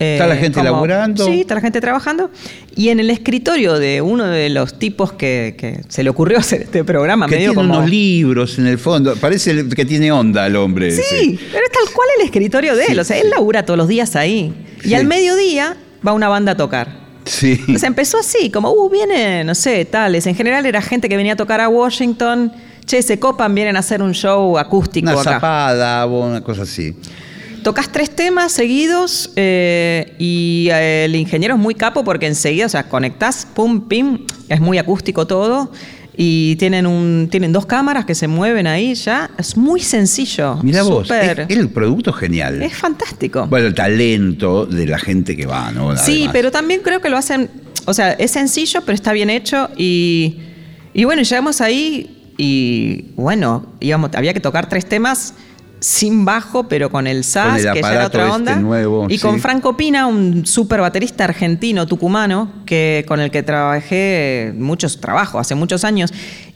Eh, 0.00 0.14
Está 0.14 0.26
la 0.26 0.36
gente 0.36 0.62
laburando. 0.62 1.24
Sí, 1.26 1.42
está 1.42 1.54
la 1.54 1.60
gente 1.60 1.80
trabajando. 1.80 2.30
Y 2.74 2.88
en 2.88 2.98
el 3.00 3.10
escritorio 3.10 3.78
de 3.78 4.00
uno 4.00 4.26
de 4.26 4.48
los 4.50 4.78
tipos 4.78 5.12
que, 5.12 5.54
que 5.58 5.82
se 5.88 6.02
le 6.02 6.10
ocurrió 6.10 6.38
hacer 6.40 6.62
este 6.62 6.82
programa, 6.84 7.26
Que 7.26 7.36
medio 7.36 7.50
tiene 7.52 7.62
como. 7.68 7.78
unos 7.78 7.88
libros 7.90 8.58
en 8.58 8.66
el 8.66 8.78
fondo. 8.78 9.14
Parece 9.16 9.68
que 9.68 9.84
tiene 9.84 10.10
onda 10.10 10.46
el 10.46 10.56
hombre. 10.56 10.90
Sí, 10.90 11.02
ese. 11.02 11.38
pero 11.52 11.64
es 11.66 11.70
tal 11.72 11.94
cual 11.94 12.08
el 12.18 12.24
escritorio 12.24 12.74
de 12.74 12.84
él. 12.86 12.92
Sí, 12.94 12.98
o 12.98 13.04
sea, 13.04 13.18
él 13.18 13.30
labura 13.30 13.64
todos 13.64 13.76
los 13.78 13.86
días 13.88 14.16
ahí. 14.16 14.52
Y 14.82 14.88
Sí. 14.88 14.94
al 14.94 15.04
mediodía 15.06 15.76
va 16.06 16.12
una 16.14 16.28
banda 16.28 16.52
a 16.52 16.56
tocar. 16.56 16.98
Sí. 17.26 17.56
Sea, 17.76 17.86
empezó 17.86 18.18
así, 18.18 18.50
como, 18.50 18.70
uh, 18.72 18.88
viene, 18.88 19.44
no 19.44 19.54
sé, 19.54 19.84
tales. 19.84 20.26
En 20.26 20.34
general 20.34 20.64
era 20.66 20.80
gente 20.80 21.08
que 21.08 21.16
venía 21.18 21.34
a 21.34 21.36
tocar 21.36 21.60
a 21.60 21.68
Washington. 21.68 22.50
Che, 22.86 23.02
se 23.02 23.20
copan, 23.20 23.54
vienen 23.54 23.76
a 23.76 23.80
hacer 23.80 24.02
un 24.02 24.12
show 24.14 24.58
acústico 24.58 25.10
Una 25.10 25.20
acá. 25.20 25.32
zapada 25.34 26.06
o 26.06 26.26
una 26.26 26.40
cosa 26.40 26.62
así. 26.62 26.96
Tocas 27.62 27.92
tres 27.92 28.10
temas 28.10 28.52
seguidos 28.52 29.32
eh, 29.36 30.14
y 30.18 30.68
eh, 30.70 31.04
el 31.04 31.14
ingeniero 31.14 31.54
es 31.54 31.60
muy 31.60 31.74
capo 31.74 32.04
porque 32.04 32.26
enseguida, 32.26 32.66
o 32.66 32.68
sea, 32.68 32.84
conectás, 32.88 33.46
pum, 33.54 33.88
pim, 33.88 34.26
es 34.48 34.60
muy 34.60 34.78
acústico 34.78 35.26
todo. 35.26 35.70
Y 36.16 36.56
tienen, 36.56 36.86
un, 36.86 37.28
tienen 37.30 37.52
dos 37.52 37.64
cámaras 37.64 38.04
que 38.04 38.14
se 38.14 38.28
mueven 38.28 38.66
ahí 38.66 38.94
ya. 38.94 39.30
Es 39.38 39.56
muy 39.56 39.80
sencillo. 39.80 40.58
Mira 40.62 40.82
vos, 40.82 41.10
es, 41.10 41.38
el 41.48 41.70
producto 41.70 42.12
genial. 42.12 42.62
es 42.62 42.74
fantástico. 42.74 43.46
Bueno, 43.46 43.68
el 43.68 43.74
talento 43.74 44.66
de 44.66 44.86
la 44.86 44.98
gente 44.98 45.36
que 45.36 45.46
va, 45.46 45.70
¿no? 45.72 45.96
Sí, 45.96 46.28
pero 46.32 46.50
también 46.50 46.80
creo 46.82 47.00
que 47.00 47.08
lo 47.08 47.16
hacen, 47.16 47.48
o 47.86 47.94
sea, 47.94 48.12
es 48.12 48.32
sencillo, 48.32 48.82
pero 48.82 48.94
está 48.94 49.12
bien 49.12 49.30
hecho 49.30 49.70
y, 49.76 50.40
y 50.92 51.04
bueno, 51.04 51.22
llegamos 51.22 51.60
ahí 51.60 52.34
y 52.36 53.12
bueno, 53.16 53.66
íbamos, 53.80 54.10
había 54.14 54.34
que 54.34 54.40
tocar 54.40 54.68
tres 54.68 54.86
temas 54.86 55.34
sin 55.80 56.24
bajo, 56.26 56.68
pero 56.68 56.90
con 56.90 57.06
el 57.06 57.18
Con 57.18 57.24
SAS, 57.24 57.64
el 57.64 57.72
que 57.72 57.80
ya 57.82 57.92
era 57.92 58.06
otra 58.06 58.24
este 58.24 58.34
onda. 58.36 58.56
nuevo, 58.56 59.06
y 59.08 59.16
sí. 59.16 59.22
con 59.22 59.40
Franco 59.40 59.76
Pina, 59.76 60.06
un 60.06 60.44
súper 60.46 60.80
baterista 60.80 61.24
argentino, 61.24 61.86
tucumano, 61.86 62.52
que, 62.66 63.04
con 63.08 63.18
el 63.20 63.30
que 63.30 63.42
trabajé 63.42 64.52
muchos 64.56 65.00
trabajos, 65.00 65.40
hace 65.40 65.54
muchos 65.54 65.84
años. 65.84 66.12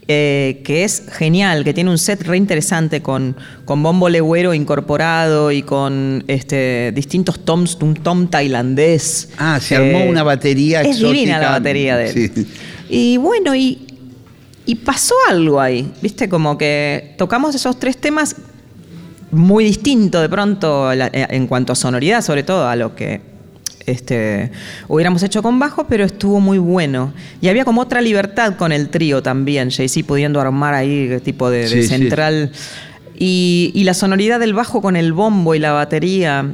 eh, 0.07 0.61
que 0.67 0.85
es 0.85 1.05
genial, 1.13 1.65
que 1.65 1.73
tiene 1.73 1.89
un 1.89 1.97
set 1.97 2.21
re 2.27 2.37
interesante 2.37 3.01
con, 3.01 3.35
con 3.65 3.83
bombo 3.83 4.11
legüero 4.11 4.53
incorporado 4.53 5.51
y 5.51 5.63
con 5.63 6.23
este, 6.27 6.93
distintos 6.95 7.43
toms, 7.47 7.79
un 7.81 7.95
tom 7.95 8.27
tailandés. 8.29 9.31
Ah, 9.39 9.59
se 9.63 9.77
armó 9.77 10.01
Eh, 10.01 10.09
una 10.11 10.23
batería 10.23 10.83
Es 10.83 10.89
exótica. 10.99 11.11
divina 11.11 11.39
la 11.39 11.51
batería 11.53 11.97
de 11.97 12.11
él. 12.11 12.31
Sí. 12.35 12.47
Y 12.91 13.17
bueno, 13.17 13.55
y, 13.57 13.79
y 14.67 14.75
pasó 14.75 15.15
algo 15.31 15.59
ahí, 15.59 15.91
¿viste? 16.03 16.29
Como 16.29 16.59
que 16.59 17.15
tocamos 17.17 17.55
esos 17.55 17.79
tres 17.81 17.97
temas 17.97 18.37
muy 19.35 19.65
distinto 19.65 20.21
de 20.21 20.29
pronto 20.29 20.93
eh, 20.93 21.11
en 21.13 21.47
cuanto 21.47 21.73
a 21.73 21.77
sonoridad, 21.77 22.23
sobre 22.23 22.43
todo 22.43 22.67
a 22.69 22.77
lo 22.77 22.95
que 22.95 23.21
este, 23.87 24.51
hubiéramos 24.89 25.23
hecho 25.23 25.43
con 25.43 25.59
bajo, 25.59 25.85
pero 25.87 26.05
estuvo 26.05 26.41
muy 26.41 26.59
bueno. 26.59 27.13
Y 27.41 27.49
había 27.49 27.65
como 27.65 27.83
otra 27.83 28.01
libertad 28.01 28.57
con 28.57 28.73
el 28.73 28.89
trío 28.89 29.23
también, 29.23 29.71
Jay-Z 29.71 30.07
pudiendo 30.07 30.41
armar 30.41 30.75
ahí 30.75 31.09
eh, 31.11 31.21
tipo 31.21 31.51
de, 31.51 31.59
de 31.61 31.69
Sí, 31.69 31.83
sí. 31.83 31.89
central. 31.89 32.51
Y, 33.17 33.71
y 33.75 33.85
la 33.85 33.95
sonoridad 33.95 34.41
del 34.41 34.55
bajo 34.55 34.81
con 34.83 34.97
el 34.97 35.13
bombo 35.13 35.55
y 35.55 35.59
la 35.59 35.73
batería, 35.73 36.47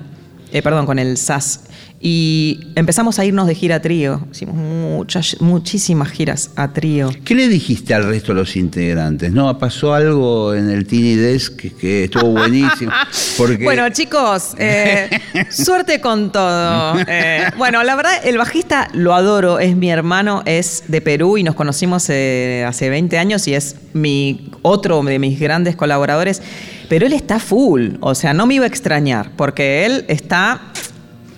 eh, 0.53 0.63
perdón, 0.63 0.87
con 0.87 0.99
el 0.99 1.17
SAS. 1.17 1.65
Y 2.03 2.61
empezamos 2.77 3.19
a 3.19 3.27
irnos 3.27 3.47
de 3.47 3.55
gira 3.55 3.77
a 3.77 3.83
trío. 3.83 4.27
Hicimos 4.33 4.55
muchas, 4.57 5.37
muchísimas 5.41 6.09
giras 6.09 6.51
a 6.57 6.73
trío. 6.73 7.11
¿Qué 7.25 7.35
le 7.35 7.47
dijiste 7.47 7.93
al 7.93 8.05
resto 8.05 8.33
de 8.33 8.41
los 8.41 8.57
integrantes? 8.57 9.31
No, 9.33 9.59
pasó 9.59 9.93
algo 9.93 10.55
en 10.55 10.71
el 10.71 10.87
Tiny 10.87 11.17
Desk 11.17 11.57
que, 11.57 11.75
que 11.75 12.05
estuvo 12.05 12.31
buenísimo. 12.31 12.91
Porque 13.37 13.65
Bueno, 13.65 13.87
chicos, 13.91 14.55
eh, 14.57 15.11
suerte 15.51 16.01
con 16.01 16.33
todo. 16.33 16.95
Eh, 17.07 17.45
bueno, 17.59 17.83
la 17.83 17.97
verdad, 17.97 18.15
el 18.25 18.39
bajista 18.39 18.89
lo 18.95 19.15
adoro, 19.15 19.59
es 19.59 19.77
mi 19.77 19.91
hermano, 19.91 20.43
es 20.47 20.85
de 20.89 21.03
Perú 21.03 21.37
y 21.37 21.43
nos 21.43 21.55
conocimos 21.55 22.07
eh, 22.09 22.65
hace 22.67 22.89
20 22.89 23.19
años 23.19 23.47
y 23.47 23.55
es 23.55 23.77
mi 23.93 24.51
otro 24.63 25.03
de 25.03 25.19
mis 25.19 25.39
grandes 25.39 25.77
colaboradores. 25.77 26.41
Pero 26.89 27.07
él 27.07 27.13
está 27.13 27.39
full, 27.39 27.91
o 28.01 28.15
sea, 28.15 28.33
no 28.33 28.47
me 28.47 28.55
iba 28.55 28.65
a 28.65 28.69
extrañar, 28.69 29.33
porque 29.37 29.85
él 29.85 30.07
está 30.09 30.73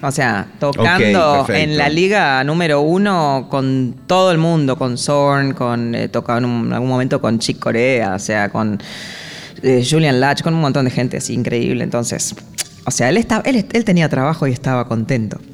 O 0.03 0.11
sea, 0.11 0.47
tocando 0.59 1.47
en 1.49 1.79
la 1.79 1.89
liga 1.89 2.43
número 2.43 2.81
uno 2.81 3.47
con 3.49 3.95
todo 4.07 4.33
el 4.33 4.39
mundo, 4.39 4.77
con 4.77 4.99
Zorn, 4.99 5.55
con 5.55 5.95
eh, 5.95 6.09
tocaba 6.09 6.39
en, 6.39 6.73
algún 6.73 6.89
momento 6.89 7.21
con 7.21 7.39
Chick 7.39 7.61
Corea, 7.61 8.15
o 8.17 8.19
sea, 8.19 8.49
con 8.49 8.81
eh, 9.63 9.87
Julian 9.89 10.21
Latch, 10.21 10.43
con 10.43 10.55
un 10.55 10.61
montón 10.61 10.87
de 10.87 10.91
gente 10.91 11.19
así 11.19 11.35
increíble. 11.35 11.85
Entonces, 11.85 12.35
o 12.85 12.91
sea, 12.91 13.09
él, 13.11 13.17
estaba, 13.17 13.43
él, 13.45 13.85
tenía 13.85 14.09
trabajo 14.09 14.47
y 14.47 14.53
estaba 14.53 14.87
contento. 14.89 15.39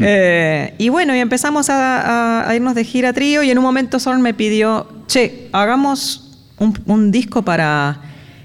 Eh, 0.00 0.74
y 0.78 0.88
bueno, 0.88 1.14
y 1.14 1.18
empezamos 1.18 1.68
a, 1.70 2.50
irnos 2.54 2.74
de 2.74 2.84
gira 2.84 3.12
trío 3.12 3.42
y 3.42 3.50
en 3.50 3.58
un 3.58 3.64
momento 3.64 3.98
Zorn 3.98 4.22
me 4.22 4.34
pidió, 4.34 4.86
che, 5.06 5.48
hagamos 5.52 6.36
un, 6.58 7.10
disco 7.10 7.42
para 7.42 8.00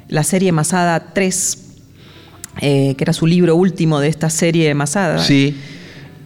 la 0.08 0.24
serie 0.24 0.52
Masada 0.52 1.12
3, 1.14 1.63
que 2.60 2.96
era 3.00 3.14
su 3.14 3.28
libro 3.28 3.56
último 3.56 4.00
de 4.00 4.08
esta 4.08 4.30
serie 4.30 4.74
Masada. 4.74 5.20
Sí. 5.20 5.56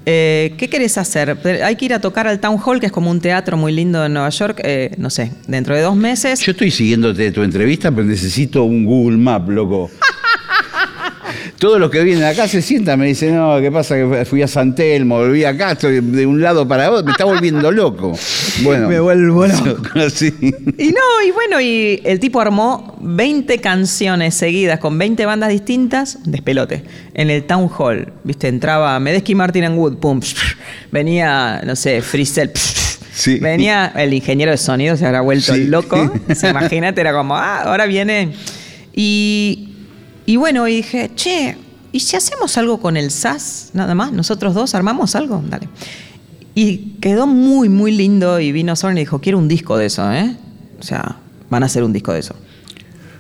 Eh, 0.10 0.54
¿Qué 0.58 0.70
querés 0.70 0.98
hacer? 0.98 1.38
Hay 1.62 1.76
que 1.76 1.84
ir 1.84 1.94
a 1.94 2.00
tocar 2.00 2.30
al 2.30 2.40
Town 2.40 2.58
Hall, 2.66 2.80
que 2.80 2.86
es 2.86 2.94
como 2.94 3.12
un 3.12 3.20
teatro 3.20 3.58
muy 3.58 3.74
lindo 3.74 4.06
en 4.06 4.14
Nueva 4.14 4.30
York, 4.30 4.62
eh, 4.64 4.92
no 4.98 5.10
sé, 5.10 5.34
dentro 5.48 5.76
de 5.76 5.82
dos 5.82 5.98
meses. 5.98 6.40
Yo 6.40 6.54
estoy 6.54 6.72
siguiéndote 6.72 7.30
tu 7.32 7.44
entrevista, 7.44 7.92
pero 7.92 8.06
necesito 8.06 8.64
un 8.64 8.86
Google 8.86 9.18
Map, 9.18 9.50
loco. 9.50 9.92
Todos 11.60 11.80
los 11.80 11.90
que 11.90 12.04
vienen 12.04 12.24
acá 12.24 12.48
se 12.48 12.62
sientan, 12.62 13.00
me 13.00 13.08
dicen, 13.08 13.36
no, 13.36 13.60
¿qué 13.60 13.72
pasa? 13.72 13.96
Que 13.96 14.26
fui 14.26 14.44
a 14.44 14.48
San 14.48 14.76
Telmo, 14.76 15.18
volví 15.18 15.44
acá, 15.44 15.72
estoy 15.72 16.02
de 16.02 16.26
un 16.28 16.40
lado 16.40 16.68
para 16.68 16.92
otro, 16.92 17.06
me 17.06 17.12
está 17.12 17.26
volviendo 17.26 17.72
loco. 17.72 18.18
Bueno, 18.64 18.88
me 18.90 19.00
vuelvo 19.00 19.46
loco. 19.66 20.00
Y 20.78 20.88
no, 20.88 21.28
y 21.28 21.32
bueno, 21.32 21.62
y 21.62 22.02
el 22.04 22.20
tipo 22.20 22.42
armó 22.42 22.98
20 23.02 23.60
canciones 23.60 24.34
seguidas 24.34 24.80
con 24.80 24.98
20 24.98 25.28
bandas 25.28 25.50
distintas, 25.50 26.18
despelote, 26.26 26.84
en 27.14 27.30
el 27.30 27.44
Town 27.44 27.70
Hall. 27.78 28.12
Viste, 28.24 28.48
entraba 28.48 29.00
Medesky 29.00 29.36
Martin 29.36 29.66
and 29.66 29.78
Wood, 29.78 29.98
pum, 29.98 30.22
venía, 30.92 31.62
no 31.66 31.76
sé, 31.76 32.02
Freestyle, 32.02 32.52
sí. 33.14 33.38
venía 33.38 33.94
el 33.96 34.12
ingeniero 34.12 34.52
de 34.52 34.58
sonido, 34.58 34.98
se 34.98 35.06
habrá 35.06 35.22
vuelto 35.22 35.56
loco. 35.56 36.12
Imagínate, 36.50 37.02
era 37.02 37.14
como, 37.14 37.36
ah, 37.36 37.62
ahora 37.62 37.86
viene. 37.86 38.34
Y 38.96 39.67
y 40.28 40.36
bueno, 40.36 40.68
y 40.68 40.76
dije, 40.76 41.10
che, 41.16 41.58
¿y 41.94 42.02
si 42.02 42.18
hacemos 42.18 42.58
algo 42.58 42.82
con 42.82 42.98
el 42.98 43.12
SAS? 43.12 43.70
Nada 43.74 43.96
más, 43.96 44.12
nosotros 44.12 44.54
dos 44.54 44.76
armamos 44.76 45.16
algo, 45.16 45.42
dale. 45.50 45.70
Y 46.54 46.98
quedó 47.00 47.28
muy, 47.28 47.70
muy 47.70 47.94
lindo 47.94 48.38
y 48.42 48.52
vino 48.52 48.76
Soren 48.76 48.98
y 48.98 49.02
dijo, 49.02 49.20
quiero 49.22 49.38
un 49.38 49.48
disco 49.48 49.78
de 49.78 49.86
eso, 49.86 50.12
¿eh? 50.12 50.36
O 50.82 50.84
sea, 50.84 51.16
van 51.50 51.64
a 51.64 51.68
hacer 51.68 51.82
un 51.82 51.94
disco 51.94 52.12
de 52.12 52.20
eso. 52.20 52.36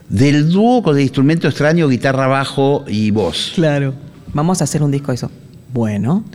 Del 0.10 0.50
dúo 0.50 0.84
con 0.84 0.98
el 0.98 1.04
instrumento 1.04 1.48
extraño, 1.48 1.88
guitarra, 1.88 2.28
bajo 2.28 2.84
y 2.90 3.10
voz. 3.12 3.54
Claro. 3.56 3.94
Vamos 4.34 4.60
a 4.60 4.66
hacer 4.66 4.84
un 4.84 4.92
disco 4.92 5.14
de 5.14 5.16
eso. 5.16 5.32
Bueno. 5.72 6.26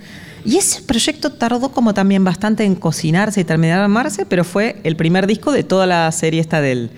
Y 0.42 0.56
ese 0.56 0.80
proyecto 0.80 1.32
tardó 1.32 1.70
como 1.70 1.92
también 1.92 2.24
bastante 2.24 2.64
en 2.64 2.76
cocinarse 2.76 3.42
y 3.42 3.44
terminar 3.44 3.76
de 3.76 3.84
armarse, 3.84 4.24
pero 4.24 4.42
fue 4.42 4.80
el 4.84 4.96
primer 4.96 5.26
disco 5.26 5.52
de 5.52 5.64
toda 5.64 5.86
la 5.86 6.10
serie 6.12 6.40
esta 6.40 6.62
del, 6.62 6.88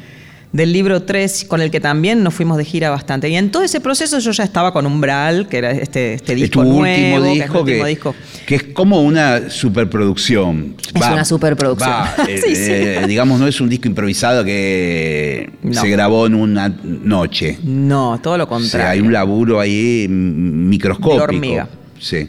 del 0.54 0.72
libro 0.72 1.02
3, 1.02 1.46
con 1.48 1.60
el 1.60 1.72
que 1.72 1.80
también 1.80 2.22
nos 2.22 2.32
fuimos 2.32 2.56
de 2.56 2.64
gira 2.64 2.88
bastante. 2.88 3.28
Y 3.28 3.34
en 3.34 3.50
todo 3.50 3.64
ese 3.64 3.80
proceso 3.80 4.20
yo 4.20 4.30
ya 4.30 4.44
estaba 4.44 4.72
con 4.72 4.86
Umbral, 4.86 5.48
que 5.48 5.58
era 5.58 5.72
este, 5.72 6.14
este 6.14 6.36
disco 6.36 6.62
nuevo, 6.62 7.28
último 7.28 7.64
que, 7.64 7.80
es 7.80 7.86
disco. 7.86 8.14
que, 8.46 8.54
es 8.54 8.62
como 8.62 9.02
una 9.02 9.50
superproducción. 9.50 10.76
Es 10.94 11.02
una 11.04 11.24
superproducción. 11.24 11.94
Eh, 12.26 13.00
eh, 13.02 13.04
digamos, 13.08 13.40
no 13.40 13.48
es 13.48 13.60
un 13.60 13.68
disco 13.68 13.88
improvisado 13.88 14.44
que 14.44 15.50
se 15.72 15.88
grabó 15.88 16.26
en 16.26 16.34
una 16.34 16.68
noche. 16.68 17.58
No, 17.64 18.20
todo 18.22 18.38
lo 18.38 18.46
contrario. 18.46 18.88
hay 18.88 19.00
un 19.00 19.12
laburo 19.12 19.58
ahí 19.58 20.06
microscópico. 20.08 21.16
De 21.16 21.22
hormiga. 21.22 21.68
Sí 21.98 22.28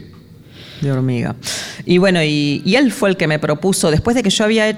de 0.80 0.92
hormiga. 0.92 1.36
Y 1.84 1.98
bueno, 1.98 2.22
y, 2.22 2.62
él 2.76 2.92
fue 2.92 3.10
el 3.10 3.16
que 3.16 3.26
me 3.26 3.38
propuso, 3.38 3.90
después 3.90 4.14
de 4.16 4.22
que 4.22 4.30
yo 4.30 4.44
había, 4.44 4.76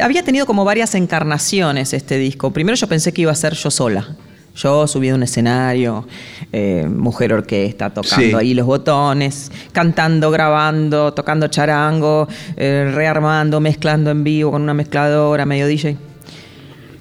había 0.00 0.22
tenido 0.22 0.46
como 0.46 0.64
varias 0.64 0.94
encarnaciones 0.94 1.92
este 1.92 2.18
disco. 2.18 2.52
Primero 2.52 2.76
yo 2.76 2.86
pensé 2.86 3.12
que 3.12 3.22
iba 3.22 3.32
a 3.32 3.34
ser 3.34 3.54
yo 3.54 3.70
sola. 3.70 4.16
Yo 4.56 4.86
subí 4.86 5.08
a 5.08 5.16
un 5.16 5.22
escenario, 5.24 6.06
eh, 6.52 6.86
mujer 6.88 7.32
orquesta, 7.32 7.90
tocando 7.90 8.38
ahí 8.38 8.54
los 8.54 8.66
botones, 8.66 9.50
cantando, 9.72 10.30
grabando, 10.30 11.12
tocando 11.12 11.48
charango, 11.48 12.28
eh, 12.56 12.90
rearmando, 12.94 13.58
mezclando 13.60 14.12
en 14.12 14.22
vivo 14.22 14.52
con 14.52 14.62
una 14.62 14.74
mezcladora, 14.74 15.44
medio 15.44 15.66
DJ. 15.66 15.96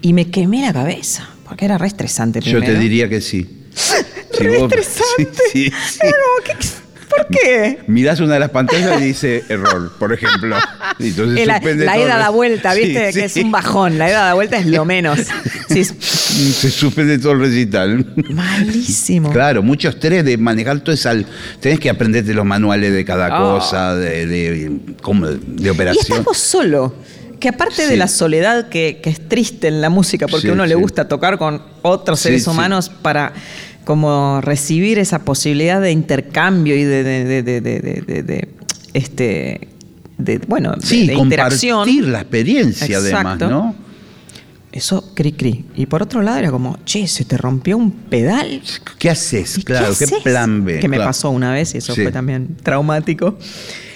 Y 0.02 0.14
me 0.14 0.32
quemé 0.32 0.62
la 0.62 0.74
cabeza, 0.74 1.30
porque 1.48 1.66
era 1.66 1.78
re 1.78 1.88
estresante. 1.88 2.42
Yo 2.42 2.60
te 2.60 2.74
diría 2.74 3.08
que 3.08 3.22
sí. 3.22 3.48
re 4.40 4.58
estresante. 4.64 5.44
Sí, 5.52 5.72
¿Por 7.16 7.28
qué? 7.28 7.80
Mirás 7.88 8.20
una 8.20 8.36
de 8.36 8.40
las 8.40 8.50
pantallas 8.50 9.02
y 9.02 9.06
dice 9.06 9.44
error, 9.50 9.92
por 10.00 10.14
ejemplo. 10.14 10.56
la, 11.00 11.60
la 11.60 11.98
ida 11.98 12.18
da 12.18 12.30
vuelta, 12.30 12.74
¿viste? 12.74 13.12
que 13.14 13.26
es 13.26 13.36
un 13.38 13.52
bajón. 13.52 13.98
La 13.98 14.10
ida 14.10 14.26
da 14.26 14.34
vuelta 14.34 14.58
es 14.58 14.66
lo 14.66 14.86
menos. 14.86 15.20
Se 15.68 16.72
suspende 16.72 17.18
todo 17.20 17.34
el 17.34 17.40
recital. 17.40 18.14
Malísimo. 18.30 19.32
Claro, 19.32 19.64
mucho 19.64 19.90
estrés 19.90 20.24
de 20.26 20.38
manejar 20.38 20.80
todo 20.80 20.94
eso. 20.94 21.10
Tenés 21.60 21.80
que 21.80 21.90
aprenderte 21.90 22.34
los 22.34 22.46
manuales 22.46 22.94
de 22.94 23.06
cada 23.06 23.42
oh. 23.42 23.56
cosa, 23.56 23.96
de, 23.96 24.26
de, 24.26 25.70
operación. 25.70 26.06
Y 26.08 26.12
estamos 26.12 26.38
solo 26.38 26.94
que 27.40 27.50
aparte 27.50 27.88
de 27.88 27.98
la 27.98 28.08
soledad 28.08 28.70
que, 28.70 29.02
es 29.04 29.28
triste 29.28 29.68
en 29.68 29.82
la 29.82 29.90
música, 29.90 30.28
porque 30.28 30.50
a 30.50 30.54
uno 30.54 30.66
le 30.66 30.76
gusta 30.76 31.10
tocar 31.10 31.38
con 31.38 31.62
otros 31.82 32.22
seres 32.22 32.48
humanos 32.48 32.90
para 32.90 33.34
como 33.84 34.42
recibir 34.42 35.00
esa 35.00 35.20
posibilidad 35.20 35.82
de 35.82 35.92
intercambio 35.92 36.76
y 36.76 36.84
de, 36.84 37.04
de, 37.04 37.44
de, 37.44 37.62
de 37.62 38.50
este 38.94 39.68
de 40.18 40.38
bueno 40.48 40.76
sí, 40.82 41.08
de, 41.08 41.14
compartir 41.14 42.08
la 42.08 42.22
experiencia 42.22 42.98
además 42.98 43.40
no 43.40 43.76
eso 44.74 45.12
cri 45.14 45.34
cri. 45.34 45.66
Y 45.76 45.86
por 45.86 46.02
otro 46.02 46.24
lado 46.24 46.40
era 46.40 46.50
como 46.50 46.80
che 46.84 47.08
se 47.08 47.26
te 47.26 47.38
rompió 47.38 47.78
un 47.78 47.92
pedal 47.92 48.60
qué 48.98 49.12
haces 49.12 49.60
claro 49.64 49.94
qué, 49.98 50.08
plan 50.24 50.66
B 50.66 50.80
que 50.80 50.88
me 50.88 50.98
pasó 50.98 51.30
una 51.30 51.54
vez 51.54 51.76
y 51.76 51.78
eso 51.78 51.94
fue 51.94 52.12
también 52.12 52.58
traumático. 52.62 53.38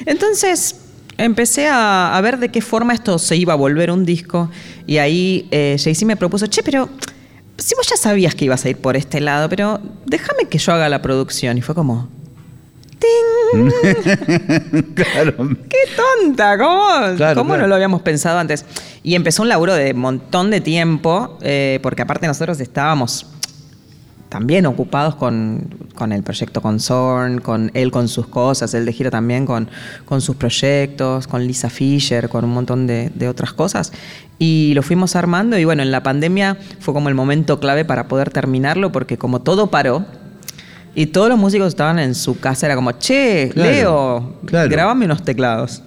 Entonces 0.05 0.75
empecé 1.17 1.67
a, 1.67 2.19
ver 2.21 2.37
de 2.37 2.49
qué 2.49 2.61
forma 2.61 2.93
esto 2.93 3.17
se 3.17 3.35
iba 3.35 3.53
a 3.53 3.55
volver 3.55 3.89
un 3.89 4.05
disco. 4.05 4.51
Y 4.85 4.99
ahí 4.99 5.47
eh, 5.49 5.77
Jay-Z 5.79 6.05
me 6.05 6.15
propuso 6.15 6.45
che 6.45 6.61
pero 6.61 6.87
si 7.57 7.75
vos 7.75 7.87
ya 7.87 7.97
sabías 7.97 8.35
que 8.35 8.45
ibas 8.45 8.65
a 8.65 8.69
ir 8.69 8.77
por 8.77 8.95
este 8.95 9.19
lado, 9.19 9.49
pero 9.49 9.79
déjame 10.05 10.45
que 10.45 10.57
yo 10.57 10.73
haga 10.73 10.89
la 10.89 11.01
producción. 11.01 11.57
Y 11.57 11.61
fue 11.61 11.75
como, 11.75 12.09
¡Ting! 12.99 13.71
claro. 14.95 15.33
¡Qué 15.69 15.77
tonta! 15.95 16.57
¿Cómo, 16.57 17.35
¿cómo 17.35 17.57
no 17.57 17.67
lo 17.67 17.75
habíamos 17.75 18.01
pensado 18.01 18.39
antes? 18.39 18.65
Y 19.03 19.15
empezó 19.15 19.43
un 19.43 19.49
laburo 19.49 19.73
de 19.73 19.93
montón 19.93 20.51
de 20.51 20.61
tiempo, 20.61 21.37
eh, 21.41 21.79
porque 21.81 22.01
aparte 22.01 22.27
nosotros 22.27 22.59
estábamos 22.59 23.27
también 24.29 24.65
ocupados 24.65 25.15
con, 25.15 25.69
el 26.11 26.23
proyecto 26.23 26.61
con 26.61 26.79
Zorn, 26.79 27.39
con 27.39 27.71
él 27.73 27.91
con 27.91 28.07
sus 28.07 28.27
cosas, 28.27 28.73
él 28.73 28.85
de 28.85 28.93
gira 28.93 29.09
también 29.09 29.45
con, 29.45 29.69
con 30.05 30.21
sus 30.21 30.35
proyectos, 30.35 31.27
con 31.27 31.45
Lisa 31.45 31.69
Fisher, 31.69 32.29
con 32.29 32.43
un 32.43 32.51
montón 32.51 32.87
de, 32.87 33.09
de, 33.15 33.29
otras 33.29 33.53
cosas. 33.53 33.93
Y 34.37 34.73
lo 34.75 34.83
fuimos 34.83 35.15
armando 35.15 35.57
y 35.57 35.65
bueno, 35.65 35.81
en 35.81 35.91
la 35.91 36.03
pandemia 36.03 36.57
fue 36.79 36.93
como 36.93 37.09
el 37.09 37.15
momento 37.15 37.59
clave 37.59 37.85
para 37.85 38.07
poder 38.07 38.29
terminarlo 38.29 38.91
porque 38.91 39.17
como 39.17 39.41
todo 39.41 39.67
paró 39.67 40.05
y 40.97 41.05
todos 41.05 41.29
los 41.29 41.37
músicos 41.37 41.67
estaban 41.67 41.99
en 41.99 42.15
su 42.15 42.39
casa, 42.39 42.65
era 42.65 42.75
como, 42.75 42.91
che, 42.93 43.51
Leo, 43.53 44.39
grabame 44.41 45.05
unos 45.05 45.23
teclados. 45.23 45.83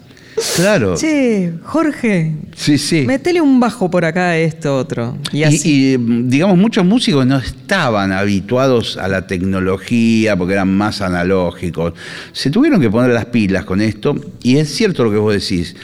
Claro. 0.56 0.96
Che, 0.96 1.52
Jorge. 1.64 2.34
Sí, 2.54 2.78
sí. 2.78 3.04
Metele 3.06 3.40
un 3.40 3.60
bajo 3.60 3.90
por 3.90 4.04
acá, 4.04 4.36
esto, 4.36 4.76
otro. 4.76 5.16
Y, 5.32 5.42
así. 5.42 5.96
digamos, 5.98 6.56
muchos 6.56 6.84
músicos 6.84 7.26
no 7.26 7.38
estaban 7.38 8.12
habituados 8.12 8.96
a 8.96 9.08
la 9.08 9.26
tecnología 9.26 10.36
porque 10.36 10.54
eran 10.54 10.74
más 10.74 11.00
analógicos. 11.00 11.94
Se 12.32 12.50
tuvieron 12.50 12.80
que 12.80 12.90
poner 12.90 13.10
las 13.10 13.26
pilas 13.26 13.64
con 13.64 13.80
esto. 13.80 14.14
Y 14.42 14.56
es 14.56 14.74
cierto 14.74 15.04
lo 15.04 15.10
que 15.10 15.18
vos 15.18 15.34
decís. 15.34 15.76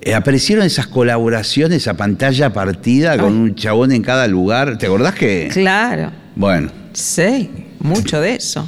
Eh, 0.00 0.14
aparecieron 0.14 0.64
esas 0.64 0.86
colaboraciones 0.86 1.88
a 1.88 1.94
pantalla 1.94 2.52
partida 2.52 3.18
con 3.18 3.34
un 3.34 3.54
chabón 3.54 3.92
en 3.92 4.02
cada 4.02 4.26
lugar. 4.26 4.78
¿Te 4.78 4.86
acordás 4.86 5.14
que? 5.14 5.48
Claro. 5.52 6.10
Bueno. 6.36 6.70
Sí, 6.92 7.50
mucho 7.80 8.20
de 8.20 8.36
eso. 8.36 8.66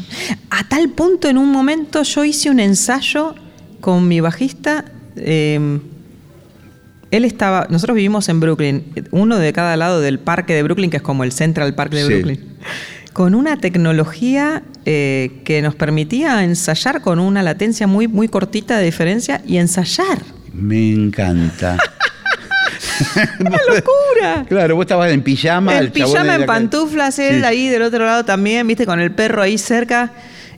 A 0.51 0.69
tal 0.69 0.91
punto, 0.91 1.29
en 1.29 1.39
un 1.39 1.51
momento, 1.51 2.03
yo 2.03 2.25
hice 2.25 2.51
un 2.51 2.61
ensayo 2.61 3.35
con 3.81 4.09
mi 4.09 4.21
bajista. 4.21 4.85
Em, 5.17 5.81
él 7.11 7.25
estaba, 7.25 7.67
nosotros 7.71 7.97
vivimos 7.97 8.29
en 8.29 8.41
Brooklyn, 8.41 8.85
uno 9.11 9.39
de 9.39 9.53
cada 9.53 9.77
lado 9.77 10.01
del 10.01 10.19
parque 10.19 10.55
de 10.55 10.63
Brooklyn, 10.63 10.91
que 10.91 10.99
es 10.99 11.03
como 11.03 11.25
el 11.25 11.33
Central 11.33 11.75
Park 11.75 11.93
de 11.93 12.05
Brooklyn, 12.05 12.41
con 13.13 13.35
una 13.35 13.57
tecnología 13.57 14.63
eh, 14.85 15.41
que 15.45 15.61
nos 15.63 15.75
permitía 15.75 16.45
ensayar 16.45 17.01
con 17.01 17.19
una 17.19 17.43
latencia 17.43 17.87
muy, 17.87 18.07
muy 18.07 18.29
cortita 18.29 18.79
de 18.79 18.85
diferencia 18.85 19.43
y 19.47 19.57
ensayar. 19.57 20.23
Me 20.53 20.93
encanta. 20.93 21.79
¡Una 23.41 23.59
locura! 23.69 24.45
Claro, 24.49 24.77
vos 24.77 24.85
estabas 24.85 25.11
en 25.11 25.23
pijama. 25.23 25.79
En 25.79 25.91
pijama, 25.91 26.35
en 26.35 26.47
pantuflas, 26.47 27.19
él 27.19 27.45
ahí 27.45 27.69
del 27.69 27.83
otro 27.83 28.05
lado 28.05 28.25
también, 28.25 28.67
viste, 28.67 28.87
con 28.87 29.01
el 29.01 29.13
perro 29.13 29.43
ahí 29.43 29.59
cerca. 29.59 30.13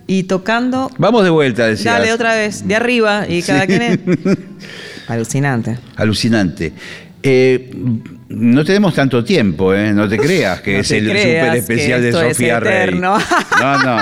Y 0.06 0.24
tocando. 0.24 0.90
Vamos 0.98 1.24
de 1.24 1.30
vuelta, 1.30 1.66
decía. 1.66 1.92
Dale 1.92 2.12
otra 2.12 2.34
vez, 2.34 2.66
de 2.66 2.74
arriba, 2.74 3.26
y 3.28 3.42
cada 3.42 3.66
quien 3.66 3.82
es. 3.82 3.98
Alucinante. 5.08 5.78
Alucinante. 5.96 6.72
Eh, 7.22 7.70
no 8.28 8.64
tenemos 8.64 8.94
tanto 8.94 9.22
tiempo, 9.22 9.74
¿eh? 9.74 9.92
no 9.92 10.08
te 10.08 10.18
creas 10.18 10.60
que 10.60 10.72
No 10.76 10.80
es 10.80 10.90
el 10.90 11.06
súper 11.06 11.56
especial 11.56 12.02
de 12.02 12.12
Sofía 12.12 12.60
Rey. 12.60 12.94
No, 13.00 13.78
no. 13.78 13.98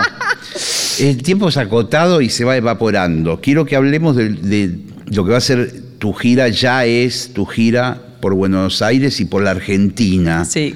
El 0.99 1.23
tiempo 1.23 1.49
es 1.49 1.57
acotado 1.57 2.21
y 2.21 2.31
se 2.31 2.45
va 2.45 2.57
evaporando. 2.57 3.41
Quiero 3.41 3.65
que 3.65 3.77
hablemos 3.77 4.17
de, 4.17 4.31
de 4.31 4.79
lo 5.07 5.25
que 5.25 5.33
va 5.33 5.39
a 5.39 5.43
ser 5.43 5.73
tu 5.99 6.13
gira, 6.13 6.49
ya 6.49 6.85
es 6.87 7.33
tu 7.33 7.45
gira 7.47 8.01
por 8.21 8.35
Buenos 8.35 8.83
Aires 8.83 9.21
y 9.21 9.25
por 9.25 9.43
la 9.43 9.53
Argentina. 9.53 10.45
Sí. 10.45 10.75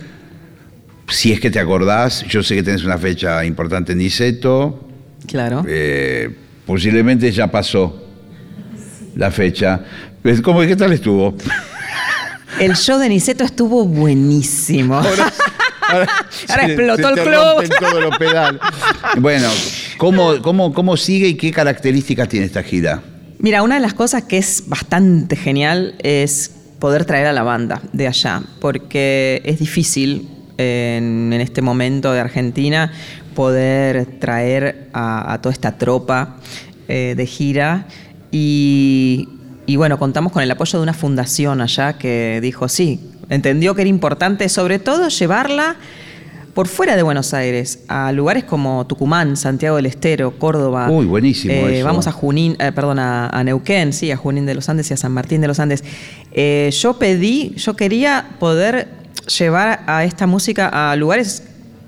Si 1.08 1.32
es 1.32 1.40
que 1.40 1.50
te 1.50 1.60
acordás, 1.60 2.24
yo 2.28 2.42
sé 2.42 2.56
que 2.56 2.62
tenés 2.62 2.84
una 2.84 2.98
fecha 2.98 3.44
importante 3.44 3.92
en 3.92 3.98
Niceto, 3.98 4.83
Claro. 5.26 5.64
eh, 5.66 6.34
posiblemente 6.66 7.30
ya 7.32 7.46
pasó 7.50 8.02
la 9.16 9.30
fecha. 9.30 9.80
Pues, 10.22 10.40
¿Cómo, 10.40 10.60
¿Qué 10.60 10.76
tal 10.76 10.92
estuvo? 10.92 11.34
El 12.60 12.76
show 12.76 12.98
de 12.98 13.08
Niceto 13.08 13.44
estuvo 13.44 13.84
buenísimo. 13.84 14.94
Ahora, 14.96 15.32
Ahora 15.88 16.08
se- 16.30 16.64
explotó 16.72 17.08
se 17.08 17.20
el 17.20 17.26
club. 17.28 17.34
rompen 17.34 17.70
todos 17.80 18.02
los 18.02 18.18
pedales. 18.18 18.60
Bueno, 19.18 19.48
¿cómo, 19.98 20.40
cómo, 20.42 20.72
¿cómo 20.72 20.96
sigue 20.96 21.28
y 21.28 21.34
qué 21.34 21.50
características 21.52 22.28
tiene 22.28 22.46
esta 22.46 22.62
gira? 22.62 23.02
Mira, 23.38 23.62
una 23.62 23.74
de 23.74 23.80
las 23.80 23.94
cosas 23.94 24.22
que 24.24 24.38
es 24.38 24.64
bastante 24.66 25.36
genial 25.36 25.96
es 26.02 26.50
poder 26.78 27.04
traer 27.04 27.26
a 27.26 27.32
la 27.32 27.42
banda 27.42 27.80
de 27.92 28.06
allá, 28.08 28.42
porque 28.60 29.42
es 29.44 29.58
difícil 29.58 30.28
en, 30.56 31.32
en 31.32 31.40
este 31.40 31.60
momento 31.60 32.12
de 32.12 32.20
Argentina 32.20 32.92
poder 33.34 34.06
traer 34.20 34.88
a, 34.92 35.32
a 35.32 35.40
toda 35.40 35.52
esta 35.52 35.76
tropa 35.78 36.36
eh, 36.88 37.14
de 37.16 37.26
gira 37.26 37.86
y, 38.30 39.28
y 39.66 39.76
bueno, 39.76 39.98
contamos 39.98 40.32
con 40.32 40.42
el 40.42 40.50
apoyo 40.50 40.78
de 40.78 40.82
una 40.82 40.94
fundación 40.94 41.60
allá 41.60 41.94
que 41.98 42.40
dijo 42.42 42.68
sí, 42.68 43.00
entendió 43.28 43.74
que 43.74 43.82
era 43.82 43.88
importante 43.90 44.48
sobre 44.48 44.78
todo 44.78 45.08
llevarla 45.08 45.76
por 46.54 46.68
fuera 46.68 46.94
de 46.94 47.02
Buenos 47.02 47.34
Aires, 47.34 47.80
a 47.88 48.12
lugares 48.12 48.44
como 48.44 48.86
Tucumán, 48.86 49.36
Santiago 49.36 49.74
del 49.74 49.86
Estero, 49.86 50.38
Córdoba. 50.38 50.88
Uy, 50.88 51.04
buenísimo 51.04 51.52
Eh, 51.52 51.78
eso. 51.78 51.84
Vamos 51.86 52.06
a 52.06 52.12
Junín, 52.12 52.56
eh, 52.60 52.70
perdón, 52.70 53.00
a, 53.00 53.28
a 53.28 53.42
Neuquén, 53.42 53.92
sí, 53.92 54.12
a 54.12 54.16
Junín 54.16 54.46
de 54.46 54.54
los 54.54 54.68
Andes 54.68 54.88
y 54.88 54.94
a 54.94 54.96
San 54.96 55.10
Martín 55.10 55.40
de 55.40 55.48
los 55.48 55.58
Andes. 55.58 55.82
Eh, 56.30 56.70
yo 56.72 56.96
pedí, 56.96 57.54
yo 57.56 57.74
quería 57.74 58.36
poder 58.38 58.86
llevar 59.36 59.82
a 59.88 60.04
esta 60.04 60.28
música 60.28 60.68
a 60.92 60.94
lugares 60.94 61.42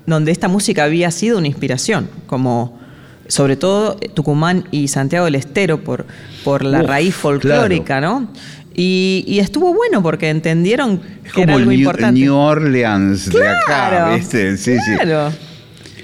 donde 0.07 0.31
esta 0.31 0.47
música 0.47 0.85
había 0.85 1.11
sido 1.11 1.37
una 1.37 1.47
inspiración, 1.47 2.09
como 2.25 2.79
sobre 3.27 3.57
todo 3.57 3.97
eh, 4.01 4.09
Tucumán 4.09 4.63
y 4.71 4.87
Santiago 4.87 5.25
del 5.25 5.35
Estero 5.35 5.83
por, 5.83 6.05
por 6.43 6.63
la 6.63 6.81
Uf, 6.81 6.87
raíz 6.87 7.13
folclórica, 7.13 8.01
¿no? 8.01 8.29
Y, 8.73 9.25
y 9.27 9.39
estuvo 9.39 9.73
bueno 9.73 10.01
porque 10.01 10.29
entendieron 10.29 11.01
Es 11.25 11.33
que 11.33 11.41
era 11.41 11.53
como 11.53 11.57
el 11.57 11.63
algo 11.63 11.71
New, 11.71 11.79
importante. 11.79 12.19
New 12.21 12.33
Orleans 12.33 13.29
de 13.29 13.47
acá, 13.47 14.15
¿viste? 14.15 14.55
Sí, 14.55 14.77
sí. 14.77 14.95
Claro, 15.01 15.33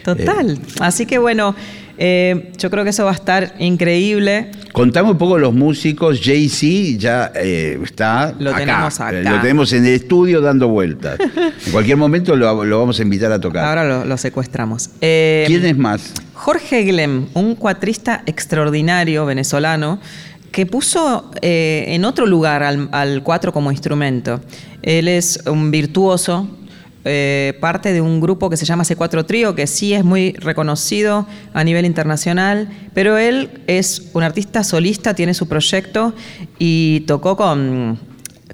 total. 0.03 0.59
Así 0.79 1.05
que 1.05 1.17
bueno, 1.17 1.55
eh, 1.97 2.51
yo 2.57 2.69
creo 2.69 2.83
que 2.83 2.89
eso 2.89 3.05
va 3.05 3.11
a 3.11 3.15
estar 3.15 3.53
increíble. 3.59 4.51
Contame 4.71 5.11
un 5.11 5.17
poco 5.17 5.37
los 5.37 5.53
músicos. 5.53 6.19
Jay-Z 6.23 6.97
ya 6.99 7.31
eh, 7.35 7.79
está 7.83 8.33
Lo 8.39 8.49
acá. 8.49 8.59
tenemos 8.59 8.99
acá. 8.99 9.19
Eh, 9.19 9.23
Lo 9.23 9.41
tenemos 9.41 9.73
en 9.73 9.85
el 9.85 9.93
estudio 9.93 10.41
dando 10.41 10.67
vueltas. 10.67 11.19
En 11.65 11.71
cualquier 11.71 11.97
momento 11.97 12.35
lo, 12.35 12.65
lo 12.65 12.79
vamos 12.79 12.99
a 12.99 13.03
invitar 13.03 13.31
a 13.31 13.39
tocar. 13.39 13.65
Ahora 13.65 13.83
lo, 13.87 14.05
lo 14.05 14.17
secuestramos. 14.17 14.89
Eh, 15.01 15.43
¿Quién 15.47 15.65
es 15.65 15.77
más? 15.77 16.13
Jorge 16.33 16.83
Glem, 16.83 17.27
un 17.33 17.55
cuatrista 17.55 18.21
extraordinario 18.25 19.25
venezolano 19.25 19.99
que 20.51 20.65
puso 20.65 21.31
en 21.41 22.05
otro 22.05 22.27
lugar 22.27 22.61
al, 22.61 22.89
al 22.91 23.23
cuatro 23.23 23.51
como 23.53 23.71
instrumento. 23.71 24.39
Él 24.83 25.07
es 25.07 25.39
un 25.47 25.71
virtuoso, 25.71 26.47
eh, 27.05 27.57
parte 27.59 27.91
de 27.93 28.01
un 28.01 28.21
grupo 28.21 28.49
que 28.49 28.57
se 28.57 28.65
llama 28.65 28.83
C4 28.83 29.25
Trío, 29.25 29.55
que 29.55 29.67
sí 29.67 29.93
es 29.93 30.03
muy 30.03 30.33
reconocido 30.33 31.27
a 31.53 31.63
nivel 31.63 31.85
internacional, 31.85 32.69
pero 32.93 33.17
él 33.17 33.61
es 33.67 34.09
un 34.13 34.23
artista 34.23 34.63
solista, 34.63 35.13
tiene 35.13 35.33
su 35.33 35.47
proyecto 35.47 36.13
y 36.59 37.01
tocó 37.01 37.35
con, 37.35 37.99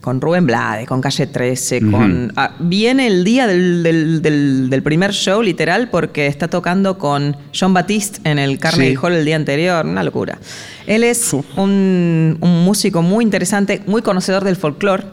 con 0.01 0.19
Rubén 0.21 0.45
Blade, 0.47 0.85
con 0.87 0.99
Calle 1.01 1.27
13, 1.27 1.91
con... 1.91 2.31
ah, 2.37 2.55
viene 2.59 3.05
el 3.07 3.23
día 3.23 3.45
del, 3.45 3.83
del- 3.83 4.21
del- 4.21 4.69
del 4.69 4.81
primer 4.83 5.11
show, 5.13 5.41
literal, 5.43 5.89
porque 5.89 6.25
está 6.25 6.47
tocando 6.47 6.97
con 6.97 7.35
John 7.57 7.73
Batiste 7.73 8.19
en 8.23 8.39
el 8.39 8.57
Carnegie 8.59 8.91
Sí. 8.93 8.97
Hall 9.01 9.13
el 9.13 9.25
día 9.25 9.35
anterior, 9.35 9.85
una 9.85 10.03
locura. 10.03 10.39
Él 10.87 11.03
es 11.03 11.33
un, 11.33 12.37
un 12.41 12.63
músico 12.63 13.01
muy 13.03 13.23
interesante, 13.23 13.81
muy 13.85 14.01
conocedor 14.01 14.43
del 14.43 14.55
folclore 14.55 15.03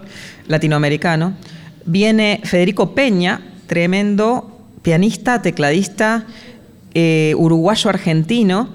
latinoamericano. 0.49 1.35
Viene 1.87 2.41
Federico 2.45 2.95
Peña, 2.95 3.41
tremendo 3.67 4.61
pianista, 4.83 5.41
tecladista, 5.43 6.27
eh, 6.95 7.35
uruguayo-argentino, 7.37 8.69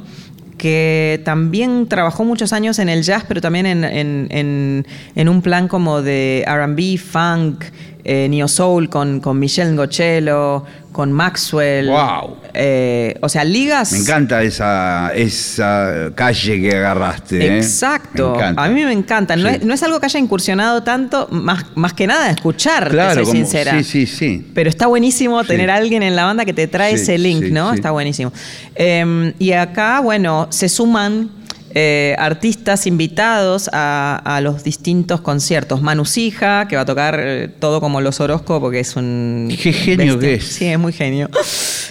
que 0.57 1.21
también 1.25 1.87
trabajó 1.87 2.23
muchos 2.23 2.53
años 2.53 2.77
en 2.79 2.87
el 2.87 3.01
jazz, 3.01 3.25
pero 3.27 3.41
también 3.41 3.65
en, 3.65 4.85
un 5.27 5.41
plan 5.41 5.67
como 5.67 6.01
de 6.01 6.45
RB, 6.47 6.99
funk, 6.99 7.63
eh, 8.03 8.27
neo 8.29 8.47
soul 8.47 8.89
con, 8.89 9.19
con 9.19 9.37
Michelle 9.39 9.71
Ngocello, 9.71 10.63
con 10.91 11.11
Maxwell. 11.11 11.87
Wow. 11.87 12.37
Eh, 12.53 13.15
o 13.21 13.29
sea, 13.29 13.43
ligas. 13.45 13.93
Me 13.93 13.99
encanta 13.99 14.43
esa, 14.43 15.11
esa 15.15 16.11
calle 16.15 16.59
que 16.61 16.75
agarraste. 16.75 17.45
¿eh? 17.45 17.57
Exacto. 17.57 18.37
A 18.57 18.67
mí 18.67 18.83
me 18.83 18.91
encanta. 18.91 19.35
No, 19.35 19.47
Sí. 19.49 19.55
es, 19.55 19.63
no 19.65 19.73
es 19.73 19.83
algo 19.83 19.99
que 19.99 20.07
haya 20.07 20.19
incursionado 20.19 20.83
tanto, 20.83 21.27
más, 21.31 21.65
más 21.75 21.93
que 21.93 22.07
nada 22.07 22.29
escuchar, 22.29 22.85
te 22.85 22.91
Claro, 22.91 23.13
soy 23.13 23.23
como- 23.23 23.33
sincera. 23.35 23.71
sí, 23.77 23.83
sí, 23.83 24.05
sí. 24.05 24.51
Pero 24.53 24.69
está 24.69 24.87
buenísimo 24.87 25.41
Sí. 25.43 25.47
tener 25.47 25.69
a 25.71 25.75
alguien 25.75 26.03
en 26.03 26.15
la 26.15 26.25
banda 26.25 26.43
que 26.43 26.53
te 26.53 26.67
trae 26.67 26.97
Sí, 26.97 27.03
ese 27.03 27.17
link, 27.17 27.45
sí, 27.45 27.51
¿no? 27.51 27.69
sí. 27.69 27.75
Está 27.75 27.91
buenísimo. 27.91 28.33
Eh, 28.75 29.33
y 29.39 29.51
acá, 29.53 30.01
bueno, 30.01 30.47
se 30.49 30.67
suman 30.67 31.29
eh, 31.73 32.15
artistas 32.19 32.85
invitados 32.87 33.69
a, 33.73 34.21
a 34.23 34.41
los 34.41 34.63
distintos 34.63 35.21
conciertos. 35.21 35.81
Manu 35.81 36.05
Sija, 36.05 36.67
que 36.67 36.75
va 36.75 36.83
a 36.83 36.85
tocar 36.85 37.19
eh, 37.19 37.47
todo 37.47 37.79
como 37.79 38.01
los 38.01 38.19
Orozco, 38.19 38.59
porque 38.59 38.79
es 38.79 38.95
un. 38.95 39.49
Qué 39.61 39.73
genio 39.73 40.17
bestia. 40.17 40.29
que 40.29 40.33
es. 40.35 40.43
Sí, 40.45 40.65
es 40.65 40.79
muy 40.79 40.93
genio. 40.93 41.29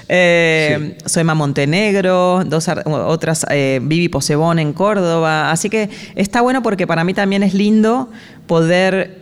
Eh, 0.09 0.97
Soema 1.07 1.35
Montenegro, 1.35 2.43
dos 2.45 2.69
otras, 2.87 3.47
Vivi 3.49 4.09
Posebón 4.09 4.59
en 4.59 4.73
Córdoba. 4.73 5.51
Así 5.51 5.71
que 5.71 5.89
está 6.15 6.41
bueno 6.41 6.63
porque 6.63 6.87
para 6.87 7.05
mí 7.05 7.15
también 7.15 7.43
es 7.43 7.55
lindo 7.55 8.11
poder 8.47 9.19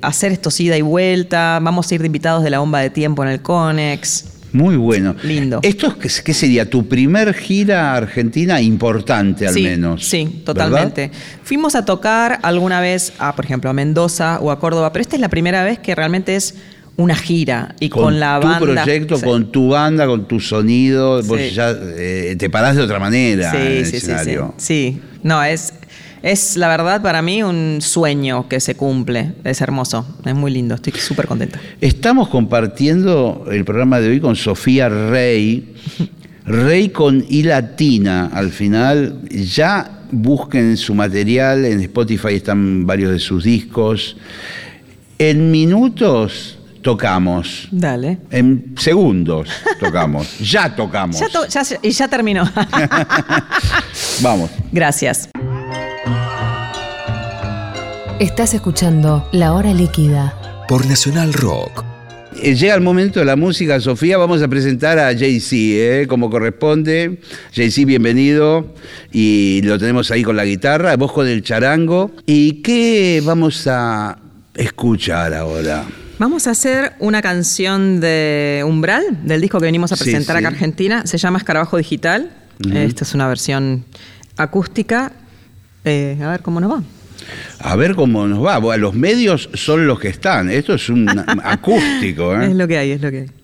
hacer 0.00 0.32
estos 0.32 0.60
ida 0.60 0.76
y 0.76 0.82
vuelta. 0.82 1.58
Vamos 1.60 1.90
a 1.90 1.94
ir 1.94 2.00
de 2.00 2.06
invitados 2.06 2.44
de 2.44 2.50
la 2.50 2.60
bomba 2.60 2.80
de 2.80 2.90
tiempo 2.90 3.22
en 3.24 3.30
el 3.30 3.42
Conex. 3.42 4.41
Muy 4.52 4.76
bueno. 4.76 5.16
Lindo. 5.22 5.60
¿Esto 5.62 5.96
es, 6.02 6.20
qué 6.22 6.34
sería? 6.34 6.68
¿Tu 6.68 6.86
primer 6.86 7.32
gira 7.34 7.94
argentina 7.94 8.60
importante 8.60 9.46
al 9.46 9.54
sí, 9.54 9.62
menos? 9.62 10.04
Sí, 10.04 10.24
¿verdad? 10.24 10.44
totalmente. 10.44 11.10
Fuimos 11.42 11.74
a 11.74 11.84
tocar 11.84 12.38
alguna 12.42 12.80
vez 12.80 13.12
a, 13.18 13.34
por 13.34 13.44
ejemplo, 13.44 13.70
a 13.70 13.72
Mendoza 13.72 14.38
o 14.40 14.50
a 14.50 14.58
Córdoba, 14.58 14.92
pero 14.92 15.00
esta 15.02 15.16
es 15.16 15.20
la 15.20 15.28
primera 15.30 15.64
vez 15.64 15.78
que 15.78 15.94
realmente 15.94 16.36
es 16.36 16.54
una 16.96 17.16
gira 17.16 17.74
y 17.80 17.88
con, 17.88 18.20
la 18.20 18.38
tu 18.38 18.46
banda. 18.48 18.60
proyecto, 18.84 19.16
Sí. 19.16 19.24
con 19.24 19.50
tu 19.50 19.68
banda, 19.70 20.06
con 20.06 20.28
tu 20.28 20.40
sonido, 20.40 21.22
vos 21.22 21.40
ya 21.54 21.74
eh, 21.96 22.36
te 22.38 22.50
parás 22.50 22.76
de 22.76 22.82
otra 22.82 22.98
manera 22.98 23.50
en 23.58 23.66
el 23.78 23.86
Sí, 23.86 24.00
sí, 24.00 24.06
sí, 24.06 24.12
sí. 24.24 24.36
Sí, 24.58 25.00
no, 25.22 25.42
es, 25.42 25.72
es 26.22 26.56
la 26.56 26.68
verdad 26.68 27.02
para 27.02 27.22
mí 27.22 27.42
un 27.42 27.78
sueño 27.80 28.48
que 28.48 28.60
se 28.60 28.74
cumple. 28.74 29.32
Es 29.44 29.60
hermoso, 29.60 30.06
es 30.24 30.34
muy 30.34 30.50
lindo, 30.52 30.74
estoy 30.74 30.92
súper 30.94 31.26
contenta. 31.26 31.60
Estamos 31.80 32.28
compartiendo 32.28 33.46
el 33.50 33.64
programa 33.64 34.00
de 34.00 34.08
hoy 34.10 34.20
con 34.20 34.36
Sofía 34.36 34.88
Rey. 34.88 35.74
Rey 36.44 36.88
con 36.90 37.24
I 37.28 37.42
latina 37.44 38.30
al 38.32 38.50
final. 38.50 39.20
Ya 39.30 40.00
busquen 40.10 40.76
su 40.76 40.94
material, 40.94 41.64
en 41.64 41.80
Spotify 41.80 42.34
están 42.34 42.86
varios 42.86 43.12
de 43.12 43.18
sus 43.18 43.44
discos. 43.44 44.16
En 45.18 45.50
minutos 45.52 46.58
tocamos. 46.82 47.68
Dale. 47.70 48.18
En 48.30 48.74
segundos 48.76 49.48
tocamos. 49.78 50.38
Ya 50.40 50.74
tocamos. 50.74 51.16
Ya 51.20 51.28
to- 51.28 51.46
ya- 51.46 51.62
y 51.80 51.90
ya 51.90 52.08
terminó. 52.08 52.42
Vamos. 54.20 54.50
Gracias. 54.72 55.28
Estás 58.22 58.54
escuchando 58.54 59.28
La 59.32 59.52
Hora 59.52 59.74
Líquida. 59.74 60.64
Por 60.68 60.86
Nacional 60.86 61.32
Rock. 61.32 61.82
Eh, 62.40 62.54
Llega 62.54 62.76
el 62.76 62.80
momento 62.80 63.18
de 63.18 63.26
la 63.26 63.34
música, 63.34 63.80
Sofía. 63.80 64.16
Vamos 64.16 64.40
a 64.42 64.46
presentar 64.46 64.96
a 65.00 65.06
Jay-Z, 65.06 65.56
¿eh? 65.56 66.06
como 66.06 66.30
corresponde. 66.30 67.18
Jay-Z, 67.52 67.84
bienvenido. 67.84 68.74
Y 69.10 69.60
lo 69.64 69.76
tenemos 69.76 70.12
ahí 70.12 70.22
con 70.22 70.36
la 70.36 70.44
guitarra, 70.44 70.96
vos 70.96 71.10
con 71.10 71.26
el 71.26 71.42
charango. 71.42 72.12
¿Y 72.24 72.62
qué 72.62 73.20
vamos 73.24 73.66
a 73.66 74.16
escuchar 74.54 75.34
ahora? 75.34 75.84
Vamos 76.20 76.46
a 76.46 76.52
hacer 76.52 76.92
una 77.00 77.22
canción 77.22 77.98
de 77.98 78.62
Umbral, 78.64 79.26
del 79.26 79.40
disco 79.40 79.58
que 79.58 79.64
venimos 79.64 79.90
a 79.90 79.96
presentar 79.96 80.36
sí. 80.36 80.38
acá 80.38 80.46
a 80.46 80.52
Argentina. 80.52 81.06
Se 81.08 81.18
llama 81.18 81.38
Escarabajo 81.38 81.76
Digital. 81.76 82.30
Esta 82.72 83.02
es 83.02 83.14
una 83.14 83.26
versión 83.26 83.84
acústica. 84.36 85.10
Eh, 85.84 86.16
a 86.22 86.30
ver 86.30 86.42
cómo 86.42 86.60
nos 86.60 86.70
va. 86.70 86.82
A 87.60 87.76
ver 87.76 87.94
cómo 87.94 88.26
nos 88.26 88.44
va. 88.44 88.58
Bueno, 88.58 88.82
los 88.82 88.94
medios 88.94 89.48
son 89.54 89.86
los 89.86 89.98
que 90.00 90.08
están. 90.08 90.50
Esto 90.50 90.74
es 90.74 90.88
un 90.88 91.08
acústico. 91.44 92.34
¿eh? 92.40 92.46
Es 92.46 92.54
lo 92.56 92.66
que 92.68 92.78
hay, 92.78 92.90
es 92.92 93.00
lo 93.00 93.10
que 93.10 93.18
hay. 93.20 93.41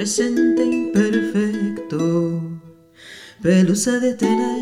Presente 0.00 0.64
imperfecto. 0.64 2.40
Pelusa 3.42 4.00
de 4.00 4.14
tela 4.14 4.59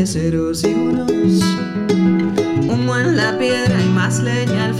de 0.00 0.06
ceros 0.06 0.64
y 0.64 0.72
unos, 0.72 1.10
humo 2.68 2.96
en 2.96 3.16
la 3.18 3.36
piedra 3.38 3.82
y 3.82 3.88
más 3.90 4.18
leña 4.20 4.64
al 4.64 4.74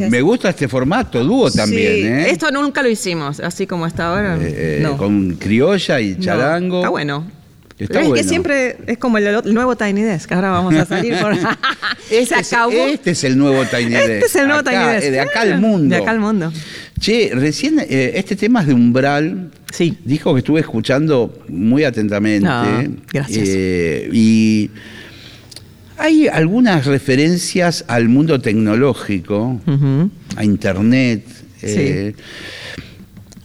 Gracias. 0.00 0.10
Me 0.10 0.22
gusta 0.22 0.50
este 0.50 0.68
formato, 0.68 1.22
dúo 1.24 1.50
también, 1.50 1.92
Sí, 1.94 2.02
¿eh? 2.02 2.30
Esto 2.30 2.50
nunca 2.50 2.82
lo 2.82 2.88
hicimos, 2.88 3.40
así 3.40 3.66
como 3.66 3.86
está 3.86 4.08
ahora. 4.08 4.36
Eh, 4.36 4.78
eh, 4.78 4.80
no. 4.82 4.96
Con 4.96 5.34
criolla 5.36 6.00
y 6.00 6.14
No, 6.14 6.20
charango. 6.24 6.78
Está 6.78 6.88
bueno. 6.88 7.26
Está 7.78 8.00
es 8.00 8.08
bueno. 8.08 8.14
que 8.22 8.28
siempre 8.28 8.76
es 8.86 8.98
como 8.98 9.16
el, 9.16 9.26
el 9.26 9.54
nuevo 9.54 9.74
Tiny 9.76 10.02
Desk. 10.02 10.30
Ahora 10.32 10.50
vamos 10.50 10.74
a 10.74 10.84
salir 10.84 11.16
por. 11.18 11.32
Este 12.10 12.26
Se 12.34 12.40
es, 12.40 12.52
acabó. 12.52 12.72
este 12.72 13.12
es 13.12 13.22
el 13.24 13.38
nuevo 13.38 13.64
Tiny 13.64 13.94
Este 13.94 14.08
Desk. 14.14 14.26
es 14.26 14.36
el 14.36 14.46
nuevo 14.48 14.60
Acá, 14.60 14.70
Tiny 14.70 14.84
Desk. 14.94 15.10
De 15.12 15.20
acá 15.20 15.40
al 15.42 15.60
mundo. 15.60 15.94
De 15.94 16.02
acá 16.02 16.10
al 16.10 16.18
mundo. 16.20 16.52
Che, 16.98 17.30
recién 17.34 17.78
eh, 17.78 18.12
este 18.16 18.34
tema 18.36 18.60
es 18.62 18.66
de 18.66 18.74
Umbral. 18.74 19.50
Sí. 19.72 19.96
Dijo 20.04 20.34
que 20.34 20.40
estuve 20.40 20.60
escuchando 20.60 21.32
muy 21.48 21.84
atentamente. 21.84 22.46
Ah, 22.50 22.82
gracias. 23.12 23.48
Eh, 23.48 24.10
y 24.12 24.70
hay 26.00 26.26
algunas 26.28 26.86
referencias 26.86 27.84
al 27.88 28.08
mundo 28.08 28.40
tecnológico, 28.40 29.60
a 30.36 30.44
Internet. 30.44 31.24
eh, 31.62 32.14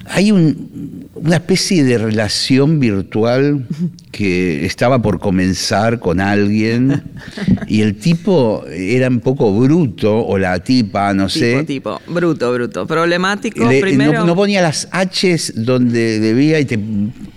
hay 0.07 0.31
un- 0.31 1.09
una 1.15 1.37
especie 1.37 1.83
de 1.83 1.97
relación 1.97 2.79
virtual 2.79 3.65
que 4.11 4.63
estaba 4.65 5.01
por 5.01 5.19
comenzar 5.19 5.99
con 5.99 6.21
alguien 6.21 7.03
y 7.67 7.81
el 7.81 7.95
tipo 7.95 8.63
era 8.69 9.07
un 9.09 9.19
poco 9.19 9.51
bruto, 9.59 10.25
o 10.25 10.37
la 10.37 10.59
tipa, 10.59 11.13
no 11.13 11.27
sé. 11.27 11.63
Tipo, 11.65 11.97
tipo. 11.97 12.13
Bruto, 12.13 12.53
bruto. 12.53 12.85
Problemático. 12.87 13.67
Le- 13.67 13.81
primero. 13.81 14.13
no, 14.19 14.25
no 14.27 14.35
ponía 14.35 14.61
las 14.61 14.87
H's 14.93 15.53
donde 15.55 16.19
debía 16.19 16.59
y 16.59 16.65
te... 16.65 16.79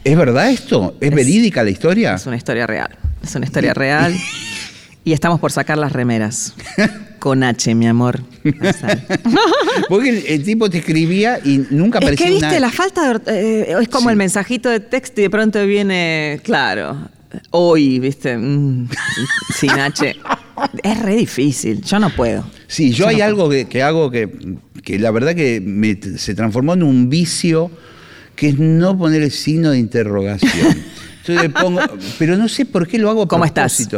¿Es 0.04 0.16
verdad 0.16 0.50
esto? 0.50 0.94
¿Es, 1.00 1.08
Es- 1.08 1.14
verídica 1.16 1.64
la 1.64 1.70
historia? 1.70 2.14
Es 2.14 2.26
una 2.26 2.36
historia 2.36 2.66
real. 2.66 2.90
Es 3.22 3.34
una 3.34 3.46
historia 3.46 3.72
real. 3.74 4.14
Y 5.08 5.14
estamos 5.14 5.40
por 5.40 5.50
sacar 5.52 5.78
las 5.78 5.92
remeras. 5.92 6.52
Con 7.18 7.42
H, 7.42 7.74
mi 7.74 7.86
amor. 7.86 8.20
Porque 9.88 10.10
el, 10.10 10.26
el 10.26 10.44
tipo 10.44 10.68
te 10.68 10.78
escribía 10.78 11.40
y 11.42 11.64
nunca 11.70 11.98
Es 11.98 12.04
aparecía 12.04 12.26
que 12.26 12.32
viste, 12.32 12.46
una... 12.48 12.60
la 12.60 12.70
falta 12.70 13.14
de... 13.18 13.62
eh, 13.62 13.76
es 13.80 13.88
como 13.88 14.08
Sí. 14.08 14.12
el 14.12 14.16
mensajito 14.16 14.68
de 14.68 14.80
texto 14.80 15.20
y 15.20 15.24
de 15.24 15.30
pronto 15.30 15.64
viene, 15.66 16.40
claro, 16.44 17.08
hoy, 17.50 17.98
¿viste? 18.00 18.36
Mm, 18.36 18.88
sin 19.58 19.70
H. 19.70 20.14
Es 20.82 21.02
re 21.02 21.16
difícil, 21.16 21.80
yo 21.82 21.98
no 21.98 22.10
puedo. 22.10 22.44
Sí, 22.66 22.90
yo 22.90 23.04
Yo 23.04 23.08
hay 23.08 23.16
no 23.16 23.24
algo 23.24 23.48
que, 23.48 23.64
que 23.66 23.82
hago 23.82 24.10
que, 24.10 24.28
que 24.84 24.98
la 24.98 25.10
verdad 25.10 25.34
que 25.34 25.60
me- 25.64 25.98
se 26.18 26.34
transformó 26.34 26.74
en 26.74 26.82
un 26.82 27.08
vicio, 27.08 27.70
que 28.36 28.50
es 28.50 28.58
no 28.58 28.96
poner 28.98 29.22
el 29.22 29.30
signo 29.30 29.70
de 29.70 29.78
interrogación. 29.78 30.52
Entonces 31.26 31.42
le 31.42 31.50
pongo, 31.50 31.80
pero 32.18 32.36
no 32.36 32.48
sé 32.48 32.64
por 32.64 32.86
qué 32.86 32.98
lo 32.98 33.08
hago 33.10 33.22
a 33.22 33.28
¿Cómo 33.28 33.44
estás? 33.44 33.88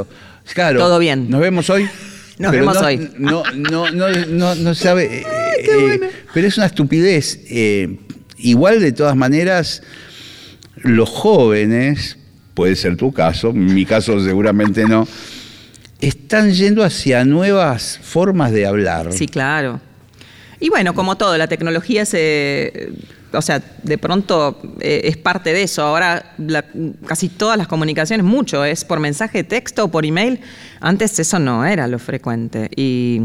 Claro. 0.54 0.78
Todo 0.78 0.98
bien. 0.98 1.30
Nos 1.30 1.40
vemos 1.40 1.70
hoy. 1.70 1.84
Nos 2.38 2.50
Pero 2.52 2.62
vemos 2.64 2.80
no- 2.80 2.86
hoy. 2.86 3.10
No, 3.18 3.42
no, 3.54 3.90
no, 3.90 4.08
no, 4.26 4.54
no 4.54 4.74
sabe. 4.74 5.04
eh, 5.20 5.24
eh, 5.58 6.10
pero 6.32 6.46
es 6.46 6.56
una 6.56 6.66
estupidez. 6.66 7.40
Eh, 7.50 7.98
igual 8.38 8.80
de 8.80 8.92
todas 8.92 9.14
maneras, 9.14 9.82
los 10.76 11.08
jóvenes, 11.08 12.16
puede 12.54 12.76
ser 12.76 12.96
tu 12.96 13.12
caso, 13.12 13.52
mi 13.52 13.84
caso 13.84 14.18
seguramente 14.24 14.84
no, 14.84 15.06
están 16.00 16.50
yendo 16.52 16.82
hacia 16.82 17.24
nuevas 17.24 18.00
formas 18.02 18.52
de 18.52 18.66
hablar. 18.66 19.12
Sí, 19.12 19.26
claro. 19.26 19.80
Y 20.60 20.68
bueno, 20.68 20.94
como 20.94 21.16
todo, 21.16 21.36
la 21.36 21.46
tecnología 21.46 22.04
se. 22.04 22.90
O 23.32 23.42
sea, 23.42 23.62
de 23.82 23.98
pronto 23.98 24.60
eh, 24.80 25.02
es 25.04 25.16
parte 25.16 25.52
de 25.52 25.62
eso. 25.62 25.82
Ahora 25.82 26.34
la- 26.38 26.64
casi 27.06 27.28
todas 27.28 27.56
las 27.56 27.68
comunicaciones, 27.68 28.24
mucho, 28.24 28.64
es 28.64 28.84
por 28.84 29.00
mensaje 29.00 29.38
de 29.38 29.44
texto 29.44 29.84
o 29.84 29.88
por 29.88 30.04
email. 30.04 30.40
Antes 30.80 31.18
eso 31.18 31.38
no 31.38 31.64
era 31.64 31.86
lo 31.86 31.98
frecuente. 31.98 32.68
Y, 32.74 33.22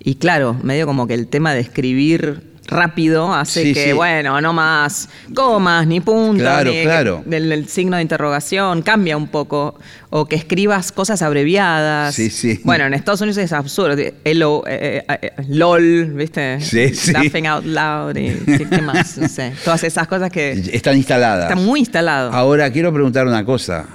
y 0.00 0.16
claro, 0.16 0.56
medio 0.62 0.86
como 0.86 1.06
que 1.06 1.14
el 1.14 1.28
tema 1.28 1.54
de 1.54 1.60
escribir 1.60 2.53
rápido 2.66 3.32
hace 3.34 3.62
Sí, 3.62 3.74
que, 3.74 3.84
sí. 3.86 3.92
bueno, 3.92 4.40
no 4.40 4.52
más 4.52 5.08
comas, 5.34 5.86
ni 5.86 6.00
puntos, 6.00 6.40
Claro, 6.42 6.70
ni 6.70 6.82
claro. 6.82 7.22
del, 7.26 7.48
del 7.50 7.68
signo 7.68 7.96
de 7.96 8.02
interrogación, 8.02 8.82
cambia 8.82 9.16
un 9.16 9.28
poco. 9.28 9.78
O 10.10 10.26
que 10.26 10.36
escribas 10.36 10.92
cosas 10.92 11.22
abreviadas. 11.22 12.14
Sí, 12.14 12.30
sí. 12.30 12.60
Bueno, 12.64 12.84
en 12.86 12.94
Estados 12.94 13.20
Unidos 13.20 13.38
es 13.38 13.52
absurdo. 13.52 13.96
Elo, 14.24 14.62
eh, 14.66 15.04
eh, 15.08 15.18
eh, 15.22 15.32
LOL, 15.48 16.12
¿viste? 16.14 16.60
Sí, 16.60 16.94
sí. 16.94 17.12
Laughing 17.12 17.46
out 17.48 17.64
loud. 17.64 18.16
Y, 18.16 18.30
¿qué, 18.44 18.66
qué 18.70 18.80
más? 18.80 19.18
No 19.18 19.28
sé. 19.28 19.52
Todas 19.64 19.82
esas 19.84 20.06
cosas 20.06 20.30
que 20.30 20.52
Están 20.52 20.96
instaladas. 20.96 21.50
están 21.50 21.64
muy 21.64 21.80
instaladas. 21.80 22.32
Ahora 22.32 22.70
quiero 22.70 22.92
preguntar 22.92 23.26
una 23.26 23.44
cosa. 23.44 23.86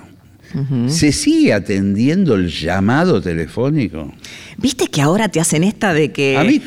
¿Se 0.87 1.11
sigue 1.11 1.53
atendiendo 1.53 2.33
el 2.33 2.49
llamado 2.49 3.21
telefónico? 3.21 4.11
¿Viste 4.57 4.87
que 4.87 4.99
ahora 5.01 5.29
te 5.29 5.39
hacen 5.39 5.63
esta 5.63 5.93
de 5.93 6.11
que 6.11 6.37
A 6.37 6.43
mí- 6.43 6.59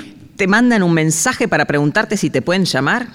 te 0.42 0.48
mandan 0.48 0.82
un 0.82 0.92
mensaje 0.92 1.46
para 1.46 1.66
preguntarte 1.66 2.16
si 2.16 2.28
te 2.28 2.42
pueden 2.42 2.64
llamar? 2.64 3.06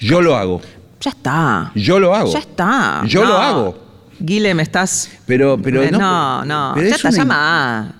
Yo 0.00 0.22
lo 0.22 0.36
hago. 0.36 0.62
Ya 1.02 1.10
está. 1.10 1.70
Yo 1.74 2.00
lo 2.00 2.14
hago. 2.14 2.32
Ya 2.32 2.38
está. 2.38 3.02
Yo 3.06 3.26
lo 3.26 3.36
hago. 3.36 3.78
Guile, 4.18 4.54
me 4.54 4.62
estás. 4.62 5.10
Pero, 5.26 5.58
pero 5.62 5.82
Eh, 5.82 5.90
no. 5.90 5.98
no, 5.98 6.44
no. 6.46 6.72
pero 6.74 6.88
ya 6.88 6.94
es 6.94 6.96
está 7.04 7.08
una, 7.10 7.18
llamada. 7.18 7.94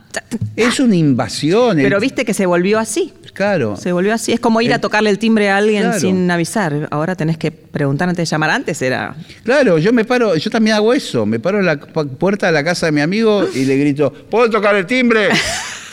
Es 0.56 0.80
una 0.80 0.96
invasión. 0.96 1.76
Pero 1.76 2.00
viste 2.00 2.24
que 2.24 2.32
se 2.32 2.46
volvió 2.46 2.78
así. 2.78 3.12
Claro. 3.34 3.76
Se 3.76 3.92
volvió 3.92 4.14
así. 4.14 4.32
Es 4.32 4.40
como 4.40 4.62
ir 4.62 4.72
a 4.72 4.78
tocarle 4.80 5.10
el 5.10 5.18
timbre 5.18 5.50
a 5.50 5.58
alguien 5.58 5.82
Claro. 5.82 6.00
sin 6.00 6.30
avisar. 6.30 6.88
Ahora 6.90 7.14
tenés 7.14 7.36
que 7.36 7.50
preguntar 7.50 8.08
antes 8.08 8.26
de 8.26 8.32
llamar. 8.34 8.48
Antes 8.48 8.80
era. 8.80 9.14
Claro, 9.44 9.76
yo 9.76 9.92
me 9.92 10.06
paro, 10.06 10.34
yo 10.34 10.50
también 10.50 10.76
hago 10.76 10.94
eso. 10.94 11.26
Me 11.26 11.38
paro 11.40 11.58
en 11.60 11.66
la 11.66 11.78
pu- 11.78 12.08
puerta 12.16 12.46
de 12.46 12.52
la 12.52 12.64
casa 12.64 12.86
de 12.86 12.92
mi 12.92 13.02
amigo 13.02 13.46
y 13.54 13.66
le 13.66 13.76
grito, 13.76 14.10
¿puedo 14.10 14.48
tocar 14.48 14.74
el 14.76 14.86
timbre? 14.86 15.28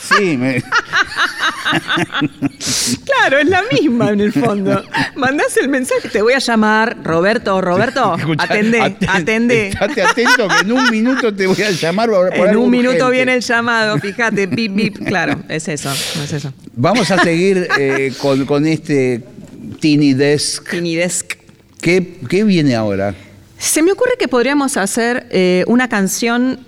Sí, 0.05 0.37
me- 0.37 0.63
Claro, 3.05 3.39
es 3.39 3.47
la 3.47 3.63
misma 3.71 4.09
en 4.11 4.21
el 4.21 4.33
fondo. 4.33 4.83
Mandás 5.15 5.55
el 5.57 5.69
mensaje, 5.69 6.09
te 6.09 6.21
voy 6.21 6.33
a 6.33 6.39
llamar, 6.39 6.97
Roberto, 7.03 7.59
Roberto, 7.61 8.15
Escuchá, 8.19 8.43
atende, 8.43 8.79
aten- 8.81 9.07
atende. 9.09 9.67
Estate 9.69 10.01
atento 10.03 10.47
que 10.47 10.59
en 10.61 10.71
un 10.71 10.89
minuto 10.91 11.33
te 11.33 11.47
voy 11.47 11.61
a 11.63 11.71
llamar. 11.71 12.09
por 12.09 12.33
En 12.35 12.49
algo 12.49 12.63
un 12.63 12.69
minuto 12.71 12.95
urgente. 12.95 13.11
viene 13.11 13.33
el 13.35 13.41
llamado, 13.41 13.97
fíjate, 13.99 14.47
bip, 14.47 14.75
bip. 14.75 14.97
Claro, 15.05 15.41
es 15.49 15.67
eso, 15.67 15.91
es 15.91 16.33
eso. 16.33 16.53
Vamos 16.75 17.09
a 17.11 17.21
seguir 17.23 17.67
eh, 17.79 18.13
con, 18.21 18.45
con 18.45 18.65
este 18.67 19.23
Tiny 19.79 20.13
Desk. 20.13 20.69
Tiny 20.69 20.95
Desk. 20.95 21.33
¿Qué, 21.81 22.17
qué 22.29 22.43
viene 22.43 22.75
ahora? 22.75 23.13
Se 23.57 23.81
me 23.81 23.91
ocurre 23.91 24.11
que 24.19 24.27
podríamos 24.27 24.75
hacer 24.77 25.27
eh, 25.31 25.63
una 25.67 25.87
canción 25.87 26.59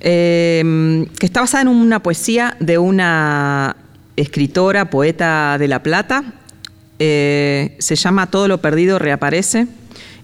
eh, 0.00 1.06
que 1.18 1.26
está 1.26 1.40
basada 1.40 1.62
en 1.62 1.68
una 1.68 2.02
poesía 2.02 2.56
de 2.58 2.78
una 2.78 3.76
escritora, 4.16 4.90
poeta 4.90 5.56
de 5.58 5.68
La 5.68 5.82
Plata. 5.82 6.24
Eh, 6.98 7.76
se 7.78 7.96
llama 7.96 8.30
Todo 8.30 8.48
lo 8.48 8.60
perdido 8.60 8.98
reaparece. 8.98 9.66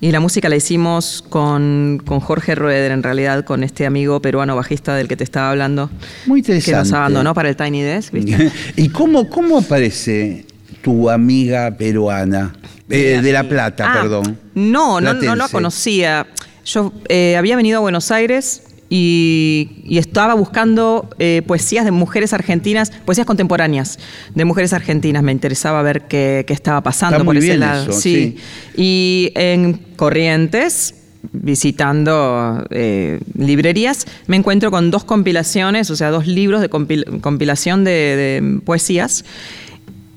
Y 0.00 0.12
la 0.12 0.20
música 0.20 0.48
la 0.48 0.54
hicimos 0.54 1.24
con, 1.28 2.00
con 2.06 2.20
Jorge 2.20 2.54
Rueder, 2.54 2.92
en 2.92 3.02
realidad, 3.02 3.44
con 3.44 3.64
este 3.64 3.84
amigo 3.84 4.22
peruano 4.22 4.54
bajista 4.54 4.94
del 4.94 5.08
que 5.08 5.16
te 5.16 5.24
estaba 5.24 5.50
hablando. 5.50 5.90
Muy 6.26 6.40
Que 6.42 6.52
interesante. 6.52 6.78
nos 6.90 6.92
abandonó 6.92 7.34
para 7.34 7.48
el 7.48 7.56
Tiny 7.56 7.82
Desk, 7.82 8.12
¿viste? 8.12 8.52
¿Y 8.76 8.90
cómo, 8.90 9.28
cómo 9.28 9.58
aparece 9.58 10.46
tu 10.82 11.10
amiga 11.10 11.72
peruana? 11.76 12.54
Eh, 12.88 13.20
de 13.22 13.32
La 13.32 13.48
Plata, 13.48 13.90
Ah, 13.90 14.00
perdón. 14.00 14.38
No, 14.54 15.00
no, 15.00 15.14
no 15.14 15.34
la 15.34 15.48
conocía. 15.48 16.26
Yo 16.64 16.92
eh, 17.08 17.36
había 17.36 17.56
venido 17.56 17.78
a 17.78 17.80
Buenos 17.80 18.12
Aires 18.12 18.62
y, 18.90 19.82
y 19.84 19.98
estaba 19.98 20.34
buscando 20.34 21.10
eh, 21.18 21.42
poesías 21.46 21.84
de 21.84 21.90
mujeres 21.90 22.32
argentinas, 22.32 22.90
poesías 23.04 23.26
contemporáneas 23.26 23.98
de 24.34 24.44
mujeres 24.44 24.72
argentinas. 24.72 25.22
Me 25.22 25.32
interesaba 25.32 25.82
ver 25.82 26.02
qué, 26.08 26.44
qué 26.46 26.54
estaba 26.54 26.80
pasando 26.82 27.16
Está 27.16 27.24
por 27.24 27.34
muy 27.34 27.38
ese 27.38 27.46
bien 27.48 27.60
lado. 27.60 27.90
eso, 27.90 28.00
sí. 28.00 28.36
Y 28.76 29.32
en 29.34 29.74
Corrientes, 29.96 30.94
visitando 31.32 32.64
eh, 32.70 33.20
librerías, 33.36 34.06
me 34.26 34.36
encuentro 34.36 34.70
con 34.70 34.90
dos 34.90 35.04
compilaciones, 35.04 35.90
o 35.90 35.96
sea, 35.96 36.10
dos 36.10 36.26
libros 36.26 36.60
de 36.60 36.70
compil- 36.70 37.20
compilación 37.20 37.84
de, 37.84 37.90
de 37.90 38.60
poesías. 38.64 39.24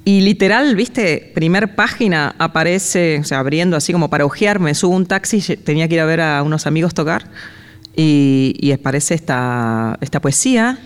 Y 0.05 0.21
literal, 0.21 0.75
viste, 0.75 1.31
primer 1.35 1.75
página 1.75 2.35
aparece, 2.39 3.19
o 3.19 3.23
sea, 3.23 3.39
abriendo 3.39 3.75
así 3.77 3.91
como 3.91 4.09
para 4.09 4.25
ojear, 4.25 4.59
me 4.59 4.73
subo 4.73 4.95
un 4.95 5.05
taxi, 5.05 5.41
tenía 5.57 5.87
que 5.87 5.95
ir 5.95 5.99
a 5.99 6.05
ver 6.05 6.21
a 6.21 6.41
unos 6.41 6.65
amigos 6.65 6.93
tocar, 6.93 7.25
y, 7.95 8.55
y 8.59 8.71
aparece 8.71 9.13
esta, 9.13 9.97
esta 10.01 10.19
poesía, 10.19 10.79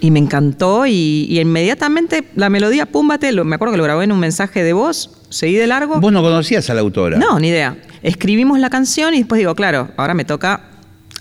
y 0.00 0.10
me 0.10 0.18
encantó, 0.18 0.86
y, 0.86 1.26
y 1.28 1.40
inmediatamente 1.40 2.24
la 2.34 2.50
melodía, 2.50 2.86
púmbate, 2.86 3.32
lo, 3.32 3.44
me 3.44 3.54
acuerdo 3.56 3.72
que 3.72 3.78
lo 3.78 3.84
grabé 3.84 4.04
en 4.04 4.12
un 4.12 4.20
mensaje 4.20 4.62
de 4.62 4.72
voz, 4.72 5.10
seguí 5.30 5.54
de 5.54 5.66
largo. 5.66 6.00
Vos 6.00 6.12
no 6.12 6.22
conocías 6.22 6.68
a 6.68 6.74
la 6.74 6.80
autora. 6.80 7.18
No, 7.18 7.38
ni 7.38 7.48
idea. 7.48 7.76
Escribimos 8.02 8.58
la 8.58 8.70
canción 8.70 9.14
y 9.14 9.18
después 9.18 9.38
digo, 9.38 9.54
claro, 9.54 9.90
ahora 9.96 10.14
me 10.14 10.24
toca 10.24 10.70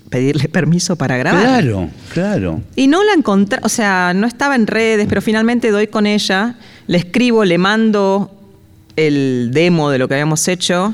pedirle 0.09 0.49
permiso 0.49 0.97
para 0.97 1.17
grabar. 1.17 1.43
Claro, 1.43 1.89
claro. 2.13 2.61
Y 2.75 2.87
no 2.87 3.03
la 3.03 3.13
encontré, 3.13 3.59
o 3.63 3.69
sea, 3.69 4.13
no 4.13 4.27
estaba 4.27 4.55
en 4.55 4.67
redes, 4.67 5.07
pero 5.07 5.21
finalmente 5.21 5.71
doy 5.71 5.87
con 5.87 6.05
ella, 6.05 6.55
le 6.87 6.97
escribo, 6.97 7.45
le 7.45 7.57
mando 7.57 8.31
el 8.97 9.51
demo 9.53 9.89
de 9.89 9.97
lo 9.99 10.07
que 10.07 10.15
habíamos 10.15 10.47
hecho 10.47 10.93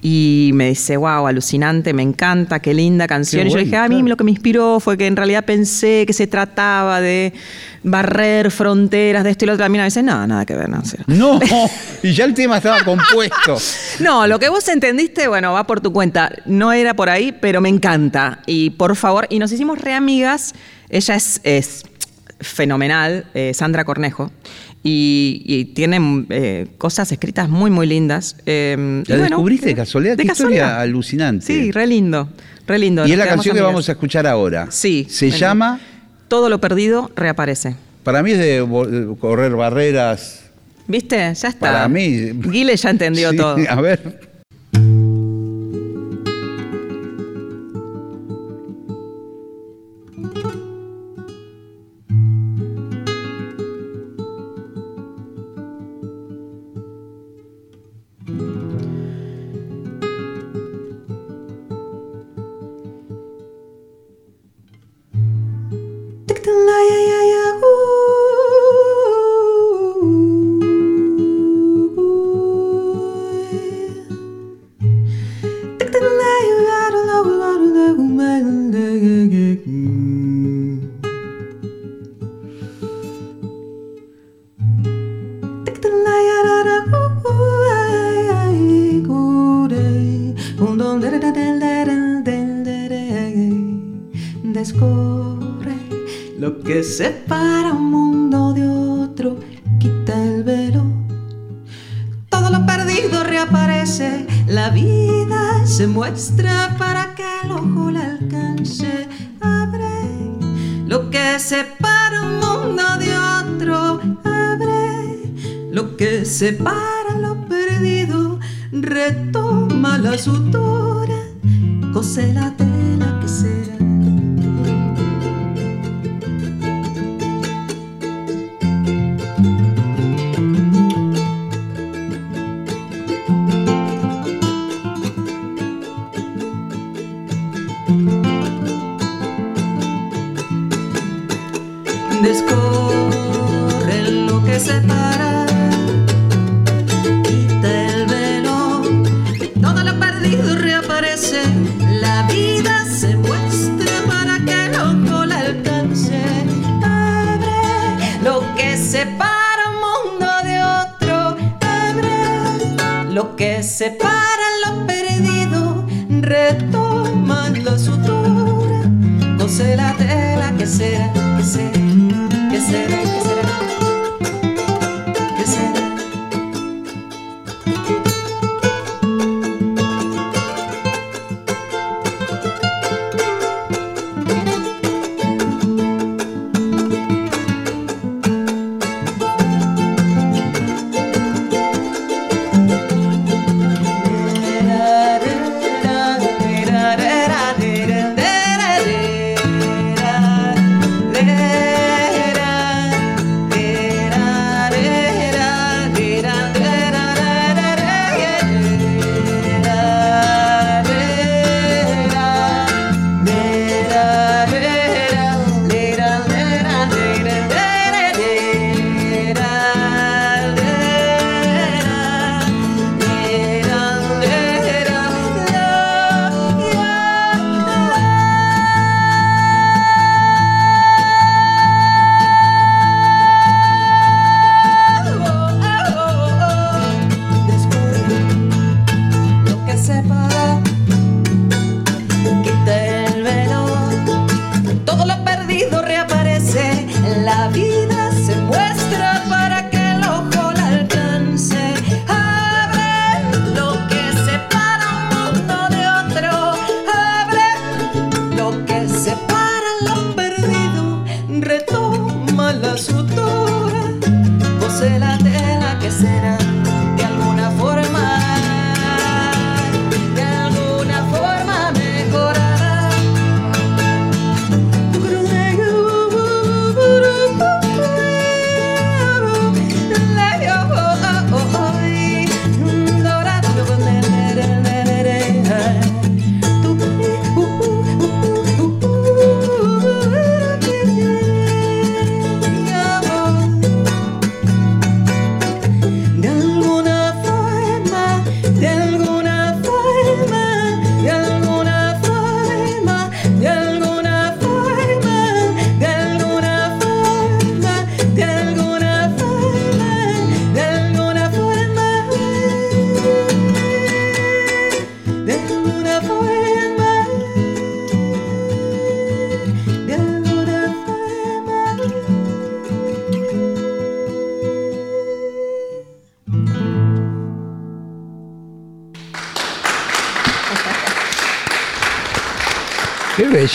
y 0.00 0.50
me 0.54 0.68
dice, 0.68 0.96
wow, 0.96 1.26
alucinante, 1.26 1.92
me 1.92 2.02
encanta, 2.02 2.60
qué 2.60 2.72
linda 2.72 3.06
canción. 3.08 3.42
Qué 3.42 3.48
y 3.48 3.50
yo 3.50 3.54
bueno, 3.56 3.64
dije, 3.64 3.76
a 3.76 3.88
mí 3.88 3.96
claro. 3.96 4.08
lo 4.08 4.16
que 4.16 4.24
me 4.24 4.30
inspiró 4.30 4.78
fue 4.78 4.96
que 4.96 5.06
en 5.06 5.16
realidad 5.16 5.44
pensé 5.44 6.04
que 6.06 6.12
se 6.12 6.26
trataba 6.28 7.00
de 7.00 7.32
barrer 7.82 8.50
fronteras 8.50 9.24
de 9.24 9.30
esto 9.30 9.44
y 9.44 9.46
lo 9.46 9.54
otro. 9.54 9.64
La 9.64 9.68
mina 9.68 9.82
me 9.82 9.88
dice, 9.88 10.02
no, 10.02 10.24
nada 10.26 10.46
que 10.46 10.54
ver, 10.54 10.68
no. 10.68 10.80
cero". 10.84 11.04
No, 11.08 11.40
y 12.02 12.12
ya 12.12 12.24
el 12.24 12.34
tema 12.34 12.58
estaba 12.58 12.84
compuesto. 12.84 13.58
No, 13.98 14.26
lo 14.28 14.38
que 14.38 14.48
vos 14.48 14.68
entendiste, 14.68 15.26
bueno, 15.26 15.52
va 15.52 15.66
por 15.66 15.80
tu 15.80 15.92
cuenta. 15.92 16.30
No 16.46 16.72
era 16.72 16.94
por 16.94 17.10
ahí, 17.10 17.32
pero 17.32 17.60
me 17.60 17.68
encanta. 17.68 18.40
Y 18.46 18.70
por 18.70 18.94
favor, 18.94 19.26
y 19.30 19.40
nos 19.40 19.50
hicimos 19.50 19.78
re 19.78 19.94
amigas. 19.94 20.54
Ella 20.90 21.16
es, 21.16 21.40
es 21.42 21.84
fenomenal, 22.40 23.26
eh, 23.34 23.52
Sandra 23.54 23.84
Cornejo. 23.84 24.30
Y, 24.90 25.42
y 25.44 25.64
tiene 25.66 26.24
eh, 26.30 26.66
cosas 26.78 27.12
escritas 27.12 27.50
muy, 27.50 27.70
muy 27.70 27.86
lindas. 27.86 28.36
Eh, 28.46 29.02
¿La 29.06 29.16
bueno, 29.16 29.36
descubriste 29.36 29.66
de 29.66 29.72
eh, 29.72 29.76
casualidad? 29.76 30.16
de 30.16 30.24
Qué 30.24 30.32
historia 30.32 30.80
alucinante. 30.80 31.44
Sí, 31.44 31.70
re 31.72 31.86
lindo, 31.86 32.30
re 32.66 32.78
lindo. 32.78 33.02
Y 33.02 33.10
Nos 33.10 33.12
es 33.12 33.18
la 33.18 33.26
canción 33.28 33.54
que 33.54 33.60
vamos 33.62 33.86
a 33.88 33.92
escuchar 33.92 34.26
ahora. 34.26 34.68
Sí. 34.70 35.06
Se 35.10 35.30
llama, 35.30 35.78
Todo 36.28 36.48
lo 36.48 36.58
perdido 36.58 37.10
reaparece. 37.16 37.76
para 38.02 38.22
mí 38.22 38.30
es 38.30 38.38
de 38.38 39.14
correr 39.20 39.54
barreras. 39.56 40.44
¿Viste? 40.86 41.16
Ya 41.18 41.32
está. 41.32 41.58
Para 41.58 41.88
mí. 41.88 42.30
Guile 42.32 42.74
ya 42.74 42.88
entendió 42.88 43.30
Sí, 43.32 43.36
todo. 43.36 43.56
A 43.68 43.80
ver. 43.82 44.27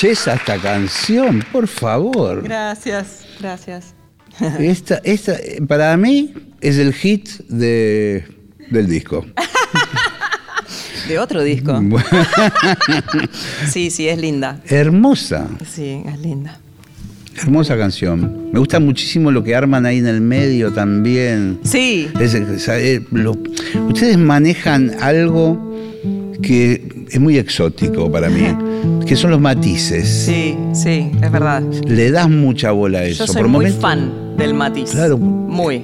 Belleza 0.01 0.33
esta 0.33 0.57
canción, 0.57 1.43
por 1.51 1.67
favor. 1.67 2.43
Gracias, 2.43 3.25
gracias. 3.39 3.93
Esta, 4.59 4.99
esta, 5.03 5.33
para 5.67 5.95
mí 5.95 6.33
es 6.59 6.77
el 6.79 6.91
hit 6.93 7.29
de, 7.49 8.25
del 8.71 8.87
disco. 8.87 9.23
De 11.07 11.19
otro 11.19 11.43
disco. 11.43 11.79
Sí, 13.69 13.89
sí, 13.91 14.07
es 14.07 14.17
linda. 14.17 14.61
Hermosa, 14.67 15.47
Sí, 15.69 16.01
es 16.05 16.19
linda. 16.19 16.57
hermosa 17.35 17.77
canción. 17.77 18.49
Me 18.53 18.59
gusta 18.59 18.79
muchísimo 18.79 19.29
lo 19.29 19.43
que 19.43 19.53
arman 19.55 19.85
ahí 19.85 19.97
en 19.99 20.07
el 20.07 20.21
medio 20.21 20.71
también. 20.71 21.59
Sí, 21.63 22.07
Es- 22.19 22.33
es- 22.33 23.01
lo- 23.11 23.37
ustedes 23.89 24.17
manejan 24.17 24.93
algo 25.01 25.72
que 26.41 27.05
es 27.09 27.19
muy 27.19 27.37
exótico 27.37 28.11
para 28.11 28.29
mí, 28.29 28.47
que 29.05 29.15
son 29.15 29.31
los 29.31 29.39
matices. 29.41 30.07
sí, 30.25 30.57
sí, 30.73 31.11
es 31.21 31.31
verdad. 31.31 31.61
Le 31.85 32.11
das 32.11 32.29
mucha 32.29 32.71
bola 32.71 32.99
a 32.99 33.03
eso. 33.03 33.25
Yo 33.25 33.33
soy 33.33 33.41
Por 33.43 33.51
muy 33.51 33.71
fan 33.71 34.35
del 34.37 34.53
matiz. 34.53 34.91
Claro. 34.91 35.17
Muy. 35.17 35.83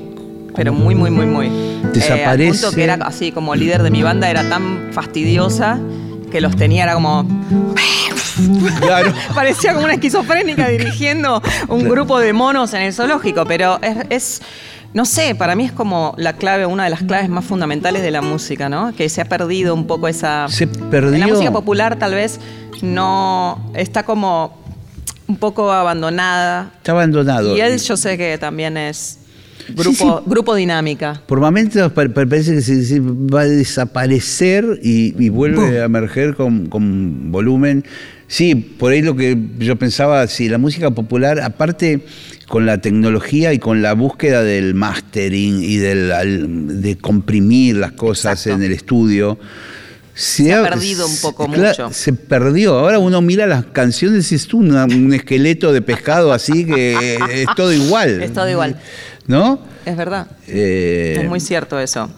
Pero 0.56 0.74
muy, 0.74 0.96
muy, 0.96 1.12
muy, 1.12 1.26
muy. 1.26 1.50
Desaparece. 1.94 2.22
Eh, 2.22 2.26
al 2.26 2.38
punto 2.62 2.72
que 2.76 2.84
era 2.84 2.94
así, 2.96 3.32
como 3.32 3.56
líder 3.56 3.84
de 3.84 3.92
mi 3.92 4.02
banda, 4.04 4.30
era 4.30 4.48
tan 4.50 4.90
fastidiosa 4.92 5.80
que 6.32 6.42
los 6.42 6.56
tenía, 6.56 6.84
era 6.84 6.96
como. 6.96 7.26
Claro. 8.82 9.14
Parecía 9.36 9.74
como 9.74 9.86
una 9.86 9.94
esquizofrénica 9.96 10.68
dirigiendo 10.70 11.42
un 11.68 11.88
grupo 11.88 12.20
de 12.20 12.34
monos 12.34 12.74
en 12.74 12.82
el 12.84 12.94
zoológico, 12.94 13.46
pero 13.46 13.80
es, 13.82 13.98
es- 14.10 14.42
no 14.94 15.06
sé, 15.06 15.36
para 15.36 15.56
mí 15.56 15.66
es 15.66 15.72
como 15.72 16.16
la 16.18 16.34
clave, 16.34 16.66
una 16.66 16.84
de 16.86 16.90
las 16.90 17.04
claves 17.04 17.30
más 17.30 17.46
fundamentales 17.46 18.02
de 18.02 18.12
la 18.12 18.22
música, 18.22 18.70
¿no? 18.70 18.94
Que 18.96 19.08
se 19.10 19.22
ha 19.22 19.26
perdido 19.26 19.74
un 19.76 19.86
poco 19.88 20.08
esa... 20.08 20.48
Se 20.50 20.66
perdió. 20.68 21.14
En 21.14 21.20
la 21.20 21.28
música 21.28 21.52
popular 21.52 21.98
tal 22.00 22.14
vez 22.16 22.40
no 22.82 23.72
está 23.76 24.04
como 24.04 24.58
un 25.28 25.38
poco 25.38 25.72
abandonada. 25.72 26.72
Está 26.78 26.92
abandonado. 26.94 27.56
Y 27.56 27.62
él 27.62 27.78
yo 27.80 27.96
sé 27.98 28.18
que 28.18 28.38
también 28.40 28.78
es 28.78 29.20
grupo, 29.70 29.92
Sí, 29.92 29.96
sí. 29.96 30.10
grupo 30.26 30.56
dinámica. 30.56 31.22
Por 31.28 31.40
momentos 31.40 31.92
pa- 31.92 32.08
pa- 32.08 32.26
parece 32.26 32.56
que 32.56 32.62
se, 32.62 32.84
se 32.84 33.00
va 33.00 33.42
a 33.42 33.46
desaparecer 33.46 34.80
y, 34.82 35.14
y 35.24 35.30
vuelve 35.30 35.82
a 35.82 35.86
emerger 35.86 36.36
con, 36.36 36.66
con 36.68 37.32
volumen. 37.32 37.86
Sí, 38.32 38.54
por 38.54 38.92
ahí 38.92 39.02
lo 39.02 39.16
que 39.16 39.36
yo 39.58 39.76
pensaba, 39.76 40.26
sí, 40.28 40.48
la 40.50 40.60
música 40.60 40.92
popular, 40.92 41.42
aparte 41.42 42.06
con 42.48 42.68
la 42.68 42.80
tecnología 42.80 43.54
y 43.54 43.60
con 43.60 43.82
la 43.82 43.94
búsqueda 43.94 44.44
del 44.44 44.76
mastering 44.76 45.64
y 45.64 45.78
del, 45.78 46.82
de 46.82 46.96
comprimir 47.00 47.78
las 47.78 47.94
cosas 47.94 48.40
Exacto. 48.46 48.58
en 48.60 48.64
el 48.68 48.72
estudio. 48.72 49.40
Se, 50.14 50.54
ha 50.54 50.62
perdido 50.62 51.08
un 51.08 51.18
poco 51.22 51.48
mucho. 51.48 51.92
Se 51.92 52.14
perdió. 52.14 52.78
Ahora 52.78 53.00
uno 53.00 53.20
mira 53.22 53.48
las 53.48 53.66
canciones 53.66 54.32
y 54.32 54.36
es 54.36 54.54
una- 54.54 54.86
un 54.86 55.12
esqueleto 55.14 55.74
de 55.74 55.82
pescado 55.82 56.32
así 56.32 56.66
que 56.66 57.16
es 57.34 57.48
todo 57.56 57.74
igual. 57.74 58.22
Es 58.22 58.32
todo 58.34 58.48
igual. 58.50 58.80
¿No? 59.28 59.60
Es 59.86 59.96
verdad. 59.98 60.28
Eh, 60.48 61.18
Es 61.22 61.28
muy 61.28 61.40
cierto 61.40 61.80
eso. 61.80 62.12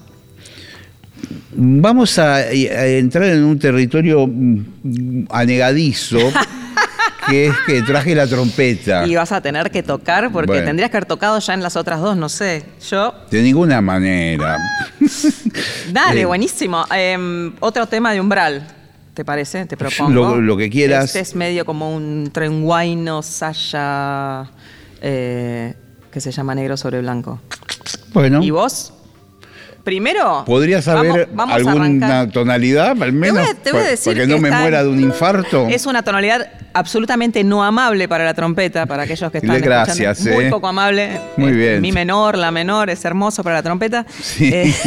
Vamos 1.53 2.17
a, 2.19 2.35
a 2.35 2.85
entrar 2.87 3.23
en 3.25 3.43
un 3.43 3.59
territorio 3.59 4.25
mm, 4.27 5.25
anegadizo, 5.29 6.17
que 7.29 7.47
es 7.47 7.53
que 7.65 7.81
traje 7.81 8.15
la 8.15 8.25
trompeta. 8.27 9.05
Y 9.05 9.15
vas 9.15 9.31
a 9.31 9.41
tener 9.41 9.69
que 9.71 9.83
tocar 9.83 10.31
porque 10.31 10.51
Bueno. 10.51 10.65
tendrías 10.65 10.89
que 10.91 10.97
haber 10.97 11.07
tocado 11.07 11.39
ya 11.39 11.53
en 11.53 11.61
las 11.61 11.75
otras 11.75 11.99
dos, 11.99 12.15
no 12.17 12.29
sé. 12.29 12.63
Yo, 12.89 13.13
De 13.29 13.41
ninguna 13.41 13.81
manera. 13.81 14.57
dale, 15.91 16.21
Eh. 16.21 16.25
buenísimo. 16.25 16.85
Em, 16.95 17.53
otro 17.59 17.85
tema 17.87 18.13
de 18.13 18.21
umbral, 18.21 18.65
¿te 19.13 19.25
parece? 19.25 19.65
Te 19.65 19.75
propongo. 19.77 20.11
Lo- 20.11 20.41
lo 20.41 20.57
que 20.57 20.69
quieras. 20.69 21.05
Este 21.05 21.19
es 21.19 21.35
medio 21.35 21.65
como 21.65 21.93
un 21.95 22.29
trenguaino, 22.31 23.21
saya, 23.21 24.45
eh, 25.01 25.73
que 26.11 26.21
se 26.21 26.31
llama 26.31 26.55
negro 26.55 26.77
sobre 26.77 27.01
blanco. 27.01 27.41
Bueno, 28.13 28.41
¿Y 28.43 28.51
vos? 28.51 28.93
Primero. 29.83 30.43
¿podrías 30.45 30.83
saber 30.85 31.27
vamos- 31.27 31.27
vamos 31.33 31.53
a 31.53 31.55
alguna 31.57 32.29
tonalidad 32.29 33.01
al 33.01 33.13
menos? 33.13 33.41
voy 33.41 33.51
a- 33.51 33.53
te 33.55 33.71
voy 33.71 33.81
a 33.81 33.83
decir 33.85 34.13
para 34.13 34.25
que 34.25 34.27
que 34.29 34.35
no 34.35 34.41
me 34.41 34.51
muera 34.51 34.83
de 34.83 34.89
un 34.89 34.99
infarto. 34.99 35.67
Es 35.69 35.85
una 35.85 36.03
tonalidad 36.03 36.47
absolutamente 36.73 37.43
no 37.43 37.63
amable 37.63 38.07
para 38.07 38.23
la 38.23 38.33
trompeta, 38.33 38.85
para 38.85 39.03
aquellos 39.03 39.31
que 39.31 39.39
están 39.39 39.59
gracias, 39.61 40.17
escuchando. 40.19 40.35
Muy 40.37 40.45
eh. 40.45 40.49
poco 40.49 40.67
amable. 40.67 41.19
Muy 41.37 41.51
Eh, 41.51 41.55
bien. 41.55 41.81
Mi 41.81 41.91
menor, 41.91 42.37
la 42.37 42.51
menor, 42.51 42.89
es 42.89 43.03
hermoso 43.03 43.43
para 43.43 43.57
la 43.57 43.63
trompeta. 43.63 44.05
Sí. 44.21 44.49
Eh, 44.53 44.73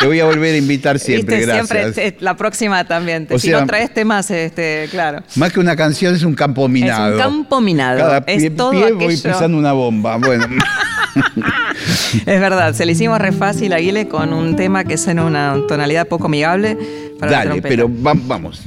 Te 0.00 0.06
voy 0.06 0.20
a 0.20 0.26
volver 0.26 0.54
a 0.54 0.58
invitar 0.58 0.98
siempre, 1.00 1.36
viste, 1.38 1.50
gracias. 1.52 1.94
siempre, 1.94 2.16
la 2.20 2.36
próxima 2.36 2.84
también. 2.84 3.26
O 3.30 3.38
si 3.38 3.48
sea- 3.48 3.60
no 3.60 3.66
traes 3.66 3.92
temas, 3.94 4.30
este, 4.30 4.88
claro. 4.90 5.22
Más 5.36 5.52
que 5.52 5.58
una 5.60 5.74
canción 5.74 6.14
es 6.14 6.22
un 6.22 6.34
campo 6.34 6.68
minado. 6.68 7.08
Es 7.18 7.24
un 7.24 7.30
campo 7.32 7.60
minado. 7.62 7.98
Cada 7.98 8.18
Es 8.18 8.24
pie, 8.42 8.50
todo 8.50 8.70
pie 8.72 8.92
voy 8.92 9.16
pisando 9.16 9.56
una 9.58 9.72
bomba. 9.72 10.18
Bueno, 10.18 10.46
Es 12.26 12.40
verdad, 12.40 12.72
se 12.74 12.86
le 12.86 12.92
hicimos 12.92 13.18
re 13.18 13.32
fácil 13.32 13.72
a 13.72 13.78
Guile 13.78 14.08
con 14.08 14.32
un 14.32 14.56
tema 14.56 14.84
que 14.84 14.94
es 14.94 15.06
en 15.08 15.18
una 15.20 15.56
tonalidad 15.68 16.06
poco 16.08 16.26
amigable 16.26 16.76
para 17.18 17.30
la 17.32 17.38
dale, 17.38 17.50
trompeta. 17.50 17.68
pero 17.68 17.90
va- 18.02 18.14
vamos. 18.16 18.62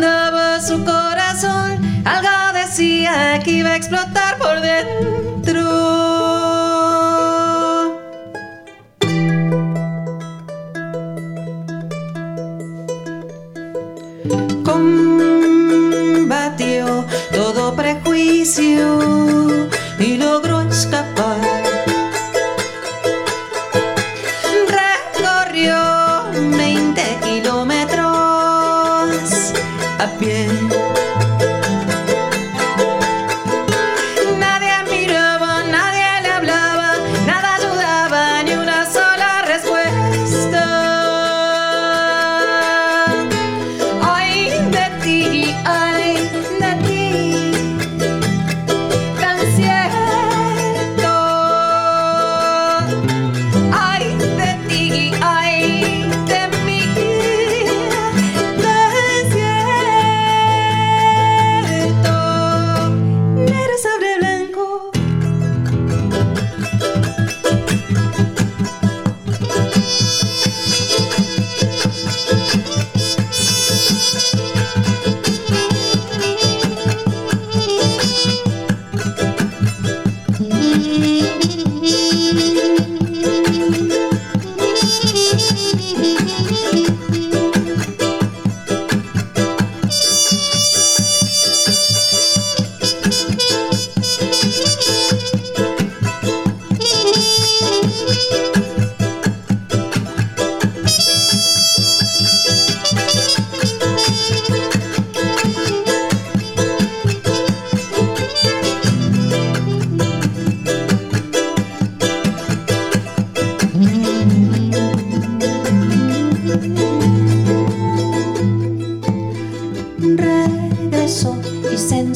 Algo 0.00 0.12
rondaba 0.12 0.60
su 0.60 0.82
corazón, 0.82 2.02
algo 2.06 2.52
decía 2.54 3.38
que 3.44 3.50
iba 3.50 3.70
a 3.70 3.76
explotar 3.76 4.38
por 4.38 4.60
dentro. 4.62 5.60
Combatió 16.24 17.04
todo 17.32 17.76
prejuicio 17.76 19.29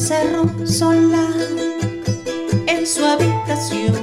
encerró 0.05 0.45
sola 0.67 1.25
en 2.67 2.85
su 2.85 3.03
habitación. 3.03 3.94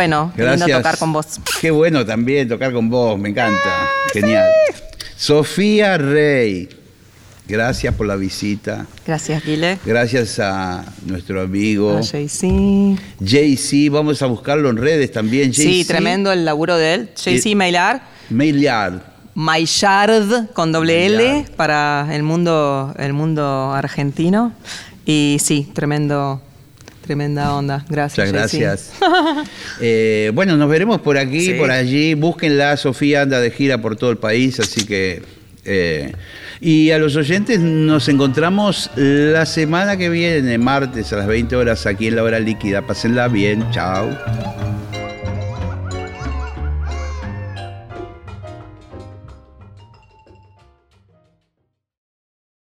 Bueno, 0.00 0.32
qué 0.34 0.40
Gracias. 0.42 0.66
lindo 0.66 0.78
tocar 0.78 0.96
con 0.96 1.12
vos. 1.12 1.26
Qué 1.60 1.70
bueno 1.70 2.06
también 2.06 2.48
tocar 2.48 2.72
con 2.72 2.88
vos, 2.88 3.18
me 3.18 3.28
encanta. 3.28 3.86
Genial. 4.14 4.48
Sofía 5.14 5.98
Rey, 5.98 6.70
gracias 7.46 7.94
por 7.94 8.06
la 8.06 8.16
visita. 8.16 8.86
Gracias, 9.06 9.44
Guile. 9.44 9.78
Gracias 9.84 10.38
a 10.38 10.86
nuestro 11.04 11.42
amigo 11.42 11.98
A 11.98 12.00
JC. 12.00 12.96
JC. 13.20 13.90
Vamos 13.90 14.22
a 14.22 14.26
buscarlo 14.26 14.70
en 14.70 14.78
redes 14.78 15.12
también. 15.12 15.52
Sí, 15.52 15.84
tremendo 15.84 16.32
el 16.32 16.46
laburo 16.46 16.78
de 16.78 16.94
él. 16.94 17.10
JC 17.14 17.54
Mailar. 17.54 18.00
Maillard. 18.30 19.02
Maillard 19.34 20.46
con 20.54 20.72
doble 20.72 21.04
L 21.04 21.44
para 21.56 22.08
el 22.12 22.22
mundo, 22.22 22.94
el 22.98 23.12
mundo 23.12 23.74
argentino. 23.74 24.54
Y 25.04 25.36
sí, 25.42 25.70
tremendo, 25.74 26.40
tremenda 27.10 27.52
onda. 27.56 27.84
Gracias. 27.88 28.28
Muchas 28.28 28.54
gracias. 28.54 28.92
Eh, 29.80 30.30
bueno, 30.34 30.56
nos 30.56 30.68
veremos 30.68 31.00
por 31.00 31.18
aquí, 31.18 31.40
Sí. 31.40 31.52
por 31.54 31.70
allí. 31.72 32.14
Búsquenla, 32.14 32.76
Sofía 32.76 33.22
anda 33.22 33.40
de 33.40 33.50
gira 33.50 33.78
por 33.78 33.96
todo 33.96 34.10
el 34.10 34.18
país, 34.18 34.60
así 34.60 34.84
que... 34.86 35.22
eh, 35.64 36.12
y 36.60 36.90
a 36.90 36.98
los 36.98 37.16
oyentes 37.16 37.58
nos 37.58 38.08
encontramos 38.08 38.90
la 38.94 39.44
semana 39.46 39.96
que 39.96 40.08
viene, 40.10 40.56
martes 40.58 41.12
a 41.12 41.16
las 41.16 41.26
20 41.26 41.56
horas, 41.56 41.86
aquí 41.86 42.06
en 42.08 42.16
la 42.16 42.22
hora 42.22 42.38
líquida. 42.38 42.82
Pásenla 42.86 43.26
bien, 43.28 43.64
chao. 43.72 44.10